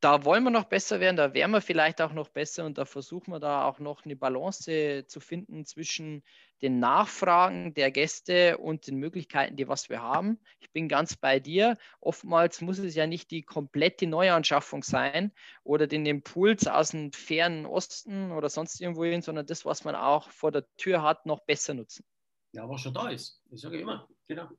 da 0.01 0.23
wollen 0.25 0.43
wir 0.43 0.51
noch 0.51 0.65
besser 0.65 0.99
werden, 0.99 1.15
da 1.15 1.33
wären 1.33 1.51
wir 1.51 1.61
vielleicht 1.61 2.01
auch 2.01 2.13
noch 2.13 2.29
besser 2.29 2.65
und 2.65 2.77
da 2.77 2.85
versuchen 2.85 3.31
wir 3.31 3.39
da 3.39 3.65
auch 3.65 3.79
noch 3.79 4.05
eine 4.05 4.15
Balance 4.15 5.05
zu 5.07 5.19
finden 5.19 5.65
zwischen 5.65 6.23
den 6.61 6.79
Nachfragen 6.79 7.73
der 7.73 7.91
Gäste 7.91 8.57
und 8.57 8.87
den 8.87 8.97
Möglichkeiten, 8.97 9.55
die 9.55 9.67
was 9.67 9.89
wir 9.89 10.01
haben. 10.01 10.39
Ich 10.59 10.71
bin 10.71 10.87
ganz 10.87 11.15
bei 11.15 11.39
dir. 11.39 11.77
Oftmals 11.99 12.61
muss 12.61 12.77
es 12.77 12.95
ja 12.95 13.07
nicht 13.07 13.31
die 13.31 13.43
komplette 13.43 14.07
Neuanschaffung 14.07 14.83
sein 14.83 15.31
oder 15.63 15.87
den 15.87 16.05
Impuls 16.05 16.67
aus 16.67 16.91
dem 16.91 17.11
fernen 17.11 17.65
Osten 17.65 18.31
oder 18.31 18.49
sonst 18.49 18.79
irgendwo 18.79 19.05
hin, 19.05 19.21
sondern 19.21 19.45
das, 19.45 19.65
was 19.65 19.83
man 19.83 19.95
auch 19.95 20.29
vor 20.29 20.51
der 20.51 20.65
Tür 20.77 21.01
hat, 21.01 21.25
noch 21.25 21.41
besser 21.41 21.73
nutzen. 21.73 22.05
Ja, 22.53 22.69
was 22.69 22.81
schon 22.81 22.93
da 22.93 23.09
ist. 23.09 23.41
Ich 23.51 23.61
sage 23.61 23.79
immer, 23.79 24.07
genau. 24.27 24.49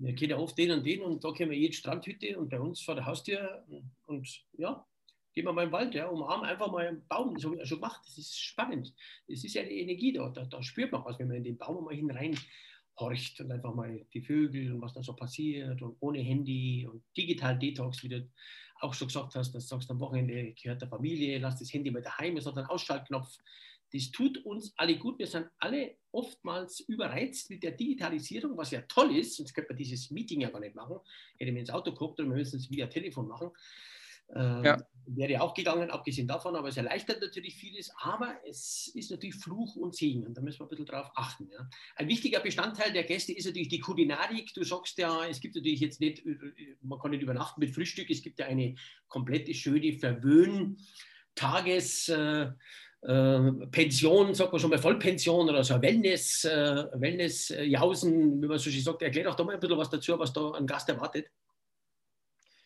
Wir 0.00 0.14
kennen 0.14 0.30
ja 0.30 0.38
oft 0.38 0.56
den 0.56 0.70
und 0.70 0.84
den 0.84 1.02
und 1.02 1.22
da 1.22 1.32
kennen 1.32 1.50
wir 1.50 1.58
jede 1.58 1.74
Strandhütte 1.74 2.38
und 2.38 2.48
bei 2.48 2.58
uns 2.58 2.80
vor 2.80 2.94
der 2.94 3.04
Haustür 3.04 3.64
und 4.06 4.26
ja, 4.56 4.86
gehen 5.34 5.44
wir 5.44 5.52
mal 5.52 5.66
im 5.66 5.72
Wald, 5.72 5.94
ja, 5.94 6.06
umarmen 6.06 6.48
einfach 6.48 6.70
mal 6.70 6.86
einen 6.86 7.06
Baum. 7.06 7.34
Das 7.34 7.44
habe 7.44 7.54
ich 7.54 7.60
ja 7.60 7.66
schon 7.66 7.80
gemacht. 7.80 8.00
Das 8.04 8.18
ist 8.18 8.38
spannend. 8.38 8.94
Es 9.28 9.44
ist 9.44 9.54
ja 9.54 9.62
die 9.62 9.80
Energie 9.80 10.12
da. 10.12 10.28
da. 10.30 10.44
Da 10.44 10.62
spürt 10.62 10.90
man 10.90 11.04
was, 11.04 11.18
wenn 11.18 11.28
man 11.28 11.36
in 11.36 11.44
den 11.44 11.58
Baum 11.58 11.84
mal 11.84 11.94
hinein 11.94 12.36
horcht 12.98 13.40
und 13.40 13.52
einfach 13.52 13.74
mal 13.74 14.06
die 14.12 14.22
Vögel 14.22 14.72
und 14.72 14.80
was 14.80 14.92
da 14.92 15.02
so 15.02 15.14
passiert 15.14 15.80
und 15.82 15.96
ohne 16.00 16.20
Handy 16.20 16.86
und 16.90 17.02
digital 17.16 17.58
Detox, 17.58 18.02
wie 18.02 18.08
du 18.08 18.28
auch 18.80 18.94
schon 18.94 19.08
gesagt 19.08 19.34
hast, 19.34 19.54
dass 19.54 19.64
du 19.64 19.68
sagst, 19.68 19.90
am 19.90 20.00
Wochenende 20.00 20.52
gehört 20.52 20.82
der 20.82 20.88
Familie, 20.88 21.38
lass 21.38 21.58
das 21.58 21.72
Handy 21.72 21.90
mal 21.90 22.02
daheim, 22.02 22.36
es 22.36 22.46
hat 22.46 22.56
einen 22.56 22.66
Ausschaltknopf. 22.66 23.38
Das 23.92 24.10
tut 24.10 24.38
uns 24.44 24.72
alle 24.76 24.98
gut. 24.98 25.18
Wir 25.18 25.26
sind 25.26 25.48
alle 25.58 25.96
oftmals 26.12 26.80
überreizt 26.80 27.50
mit 27.50 27.62
der 27.62 27.72
Digitalisierung, 27.72 28.56
was 28.56 28.70
ja 28.70 28.82
toll 28.82 29.16
ist, 29.16 29.36
sonst 29.36 29.54
könnte 29.54 29.72
man 29.72 29.78
dieses 29.78 30.10
Meeting 30.10 30.40
ja 30.40 30.50
gar 30.50 30.60
nicht 30.60 30.74
machen. 30.74 30.98
Hätte 31.38 31.52
mir 31.52 31.60
ins 31.60 31.70
Auto 31.70 31.92
geguckt 31.92 32.20
und 32.20 32.28
wir 32.28 32.36
müssen 32.36 32.58
es 32.58 32.70
via 32.70 32.86
Telefon 32.86 33.28
machen. 33.28 33.50
Ähm, 34.34 34.64
ja. 34.64 34.76
Wäre 35.06 35.42
auch 35.42 35.54
gegangen, 35.54 35.90
abgesehen 35.90 36.28
davon, 36.28 36.54
aber 36.54 36.68
es 36.68 36.76
erleichtert 36.76 37.20
natürlich 37.20 37.56
vieles, 37.56 37.90
aber 38.00 38.38
es 38.48 38.92
ist 38.94 39.10
natürlich 39.10 39.34
Fluch 39.34 39.74
und 39.74 39.96
Segen 39.96 40.24
und 40.24 40.36
da 40.36 40.40
müssen 40.40 40.60
wir 40.60 40.66
ein 40.66 40.68
bisschen 40.68 40.86
drauf 40.86 41.10
achten. 41.16 41.48
Ja. 41.50 41.68
Ein 41.96 42.06
wichtiger 42.06 42.38
Bestandteil 42.38 42.92
der 42.92 43.02
Gäste 43.02 43.32
ist 43.32 43.46
natürlich 43.46 43.68
die 43.68 43.80
Kulinarik. 43.80 44.54
Du 44.54 44.62
sagst 44.62 44.98
ja, 44.98 45.26
es 45.26 45.40
gibt 45.40 45.56
natürlich 45.56 45.80
jetzt 45.80 46.00
nicht, 46.00 46.22
man 46.80 47.00
kann 47.00 47.10
nicht 47.10 47.22
übernachten 47.22 47.60
mit 47.60 47.74
Frühstück, 47.74 48.08
es 48.08 48.22
gibt 48.22 48.38
ja 48.38 48.46
eine 48.46 48.76
komplette 49.08 49.52
schöne 49.52 49.94
Verwöhn-Tages- 49.94 52.12
äh, 52.12 52.42
äh, 52.42 52.52
Pension, 53.02 54.34
sagt 54.34 54.52
man 54.52 54.60
schon 54.60 54.70
mal 54.70 54.78
Vollpension 54.78 55.48
oder 55.48 55.64
so 55.64 55.80
Wellness, 55.80 56.44
äh, 56.44 56.84
Wellness-Jausen, 56.92 58.42
wie 58.42 58.46
man 58.46 58.58
so 58.58 58.70
schön 58.70 58.82
sagt. 58.82 59.00
Erklär 59.02 59.24
doch 59.24 59.36
doch 59.36 59.46
mal 59.46 59.54
ein 59.54 59.60
bisschen 59.60 59.78
was 59.78 59.88
dazu, 59.88 60.18
was 60.18 60.32
da 60.32 60.52
ein 60.52 60.66
Gast 60.66 60.88
erwartet. 60.88 61.30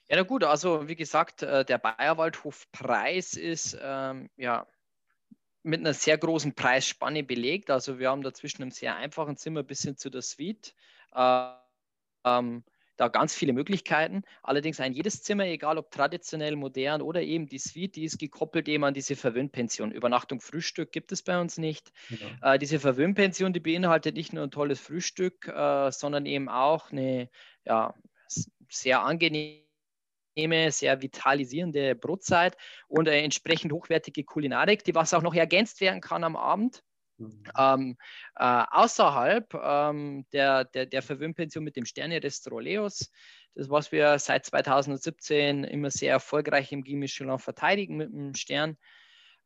Ja, 0.09 0.17
na 0.17 0.23
gut, 0.23 0.43
also 0.45 0.89
wie 0.89 0.97
gesagt, 0.97 1.43
äh, 1.43 1.65
der 1.65 1.79
Bayerwaldhof-Preis 1.79 3.35
ist 3.35 3.79
ähm, 3.81 4.29
ja 4.37 4.67
mit 5.63 5.81
einer 5.81 5.95
sehr 5.95 6.19
großen 6.19 6.55
Preisspanne 6.55 7.23
belegt. 7.23 7.71
Also 7.71 7.99
wir 7.99 8.11
haben 8.11 8.23
da 8.23 8.35
zwischen 8.35 8.63
einem 8.63 8.71
sehr 8.71 8.97
einfachen 8.97 9.37
Zimmer 9.37 9.63
bis 9.63 9.83
hin 9.83 9.97
zu 9.97 10.11
der 10.11 10.21
Suite. 10.21 10.75
Ähm, 11.17 12.65
da 12.97 13.09
ganz 13.09 13.35
viele 13.35 13.53
Möglichkeiten. 13.53 14.23
Allerdings 14.43 14.81
ein 14.81 14.93
jedes 14.93 15.23
Zimmer, 15.23 15.47
egal 15.47 15.79
ob 15.79 15.91
traditionell, 15.91 16.57
modern 16.57 17.03
oder 17.03 17.23
eben 17.23 17.47
die 17.47 17.59
Suite, 17.59 17.97
die 17.97 18.05
ist 18.05 18.19
gekoppelt 18.19 18.69
eben 18.69 18.85
an 18.85 18.95
diese 18.95 19.17
Verwöhnpension. 19.17 19.91
Übernachtung, 19.91 20.41
Frühstück 20.41 20.93
gibt 20.93 21.13
es 21.13 21.23
bei 21.23 21.41
uns 21.41 21.59
nicht. 21.59 21.93
Ja. 22.41 22.55
Äh, 22.55 22.59
diese 22.59 22.79
Verwöhnpension, 22.79 23.53
die 23.53 23.61
beinhaltet 23.61 24.17
nicht 24.17 24.33
nur 24.33 24.45
ein 24.45 24.51
tolles 24.51 24.81
Frühstück, 24.81 25.49
äh, 25.49 25.91
sondern 25.91 26.27
eben 26.27 26.49
auch 26.49 26.93
eine 26.93 27.29
ja, 27.65 27.95
sehr 28.69 29.03
angenehme 29.03 29.65
sehr 30.71 31.01
vitalisierende 31.01 31.95
Brotzeit 31.95 32.57
und 32.89 33.09
eine 33.09 33.23
entsprechend 33.23 33.73
hochwertige 33.73 34.25
Kulinarik, 34.25 34.85
die 34.85 34.95
was 34.95 35.15
auch 35.15 35.23
noch 35.23 35.35
ergänzt 35.35 35.81
werden 35.81 36.01
kann 36.01 36.25
am 36.25 36.37
Abend. 36.37 36.83
Mhm. 37.19 37.45
Ähm, 37.59 37.97
äh, 38.37 38.65
außerhalb 38.71 39.55
ähm, 39.55 40.27
der, 40.33 40.65
der, 40.65 40.87
der 40.87 41.03
Verwöhnpension 41.03 41.65
mit 41.65 41.77
dem 41.77 41.85
Sterne-Restaurant 41.85 42.65
Leos, 42.65 43.11
das 43.55 43.71
was 43.71 43.93
wir 43.93 44.19
seit 44.19 44.45
2017 44.47 45.65
immer 45.65 45.91
sehr 45.91 46.13
erfolgreich 46.13 46.73
im 46.73 46.83
Guy 46.83 46.97
Michelin 46.97 47.39
verteidigen 47.39 47.97
mit 47.97 48.13
dem 48.13 48.35
Stern. 48.35 48.77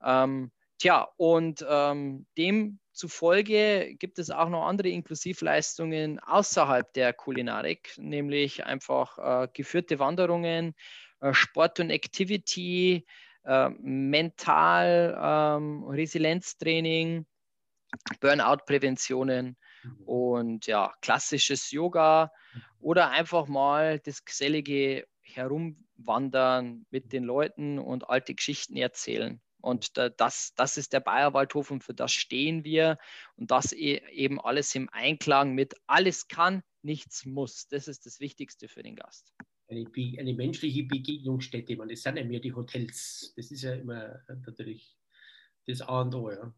Ähm, 0.02 0.50
tja, 0.78 1.08
und 1.16 1.64
ähm, 1.68 2.26
demzufolge 2.38 3.94
gibt 3.98 4.18
es 4.18 4.30
auch 4.30 4.48
noch 4.48 4.66
andere 4.66 4.88
Inklusivleistungen 4.88 6.18
außerhalb 6.20 6.90
der 6.94 7.12
Kulinarik, 7.12 7.92
nämlich 7.98 8.64
einfach 8.64 9.18
äh, 9.18 9.48
geführte 9.52 9.98
Wanderungen, 9.98 10.74
äh, 11.20 11.34
Sport 11.34 11.80
und 11.80 11.90
Activity, 11.90 13.04
äh, 13.44 13.68
Mental, 13.80 15.18
ähm, 15.20 15.84
Resilienztraining, 15.84 17.26
Burnout-Präventionen 18.20 19.56
mhm. 19.82 20.02
und 20.04 20.66
ja, 20.66 20.94
klassisches 21.00 21.70
Yoga 21.70 22.32
oder 22.80 23.10
einfach 23.10 23.46
mal 23.46 23.98
das 24.00 24.24
gesellige 24.24 25.06
Herumwandern 25.20 26.86
mit 26.90 27.12
den 27.12 27.24
Leuten 27.24 27.78
und 27.78 28.08
alte 28.08 28.34
Geschichten 28.34 28.76
erzählen. 28.76 29.40
Und 29.60 29.96
das, 29.96 30.54
das 30.54 30.76
ist 30.76 30.92
der 30.92 31.00
Bayerwaldhof 31.00 31.70
und 31.70 31.82
für 31.82 31.94
das 31.94 32.12
stehen 32.12 32.62
wir 32.62 32.96
und 33.34 33.50
das 33.50 33.72
e, 33.72 34.00
eben 34.12 34.40
alles 34.40 34.74
im 34.74 34.88
Einklang 34.92 35.54
mit 35.54 35.74
alles 35.86 36.28
kann, 36.28 36.62
nichts 36.82 37.26
muss. 37.26 37.66
Das 37.68 37.88
ist 37.88 38.06
das 38.06 38.20
Wichtigste 38.20 38.68
für 38.68 38.84
den 38.84 38.94
Gast. 38.94 39.34
Eine, 39.66 39.84
eine 40.18 40.32
menschliche 40.32 40.84
Begegnungsstätte, 40.84 41.76
man, 41.76 41.88
das 41.88 42.02
sind 42.02 42.16
ja 42.16 42.24
mehr 42.24 42.40
die 42.40 42.54
Hotels. 42.54 43.34
Das 43.36 43.50
ist 43.50 43.62
ja 43.62 43.74
immer 43.74 44.20
natürlich 44.28 44.96
das 45.66 45.82
A 45.82 46.02
und 46.02 46.14
O. 46.14 46.30
Ja 46.30 46.54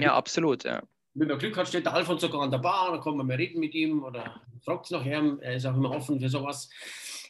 ja, 0.00 0.14
absolut, 0.14 0.64
ja. 0.64 0.82
Wenn 1.14 1.28
man 1.28 1.38
Glück 1.38 1.56
hat, 1.56 1.68
steht 1.68 1.86
der 1.86 1.94
Alfons 1.94 2.20
sogar 2.20 2.42
an 2.42 2.50
der 2.50 2.58
Bar, 2.58 2.92
dann 2.92 3.00
kann 3.00 3.16
man 3.16 3.26
mal 3.26 3.36
reden 3.36 3.58
mit 3.58 3.74
ihm 3.74 4.04
oder 4.04 4.40
fragt 4.64 4.86
es 4.86 4.90
nachher, 4.92 5.38
er 5.40 5.56
ist 5.56 5.66
auch 5.66 5.76
immer 5.76 5.90
offen 5.90 6.20
für 6.20 6.28
sowas. 6.28 6.70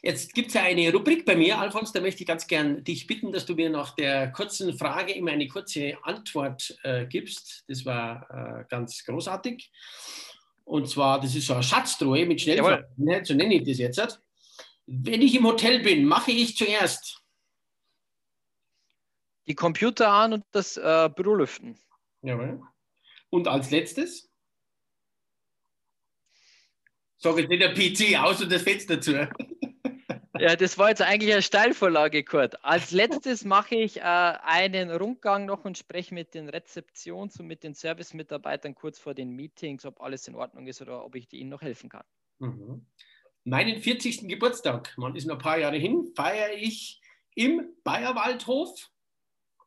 Jetzt 0.03 0.33
gibt 0.33 0.49
es 0.49 0.55
ja 0.55 0.63
eine 0.63 0.91
Rubrik 0.91 1.25
bei 1.25 1.35
mir, 1.35 1.59
Alfons, 1.59 1.91
da 1.91 2.01
möchte 2.01 2.21
ich 2.21 2.27
ganz 2.27 2.47
gern 2.47 2.83
dich 2.83 3.07
bitten, 3.07 3.31
dass 3.31 3.45
du 3.45 3.55
mir 3.55 3.69
nach 3.69 3.95
der 3.95 4.31
kurzen 4.31 4.77
Frage 4.77 5.13
immer 5.13 5.31
eine 5.31 5.47
kurze 5.47 5.97
Antwort 6.03 6.77
äh, 6.83 7.05
gibst. 7.05 7.63
Das 7.67 7.85
war 7.85 8.61
äh, 8.61 8.65
ganz 8.67 9.03
großartig. 9.05 9.71
Und 10.63 10.87
zwar, 10.87 11.19
das 11.19 11.35
ist 11.35 11.47
so 11.47 11.53
eine 11.53 11.63
Schatztruhe 11.63 12.25
mit 12.25 12.41
Schnellfragen, 12.41 12.85
ne? 12.97 13.21
so 13.23 13.33
nenne 13.33 13.55
ich 13.55 13.63
das 13.63 13.77
jetzt. 13.77 14.21
Wenn 14.85 15.21
ich 15.21 15.35
im 15.35 15.45
Hotel 15.45 15.81
bin, 15.81 16.05
mache 16.05 16.31
ich 16.31 16.55
zuerst 16.55 17.21
die 19.47 19.55
Computer 19.55 20.11
an 20.11 20.33
und 20.33 20.45
das 20.51 20.77
äh, 20.77 21.09
Büro 21.15 21.35
lüften. 21.35 21.77
Jawohl. 22.21 22.61
Und 23.29 23.47
als 23.47 23.71
letztes? 23.71 24.31
Sag 27.17 27.37
jetzt 27.37 27.49
nicht 27.49 27.61
der 27.61 27.73
PC 27.73 28.19
aus 28.19 28.41
und 28.41 28.51
das 28.51 28.63
Fenster 28.63 28.99
zu. 28.99 29.29
Ja, 30.39 30.55
das 30.55 30.79
war 30.79 30.89
jetzt 30.89 31.03
eigentlich 31.03 31.31
eine 31.31 31.43
Steilvorlage, 31.43 32.23
Kurt. 32.23 32.65
Als 32.65 32.89
letztes 32.89 33.45
mache 33.45 33.75
ich 33.75 33.97
äh, 33.97 34.01
einen 34.01 34.89
Rundgang 34.89 35.45
noch 35.45 35.65
und 35.65 35.77
spreche 35.77 36.15
mit 36.15 36.33
den 36.33 36.49
Rezeptions- 36.49 37.39
und 37.39 37.45
mit 37.45 37.63
den 37.63 37.75
Service-Mitarbeitern 37.75 38.73
kurz 38.73 38.97
vor 38.97 39.13
den 39.13 39.35
Meetings, 39.35 39.85
ob 39.85 40.01
alles 40.01 40.27
in 40.27 40.33
Ordnung 40.33 40.65
ist 40.65 40.81
oder 40.81 41.05
ob 41.05 41.13
ich 41.13 41.31
ihnen 41.31 41.51
noch 41.51 41.61
helfen 41.61 41.91
kann. 41.91 42.05
Mhm. 42.39 42.87
Meinen 43.43 43.81
40. 43.81 44.27
Geburtstag, 44.27 44.97
man 44.97 45.15
ist 45.15 45.27
noch 45.27 45.35
ein 45.35 45.41
paar 45.41 45.59
Jahre 45.59 45.77
hin, 45.77 46.11
feiere 46.15 46.53
ich 46.55 46.99
im 47.35 47.75
Bayerwaldhof 47.83 48.89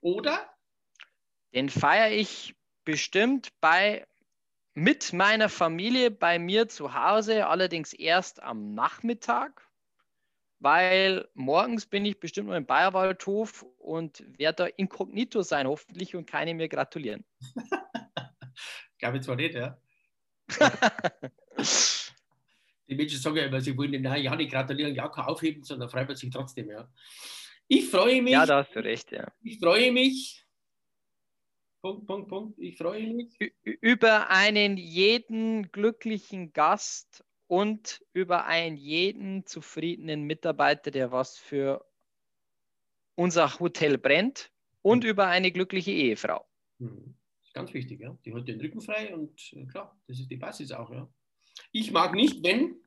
oder 0.00 0.53
den 1.54 1.68
feiere 1.68 2.10
ich 2.10 2.54
bestimmt 2.84 3.48
bei 3.60 4.06
mit 4.74 5.12
meiner 5.12 5.48
Familie 5.48 6.10
bei 6.10 6.40
mir 6.40 6.68
zu 6.68 6.94
Hause, 6.94 7.46
allerdings 7.46 7.92
erst 7.92 8.42
am 8.42 8.74
Nachmittag, 8.74 9.62
weil 10.58 11.28
morgens 11.34 11.86
bin 11.86 12.04
ich 12.04 12.18
bestimmt 12.18 12.48
nur 12.48 12.56
im 12.56 12.66
Bayerwaldhof 12.66 13.64
und 13.78 14.24
werde 14.36 14.64
da 14.64 14.66
inkognito 14.66 15.42
sein, 15.42 15.68
hoffentlich, 15.68 16.16
und 16.16 16.26
keine 16.26 16.54
mir 16.54 16.68
gratulieren. 16.68 17.24
Glaube 18.98 19.18
ich 19.18 19.22
zwar 19.22 19.36
nicht, 19.36 19.54
ja. 19.54 19.78
Die 22.86 22.96
Menschen 22.96 23.18
sagen 23.18 23.36
ja 23.36 23.44
immer, 23.44 23.60
sie 23.60 23.76
wollen 23.78 23.92
den 23.92 24.04
ja 24.04 24.36
nicht 24.36 24.50
gratulieren, 24.52 24.94
ja, 24.94 25.08
kann 25.08 25.24
aufheben, 25.26 25.62
sondern 25.62 25.88
freut 25.88 26.08
man 26.08 26.16
sich 26.16 26.30
trotzdem, 26.30 26.68
ja. 26.68 26.88
Ich 27.68 27.88
freue 27.88 28.20
mich. 28.20 28.32
Ja, 28.32 28.44
da 28.44 28.58
hast 28.58 28.74
du 28.74 28.80
recht, 28.80 29.12
ja. 29.12 29.26
Ich 29.42 29.58
freue 29.58 29.90
mich. 29.92 30.43
Punkt, 31.84 32.06
Punkt, 32.06 32.28
Punkt. 32.30 32.58
Ich 32.58 32.78
freue 32.78 33.12
mich. 33.12 33.36
Über 33.62 34.30
einen 34.30 34.78
jeden 34.78 35.70
glücklichen 35.70 36.54
Gast 36.54 37.22
und 37.46 38.02
über 38.14 38.46
einen 38.46 38.78
jeden 38.78 39.44
zufriedenen 39.44 40.22
Mitarbeiter, 40.22 40.90
der 40.90 41.12
was 41.12 41.36
für 41.36 41.84
unser 43.16 43.60
Hotel 43.60 43.98
brennt 43.98 44.50
und 44.80 45.04
mhm. 45.04 45.10
über 45.10 45.26
eine 45.26 45.52
glückliche 45.52 45.90
Ehefrau. 45.90 46.48
Mhm. 46.78 47.18
Ganz 47.52 47.74
wichtig, 47.74 48.00
ja. 48.00 48.16
Die 48.24 48.32
hat 48.32 48.48
den 48.48 48.62
Rücken 48.62 48.80
frei 48.80 49.14
und 49.14 49.52
äh, 49.52 49.66
klar, 49.66 49.94
das 50.06 50.20
ist 50.20 50.30
die 50.30 50.36
Basis 50.36 50.72
auch, 50.72 50.90
ja. 50.90 51.06
Ich 51.70 51.90
mag 51.90 52.14
nicht, 52.14 52.42
wenn. 52.42 52.80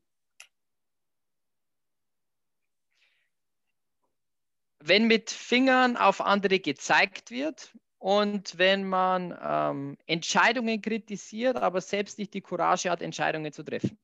Wenn 4.79 5.05
mit 5.05 5.29
Fingern 5.29 5.97
auf 5.97 6.19
andere 6.19 6.59
gezeigt 6.59 7.29
wird 7.29 7.77
und 7.99 8.57
wenn 8.57 8.87
man 8.87 9.37
ähm, 9.41 9.97
Entscheidungen 10.05 10.81
kritisiert, 10.81 11.57
aber 11.57 11.81
selbst 11.81 12.19
nicht 12.19 12.33
die 12.33 12.41
Courage 12.41 12.89
hat, 12.89 13.01
Entscheidungen 13.01 13.51
zu 13.51 13.63
treffen. 13.63 13.97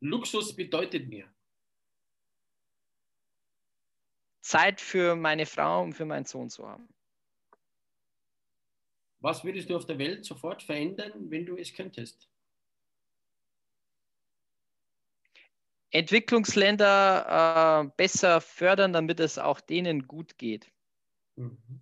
Luxus 0.00 0.54
bedeutet 0.54 1.08
mir. 1.08 1.32
Zeit 4.40 4.80
für 4.80 5.14
meine 5.14 5.46
Frau 5.46 5.82
und 5.82 5.94
für 5.94 6.04
meinen 6.04 6.24
Sohn 6.24 6.50
zu 6.50 6.68
haben. 6.68 6.88
Was 9.20 9.44
würdest 9.44 9.70
du 9.70 9.76
auf 9.76 9.86
der 9.86 9.98
Welt 9.98 10.24
sofort 10.24 10.64
verändern, 10.64 11.30
wenn 11.30 11.46
du 11.46 11.56
es 11.56 11.72
könntest? 11.72 12.28
Entwicklungsländer 15.92 17.84
äh, 17.84 17.90
besser 17.96 18.40
fördern, 18.40 18.92
damit 18.92 19.20
es 19.20 19.38
auch 19.38 19.60
denen 19.60 20.08
gut 20.08 20.38
geht. 20.38 20.72
Mhm. 21.36 21.81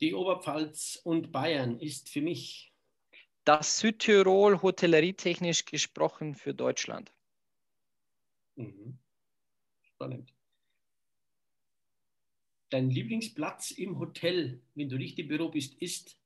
Die 0.00 0.14
Oberpfalz 0.14 1.00
und 1.04 1.32
Bayern 1.32 1.80
ist 1.80 2.08
für 2.08 2.20
mich 2.20 2.72
das 3.44 3.78
Südtirol 3.78 4.62
hotellerietechnisch 4.62 5.64
gesprochen 5.64 6.34
für 6.34 6.54
Deutschland. 6.54 7.12
Mhm. 8.56 8.98
Spannend 9.82 10.32
dein 12.70 12.90
Lieblingsplatz 12.90 13.70
im 13.72 13.98
Hotel, 13.98 14.62
wenn 14.74 14.88
du 14.88 14.96
nicht 14.96 15.18
im 15.18 15.28
Büro 15.28 15.48
bist, 15.48 15.74
ist? 15.80 16.18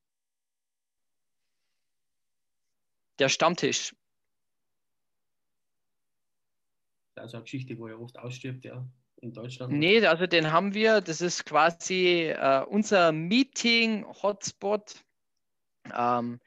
Der 3.18 3.29
Stammtisch. 3.29 3.95
Das 7.14 7.27
ist 7.27 7.35
eine 7.35 7.45
Geschichte, 7.45 7.79
wo 7.79 7.87
er 7.87 8.01
oft 8.01 8.18
ausstirbt, 8.18 8.64
ja, 8.64 8.87
in 9.23 9.33
Deutschland. 9.33 9.73
Nee, 9.73 10.05
also 10.07 10.27
den 10.27 10.53
haben 10.53 10.75
wir. 10.75 11.01
Das 11.01 11.20
ist 11.20 11.47
quasi 11.47 12.29
äh, 12.29 12.64
unser 12.64 13.12
Meeting-Hotspot. 13.12 14.97
Ähm, 15.97 16.41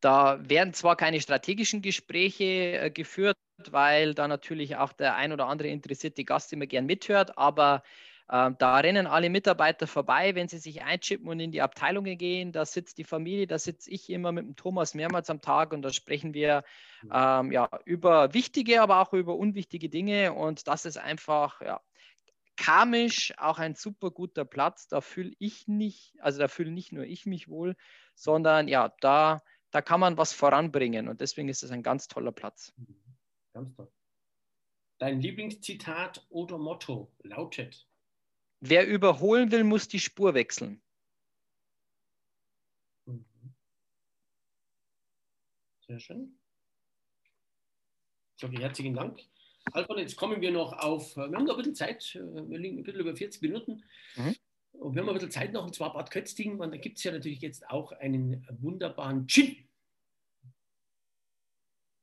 da 0.00 0.38
werden 0.48 0.74
zwar 0.74 0.96
keine 0.96 1.20
strategischen 1.20 1.80
Gespräche 1.82 2.44
äh, 2.78 2.90
geführt, 2.90 3.36
weil 3.70 4.14
da 4.14 4.28
natürlich 4.28 4.76
auch 4.76 4.92
der 4.92 5.16
ein 5.16 5.32
oder 5.32 5.46
andere 5.46 5.68
interessierte 5.68 6.24
Gast 6.24 6.52
immer 6.52 6.66
gern 6.66 6.86
mithört, 6.86 7.36
aber 7.38 7.82
ähm, 8.30 8.56
da 8.58 8.76
rennen 8.76 9.06
alle 9.06 9.30
Mitarbeiter 9.30 9.86
vorbei, 9.86 10.34
wenn 10.34 10.48
sie 10.48 10.58
sich 10.58 10.82
einchippen 10.82 11.28
und 11.28 11.40
in 11.40 11.50
die 11.50 11.62
Abteilungen 11.62 12.18
gehen. 12.18 12.52
Da 12.52 12.66
sitzt 12.66 12.98
die 12.98 13.04
Familie, 13.04 13.46
da 13.46 13.58
sitze 13.58 13.90
ich 13.90 14.10
immer 14.10 14.32
mit 14.32 14.44
dem 14.44 14.54
Thomas 14.54 14.94
mehrmals 14.94 15.30
am 15.30 15.40
Tag 15.40 15.72
und 15.72 15.82
da 15.82 15.90
sprechen 15.90 16.34
wir 16.34 16.62
mhm. 17.02 17.10
ähm, 17.14 17.52
ja, 17.52 17.70
über 17.86 18.34
wichtige, 18.34 18.82
aber 18.82 19.00
auch 19.00 19.14
über 19.14 19.34
unwichtige 19.34 19.88
Dinge. 19.88 20.34
Und 20.34 20.68
das 20.68 20.84
ist 20.84 20.98
einfach 20.98 21.62
ja, 21.62 21.80
karmisch 22.58 23.32
auch 23.38 23.58
ein 23.58 23.74
super 23.74 24.10
guter 24.10 24.44
Platz. 24.44 24.88
Da 24.88 25.00
fühle 25.00 25.32
ich 25.38 25.68
nicht, 25.68 26.20
also 26.20 26.38
da 26.38 26.48
fühle 26.48 26.72
nicht 26.72 26.92
nur 26.92 27.04
ich 27.04 27.24
mich 27.24 27.48
wohl, 27.48 27.76
sondern 28.14 28.68
ja, 28.68 28.94
da, 29.00 29.40
da 29.70 29.80
kann 29.80 30.00
man 30.00 30.18
was 30.18 30.32
voranbringen. 30.32 31.08
Und 31.08 31.20
deswegen 31.22 31.48
ist 31.48 31.62
es 31.62 31.70
ein 31.70 31.82
ganz 31.82 32.08
toller 32.08 32.32
Platz. 32.32 32.74
Mhm. 32.76 32.96
Ganz 33.54 33.74
toll. 33.74 33.90
Dein 34.98 35.20
Lieblingszitat 35.20 36.26
oder 36.28 36.58
Motto 36.58 37.12
lautet? 37.22 37.88
Wer 38.60 38.86
überholen 38.88 39.52
will, 39.52 39.62
muss 39.62 39.86
die 39.86 40.00
Spur 40.00 40.34
wechseln. 40.34 40.82
Mhm. 43.06 43.24
Sehr 45.86 46.00
schön. 46.00 46.36
Sage 48.36 48.58
herzlichen 48.58 48.94
Dank. 48.94 49.20
Alfred, 49.72 49.98
jetzt 49.98 50.16
kommen 50.16 50.40
wir 50.40 50.50
noch 50.50 50.72
auf, 50.72 51.16
wir 51.16 51.24
haben 51.24 51.44
noch 51.44 51.54
ein 51.54 51.58
bisschen 51.58 51.74
Zeit, 51.74 52.14
wir 52.14 52.58
liegen 52.58 52.78
ein 52.78 52.82
bisschen 52.84 53.00
über 53.00 53.14
40 53.14 53.42
Minuten. 53.42 53.82
Mhm. 54.16 54.36
Und 54.72 54.94
wir 54.94 55.02
haben 55.02 55.08
ein 55.08 55.14
bisschen 55.14 55.30
Zeit 55.30 55.52
noch, 55.52 55.64
und 55.64 55.74
zwar 55.74 55.92
Bad 55.92 56.10
Kötzting. 56.10 56.58
Und 56.58 56.70
da 56.70 56.76
gibt 56.76 56.98
es 56.98 57.04
ja 57.04 57.12
natürlich 57.12 57.40
jetzt 57.40 57.68
auch 57.68 57.92
einen 57.92 58.46
wunderbaren 58.60 59.26
Gin. 59.26 59.68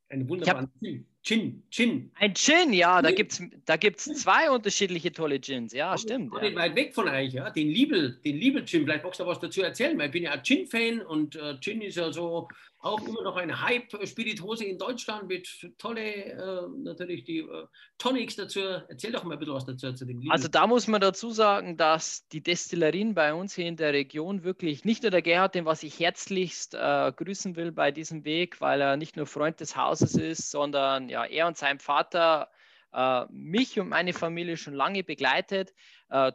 Einen 0.10 0.28
wunderbaren 0.28 0.72
Gin. 0.80 1.08
Gin, 1.26 1.64
Gin. 1.72 2.12
Ein 2.20 2.36
Gin, 2.36 2.72
ja, 2.72 3.02
da 3.02 3.12
gibt 3.12 3.32
es 3.32 3.42
da 3.66 3.78
gibt's 3.78 4.06
zwei 4.06 4.52
unterschiedliche 4.52 5.12
tolle 5.12 5.40
Gins, 5.40 5.74
ja, 5.74 5.90
Aber 5.90 5.98
stimmt. 5.98 6.32
Ja. 6.36 6.42
Nicht 6.42 6.56
weit 6.56 6.76
weg 6.76 6.94
von 6.94 7.10
euch, 7.10 7.34
ja, 7.34 7.50
den 7.50 7.68
Liebel, 7.68 8.20
den 8.24 8.38
Liebel-Gin, 8.38 8.84
vielleicht 8.84 9.04
magst 9.04 9.20
du 9.20 9.26
was 9.26 9.40
dazu 9.40 9.64
erzählen, 9.64 9.98
weil 9.98 10.06
ich 10.06 10.12
bin 10.12 10.24
ja 10.24 10.34
ein 10.34 10.44
Gin-Fan 10.44 11.02
und 11.02 11.36
äh, 11.36 11.60
Gin 11.60 11.82
ist 11.82 11.96
ja 11.98 12.14
so 12.14 12.48
auch 12.86 13.08
immer 13.08 13.24
noch 13.24 13.36
eine 13.36 13.62
Hype-Spirituose 13.62 14.66
in 14.66 14.78
Deutschland 14.78 15.28
mit 15.28 15.50
tolle, 15.80 16.02
äh, 16.02 16.68
natürlich 16.84 17.24
die 17.24 17.40
äh, 17.40 17.66
Tonics 17.98 18.36
dazu. 18.36 18.60
Erzähl 18.60 19.12
doch 19.12 19.24
mal 19.24 19.34
ein 19.34 19.40
bisschen 19.40 19.56
was 19.56 19.66
dazu 19.66 19.92
zu 19.94 20.06
dem 20.06 20.20
Liebel. 20.20 20.32
Also 20.32 20.48
da 20.48 20.68
muss 20.68 20.88
man 20.88 21.02
dazu 21.02 21.32
sagen, 21.32 21.78
dass 21.78 22.28
die 22.28 22.44
Destillerien 22.44 23.16
bei 23.16 23.34
uns 23.34 23.56
hier 23.56 23.66
in 23.66 23.76
der 23.76 23.94
Region 23.94 24.44
wirklich, 24.44 24.86
nicht 24.86 25.02
nur 25.02 25.10
der 25.10 25.24
Gerhard, 25.24 25.56
den 25.56 25.66
was 25.66 25.82
ich 25.82 26.00
herzlichst 26.00 26.76
äh, 26.76 27.12
grüßen 27.16 27.56
will 27.56 27.72
bei 27.72 27.92
diesem 27.92 28.24
Weg, 28.24 28.62
weil 28.62 28.82
er 28.82 28.98
nicht 28.98 29.18
nur 29.18 29.26
Freund 29.26 29.60
des 29.60 29.76
Hauses 29.76 30.14
ist, 30.14 30.52
sondern 30.52 31.10
ja, 31.16 31.24
er 31.24 31.48
und 31.48 31.58
sein 31.58 31.80
Vater 31.80 32.52
äh, 32.94 33.26
mich 33.30 33.80
und 33.80 33.88
meine 33.88 34.12
Familie 34.12 34.58
schon 34.58 34.74
lange 34.74 35.02
begleitet. 35.02 35.74
Äh, 36.10 36.34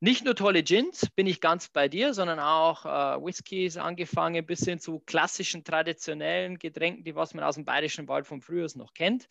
nicht 0.00 0.24
nur 0.24 0.34
tolle 0.34 0.62
Gins, 0.62 1.10
bin 1.10 1.26
ich 1.26 1.42
ganz 1.42 1.68
bei 1.68 1.88
dir, 1.88 2.14
sondern 2.14 2.40
auch 2.40 2.86
äh, 2.86 3.22
Whiskys 3.22 3.76
angefangen 3.76 4.46
bis 4.46 4.64
hin 4.64 4.78
zu 4.78 5.00
klassischen, 5.00 5.62
traditionellen 5.62 6.58
Getränken, 6.58 7.04
die 7.04 7.14
was 7.14 7.34
man 7.34 7.44
aus 7.44 7.56
dem 7.56 7.66
Bayerischen 7.66 8.08
Wald 8.08 8.26
von 8.26 8.40
früher 8.40 8.66
noch 8.76 8.94
kennt. 8.94 9.28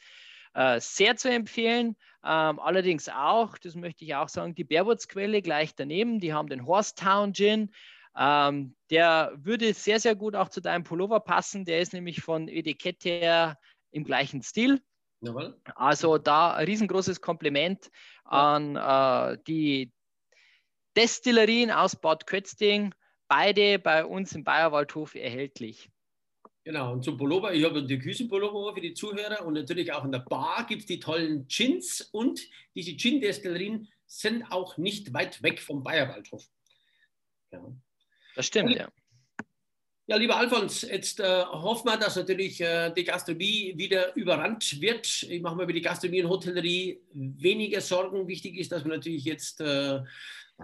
Äh, 0.53 0.79
sehr 0.79 1.15
zu 1.15 1.29
empfehlen. 1.31 1.95
Ähm, 2.23 2.59
allerdings 2.59 3.09
auch, 3.09 3.57
das 3.57 3.73
möchte 3.73 4.05
ich 4.05 4.13
auch 4.13 4.29
sagen, 4.29 4.53
die 4.53 4.63
Bärwurzquelle 4.63 5.41
gleich 5.41 5.73
daneben. 5.73 6.19
Die 6.19 6.33
haben 6.33 6.49
den 6.49 6.67
Horstown 6.67 7.33
Gin. 7.33 7.71
Ähm, 8.15 8.75
der 8.91 9.33
würde 9.37 9.73
sehr, 9.73 9.99
sehr 9.99 10.15
gut 10.15 10.35
auch 10.35 10.49
zu 10.49 10.61
deinem 10.61 10.83
Pullover 10.83 11.19
passen. 11.19 11.65
Der 11.65 11.79
ist 11.79 11.93
nämlich 11.93 12.21
von 12.21 12.47
Etikett 12.47 13.03
her 13.05 13.57
im 13.93 14.03
gleichen 14.03 14.41
Stil. 14.41 14.81
Jawohl. 15.21 15.57
Also 15.75 16.17
da 16.17 16.53
ein 16.53 16.65
riesengroßes 16.65 17.21
Kompliment 17.21 17.89
an 18.25 18.75
äh, 18.75 19.37
die 19.47 19.91
Destillerien 20.97 21.71
aus 21.71 21.95
Bad 21.95 22.27
Kötzting, 22.27 22.93
beide 23.27 23.79
bei 23.79 24.05
uns 24.05 24.33
im 24.33 24.43
Bayerwaldhof 24.43 25.15
erhältlich. 25.15 25.89
Genau, 26.65 26.93
und 26.93 27.03
zum 27.03 27.17
Pullover, 27.17 27.53
ich 27.53 27.63
habe 27.65 27.85
die 27.85 27.99
Küchenpullover 27.99 28.73
für 28.73 28.81
die 28.81 28.93
Zuhörer 28.93 29.45
und 29.45 29.53
natürlich 29.53 29.91
auch 29.91 30.05
in 30.05 30.11
der 30.11 30.19
Bar 30.19 30.65
gibt 30.65 30.81
es 30.81 30.87
die 30.87 30.99
tollen 30.99 31.47
Gins 31.47 32.01
und 32.11 32.39
diese 32.73 32.95
Gin-Destillerien 32.95 33.89
sind 34.05 34.43
auch 34.51 34.77
nicht 34.77 35.13
weit 35.13 35.41
weg 35.43 35.59
vom 35.59 35.83
Bayerwaldhof. 35.83 36.45
Ja. 37.51 37.61
Das 38.35 38.45
stimmt, 38.45 38.75
ja. 38.75 38.87
Ja, 40.05 40.17
lieber 40.17 40.35
Alfons, 40.35 40.81
jetzt 40.81 41.21
äh, 41.21 41.45
hoffen 41.45 41.87
wir, 41.87 41.95
dass 41.95 42.17
natürlich 42.17 42.59
äh, 42.59 42.91
die 42.91 43.05
Gastronomie 43.05 43.73
wieder 43.77 44.13
überrannt 44.17 44.81
wird. 44.81 45.23
Ich 45.23 45.41
mache 45.41 45.55
mir 45.55 45.63
über 45.63 45.71
die 45.71 45.81
Gastronomie 45.81 46.23
und 46.23 46.29
Hotellerie 46.29 46.99
weniger 47.13 47.79
Sorgen. 47.79 48.27
Wichtig 48.27 48.57
ist, 48.57 48.73
dass 48.73 48.83
wir 48.83 48.91
natürlich 48.91 49.23
jetzt 49.23 49.61
äh, 49.61 50.01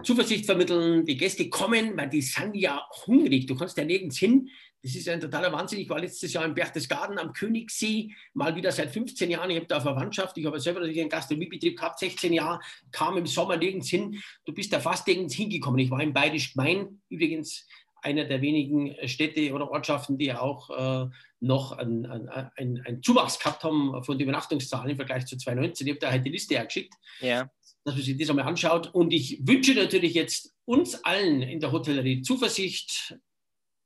Zuversicht 0.02 0.44
vermitteln, 0.44 1.06
die 1.06 1.16
Gäste 1.16 1.48
kommen, 1.48 1.96
weil 1.96 2.10
die 2.10 2.20
sind 2.20 2.54
ja 2.54 2.86
hungrig. 3.06 3.46
Du 3.46 3.56
kannst 3.56 3.78
ja 3.78 3.84
nirgends 3.84 4.18
hin. 4.18 4.50
Das 4.82 4.94
ist 4.94 5.08
ein 5.08 5.20
totaler 5.20 5.52
Wahnsinn. 5.52 5.80
Ich 5.80 5.88
war 5.88 6.00
letztes 6.00 6.34
Jahr 6.34 6.44
in 6.44 6.54
Berchtesgaden 6.54 7.18
am 7.18 7.32
Königssee, 7.32 8.14
mal 8.34 8.54
wieder 8.56 8.72
seit 8.72 8.90
15 8.90 9.30
Jahren. 9.30 9.50
Ich 9.50 9.56
habe 9.56 9.66
da 9.66 9.80
Verwandtschaft. 9.80 10.36
Ich 10.36 10.44
habe 10.44 10.60
selber 10.60 10.82
einen 10.82 11.08
Gastronomiebetrieb 11.08 11.78
gehabt, 11.78 11.98
16 11.98 12.34
Jahre, 12.34 12.60
kam 12.92 13.16
im 13.16 13.26
Sommer 13.26 13.56
nirgends 13.56 13.88
hin. 13.88 14.22
Du 14.44 14.52
bist 14.52 14.70
da 14.72 14.80
fast 14.80 15.06
nirgends 15.06 15.34
hingekommen. 15.34 15.80
Ich 15.80 15.90
war 15.90 16.02
im 16.02 16.12
Bayerisch 16.12 16.52
Gemein, 16.52 17.00
übrigens 17.08 17.66
einer 18.02 18.24
der 18.24 18.40
wenigen 18.42 18.94
Städte 19.08 19.52
oder 19.52 19.70
Ortschaften, 19.70 20.18
die 20.18 20.32
auch 20.32 20.70
äh, 20.70 21.08
noch 21.40 21.72
einen 21.72 22.06
ein, 22.06 22.82
ein 22.84 23.02
Zuwachs 23.02 23.38
gehabt 23.38 23.64
haben 23.64 24.02
von 24.04 24.18
den 24.18 24.24
Übernachtungszahlen 24.28 24.90
im 24.90 24.96
Vergleich 24.96 25.26
zu 25.26 25.36
2019. 25.36 25.86
Ich 25.86 25.92
habe 25.92 26.00
da 26.00 26.10
halt 26.10 26.24
die 26.24 26.30
Liste 26.30 26.54
ja 26.54 26.64
geschickt, 26.64 26.94
ja. 27.20 27.50
dass 27.84 27.94
man 27.94 28.02
sich 28.02 28.16
das 28.18 28.30
einmal 28.30 28.46
anschaut. 28.46 28.94
Und 28.94 29.12
ich 29.12 29.40
wünsche 29.46 29.74
natürlich 29.74 30.14
jetzt 30.14 30.54
uns 30.64 31.02
allen 31.04 31.42
in 31.42 31.60
der 31.60 31.72
Hotellerie 31.72 32.22
Zuversicht, 32.22 33.18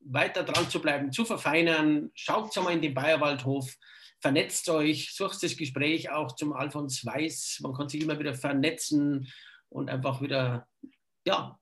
weiter 0.00 0.42
dran 0.42 0.68
zu 0.68 0.80
bleiben, 0.80 1.12
zu 1.12 1.24
verfeinern. 1.24 2.10
Schaut 2.14 2.54
mal 2.56 2.72
in 2.72 2.82
den 2.82 2.94
Bayerwaldhof, 2.94 3.74
vernetzt 4.20 4.68
euch, 4.68 5.14
sucht 5.14 5.42
das 5.42 5.56
Gespräch 5.56 6.10
auch 6.10 6.34
zum 6.34 6.52
Alfons 6.52 7.04
Weiß. 7.04 7.60
Man 7.62 7.72
kann 7.72 7.88
sich 7.88 8.02
immer 8.02 8.18
wieder 8.18 8.34
vernetzen 8.34 9.32
und 9.68 9.88
einfach 9.88 10.20
wieder, 10.20 10.66
ja, 11.26 11.58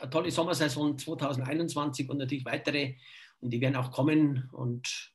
eine 0.00 0.10
tolle 0.10 0.30
Sommersaison 0.30 0.98
2021 0.98 2.08
und 2.08 2.18
natürlich 2.18 2.44
weitere. 2.44 2.96
Und 3.40 3.50
die 3.50 3.60
werden 3.60 3.76
auch 3.76 3.90
kommen. 3.90 4.48
Und 4.52 5.12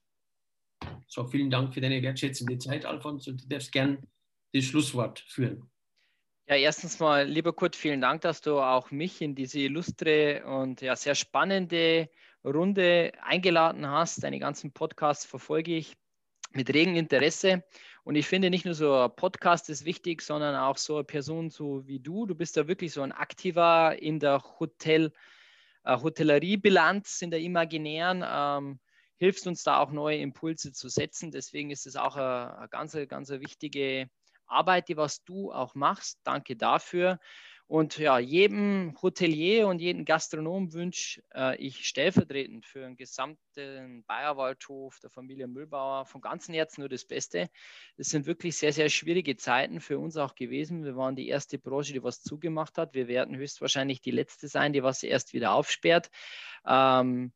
so, 1.08 1.26
vielen 1.28 1.50
Dank 1.50 1.74
für 1.74 1.82
deine 1.82 2.02
wertschätzende 2.02 2.58
Zeit, 2.58 2.86
Alfons. 2.86 3.28
Und 3.28 3.44
du 3.44 3.48
darfst 3.48 3.72
gern 3.72 4.06
das 4.54 4.66
Schlusswort 4.66 5.20
führen. 5.20 5.70
Ja, 6.50 6.56
erstens 6.56 7.00
mal, 7.00 7.28
lieber 7.28 7.52
Kurt, 7.52 7.76
vielen 7.76 8.00
Dank, 8.00 8.22
dass 8.22 8.40
du 8.40 8.60
auch 8.60 8.90
mich 8.92 9.22
in 9.22 9.36
diese 9.36 9.60
illustre 9.60 10.46
und 10.46 10.80
ja, 10.80 10.96
sehr 10.96 11.16
spannende 11.16 12.10
Runde 12.46 13.12
eingeladen 13.22 13.86
hast. 13.86 14.24
Deine 14.24 14.40
ganzen 14.40 14.72
Podcasts 14.72 15.26
verfolge 15.26 15.76
ich 15.76 15.98
mit 16.54 16.74
regem 16.74 16.96
Interesse. 16.96 17.64
Und 18.08 18.16
ich 18.16 18.26
finde, 18.26 18.50
nicht 18.50 18.64
nur 18.64 18.74
so 18.74 18.96
ein 18.96 19.14
Podcast 19.18 19.70
ist 19.70 19.84
wichtig, 19.84 20.22
sondern 20.22 20.56
auch 20.56 20.78
so 20.78 20.96
eine 20.96 21.04
Person 21.04 21.50
so 21.50 21.86
wie 21.88 22.00
du. 22.00 22.26
Du 22.26 22.36
bist 22.36 22.56
da 22.56 22.66
wirklich 22.66 22.94
so 22.94 23.02
ein 23.02 23.12
Aktiver 23.12 24.02
in 24.02 24.22
der 24.22 24.42
Hotel, 24.62 25.12
äh, 25.84 25.98
Hotelleriebilanz, 25.98 27.22
in 27.22 27.32
der 27.32 27.42
imaginären. 27.42 28.24
Ähm, 28.26 28.80
hilfst 29.18 29.46
uns 29.46 29.64
da 29.64 29.80
auch 29.80 29.92
neue 29.92 30.20
Impulse 30.20 30.72
zu 30.72 30.88
setzen. 30.88 31.32
Deswegen 31.32 31.70
ist 31.70 31.86
es 31.86 31.98
auch 31.98 32.16
eine, 32.16 32.58
eine 32.58 32.70
ganz, 32.70 32.98
ganz 33.10 33.30
wichtige 33.30 34.10
Arbeit, 34.46 34.88
die 34.88 34.96
was 34.96 35.26
du 35.26 35.52
auch 35.52 35.76
machst. 35.76 36.22
Danke 36.24 36.56
dafür. 36.56 37.20
Und 37.68 37.98
ja, 37.98 38.18
jedem 38.18 38.96
Hotelier 39.02 39.68
und 39.68 39.80
jedem 39.80 40.06
Gastronom 40.06 40.72
wünsche 40.72 41.22
äh, 41.36 41.58
ich 41.58 41.86
stellvertretend 41.86 42.66
für 42.66 42.80
den 42.80 42.96
gesamten 42.96 44.06
Bayerwaldhof 44.06 45.00
der 45.02 45.10
Familie 45.10 45.48
Müllbauer 45.48 46.06
von 46.06 46.22
ganzem 46.22 46.56
Herzen 46.56 46.80
nur 46.80 46.90
das 46.90 47.04
Beste. 47.04 47.50
Es 47.98 48.08
sind 48.08 48.26
wirklich 48.26 48.56
sehr, 48.56 48.72
sehr 48.72 48.88
schwierige 48.88 49.36
Zeiten 49.36 49.82
für 49.82 50.00
uns 50.00 50.16
auch 50.16 50.36
gewesen. 50.36 50.86
Wir 50.86 50.96
waren 50.96 51.18
die 51.18 51.28
erste 51.28 51.60
Branche, 51.60 51.92
die 51.92 52.04
was 52.04 52.22
zugemacht 52.22 52.78
hat. 52.78 52.94
Wir 52.94 53.10
werden 53.10 53.36
höchstwahrscheinlich 53.36 54.00
die 54.00 54.12
letzte 54.12 54.48
sein, 54.48 54.72
die 54.72 54.84
was 54.84 55.04
erst 55.04 55.34
wieder 55.34 55.52
aufsperrt. 55.52 56.10
Ähm, 56.66 57.34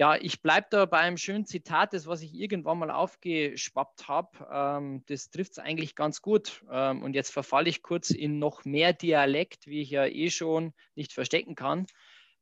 ja, 0.00 0.16
ich 0.16 0.40
bleibe 0.40 0.66
da 0.70 0.86
bei 0.86 0.96
einem 0.96 1.18
schönen 1.18 1.44
Zitat, 1.44 1.92
das, 1.92 2.06
was 2.06 2.22
ich 2.22 2.32
irgendwann 2.32 2.78
mal 2.78 2.90
aufgeschwappt 2.90 4.08
habe. 4.08 4.30
Ähm, 4.50 5.04
das 5.08 5.28
trifft 5.28 5.52
es 5.52 5.58
eigentlich 5.58 5.94
ganz 5.94 6.22
gut. 6.22 6.64
Ähm, 6.70 7.02
und 7.02 7.12
jetzt 7.12 7.30
verfalle 7.30 7.68
ich 7.68 7.82
kurz 7.82 8.08
in 8.08 8.38
noch 8.38 8.64
mehr 8.64 8.94
Dialekt, 8.94 9.66
wie 9.66 9.82
ich 9.82 9.90
ja 9.90 10.06
eh 10.06 10.30
schon 10.30 10.72
nicht 10.94 11.12
verstecken 11.12 11.54
kann. 11.54 11.84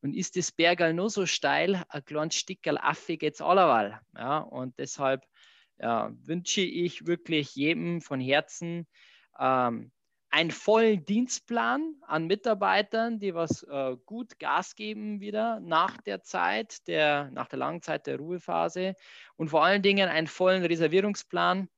Und 0.02 0.14
ist 0.14 0.36
das 0.36 0.52
Bergerl 0.52 0.94
nur 0.94 1.10
so 1.10 1.26
steil, 1.26 1.82
ein 1.88 2.04
kleines 2.04 2.36
Stickerl 2.36 2.78
Affe 2.78 3.16
geht's 3.16 3.40
allerweil. 3.40 3.98
Ja, 4.14 4.38
und 4.38 4.78
deshalb 4.78 5.24
ja, 5.80 6.12
wünsche 6.14 6.60
ich 6.60 7.08
wirklich 7.08 7.56
jedem 7.56 8.02
von 8.02 8.20
Herzen 8.20 8.86
ähm, 9.36 9.90
einen 10.30 10.50
vollen 10.50 11.04
Dienstplan 11.04 11.96
an 12.02 12.26
Mitarbeitern, 12.26 13.18
die 13.18 13.34
was 13.34 13.62
äh, 13.62 13.96
gut 14.04 14.38
Gas 14.38 14.74
geben 14.74 15.20
wieder 15.20 15.60
nach 15.60 15.96
der 15.98 16.22
Zeit, 16.22 16.86
der, 16.86 17.30
nach 17.30 17.48
der 17.48 17.58
langen 17.58 17.82
Zeit 17.82 18.06
der 18.06 18.18
Ruhephase 18.18 18.94
und 19.36 19.48
vor 19.48 19.64
allen 19.64 19.82
Dingen 19.82 20.08
einen 20.08 20.26
vollen 20.26 20.64
Reservierungsplan 20.64 21.68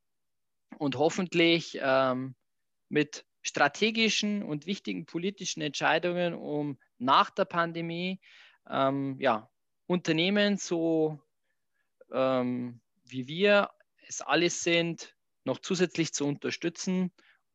und 0.79 0.99
hoffentlich 0.99 1.79
ähm, 1.81 2.35
mit 2.89 3.25
strategischen 3.43 4.43
und 4.43 4.67
wichtigen 4.67 5.07
politischen 5.07 5.63
Entscheidungen, 5.63 6.35
um 6.35 6.79
nach 6.99 7.31
der 7.31 7.45
Pandemie 7.45 8.21
ähm, 8.69 9.17
ja, 9.21 9.49
Unternehmen 9.87 10.57
so 10.57 11.21
ähm, 12.13 12.81
wie 13.05 13.29
wir 13.29 13.71
es 14.07 14.21
alles 14.21 14.63
sind, 14.63 15.15
noch 15.45 15.59
zusätzlich 15.59 16.13
zu 16.13 16.27
unterstützen 16.27 17.13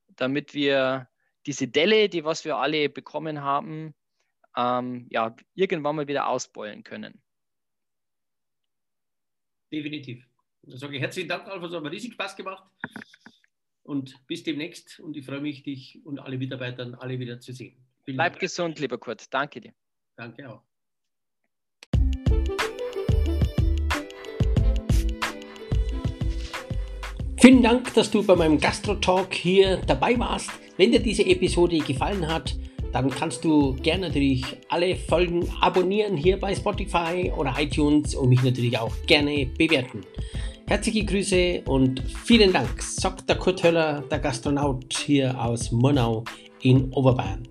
damit 0.08 0.54
wir 0.54 1.10
diese 1.46 1.68
Delle, 1.68 2.10
die 2.10 2.24
was 2.24 2.46
wir 2.46 2.58
alle 2.58 2.90
bekommen 2.90 3.42
haben, 3.42 3.94
ähm, 4.56 5.08
ja, 5.10 5.36
irgendwann 5.54 5.96
mal 5.96 6.08
wieder 6.08 6.28
ausbeulen 6.28 6.84
können. 6.84 7.22
Definitiv. 9.72 10.26
Dann 10.64 10.78
sage 10.78 10.96
ich 10.96 11.02
herzlichen 11.02 11.30
Dank, 11.30 11.48
Alfons, 11.48 11.74
hat 11.74 11.84
mir 11.84 11.92
riesig 11.92 12.14
Spaß 12.14 12.36
gemacht. 12.36 12.64
Und 13.84 14.26
bis 14.26 14.44
demnächst. 14.44 15.00
Und 15.00 15.16
ich 15.16 15.26
freue 15.26 15.42
mich, 15.42 15.64
dich 15.64 16.02
und 16.06 16.20
alle 16.20 16.38
Mitarbeiter 16.38 16.98
alle 17.00 17.20
wieder 17.20 17.40
zu 17.40 17.54
sehen. 17.54 17.86
Vielen 18.04 18.18
Bleib 18.18 18.34
Dank. 18.34 18.40
gesund, 18.40 18.80
lieber 18.80 18.98
Kurt. 18.98 19.32
Danke 19.34 19.62
dir. 19.62 19.74
Danke 20.16 20.50
auch. 20.50 20.75
Vielen 27.46 27.62
Dank, 27.62 27.94
dass 27.94 28.10
du 28.10 28.24
bei 28.24 28.36
meinem 28.36 28.60
Gastro-Talk 28.60 29.32
hier 29.36 29.78
dabei 29.86 30.18
warst. 30.18 30.50
Wenn 30.78 30.92
dir 30.92 31.00
diese 31.00 31.24
Episode 31.24 31.78
gefallen 31.78 32.28
hat, 32.28 32.56
dann 32.92 33.12
kannst 33.12 33.46
du 33.46 33.74
gerne 33.84 34.08
natürlich 34.08 34.44
alle 34.70 34.96
Folgen 34.96 35.48
abonnieren 35.62 36.18
hier 36.18 36.40
bei 36.40 36.56
Spotify 36.56 37.32
oder 37.38 37.54
iTunes 37.60 38.16
und 38.16 38.30
mich 38.30 38.42
natürlich 38.42 38.76
auch 38.80 38.92
gerne 39.06 39.46
bewerten. 39.46 40.02
Herzliche 40.66 41.06
Grüße 41.06 41.62
und 41.68 42.02
vielen 42.24 42.52
Dank, 42.52 42.82
sagt 42.82 43.30
der 43.30 43.36
Kurt 43.36 43.62
Höller, 43.62 44.04
der 44.10 44.18
Gastronaut 44.18 44.92
hier 45.06 45.40
aus 45.40 45.72
Murnau 45.72 46.24
in 46.64 46.92
Oberbayern. 46.94 47.48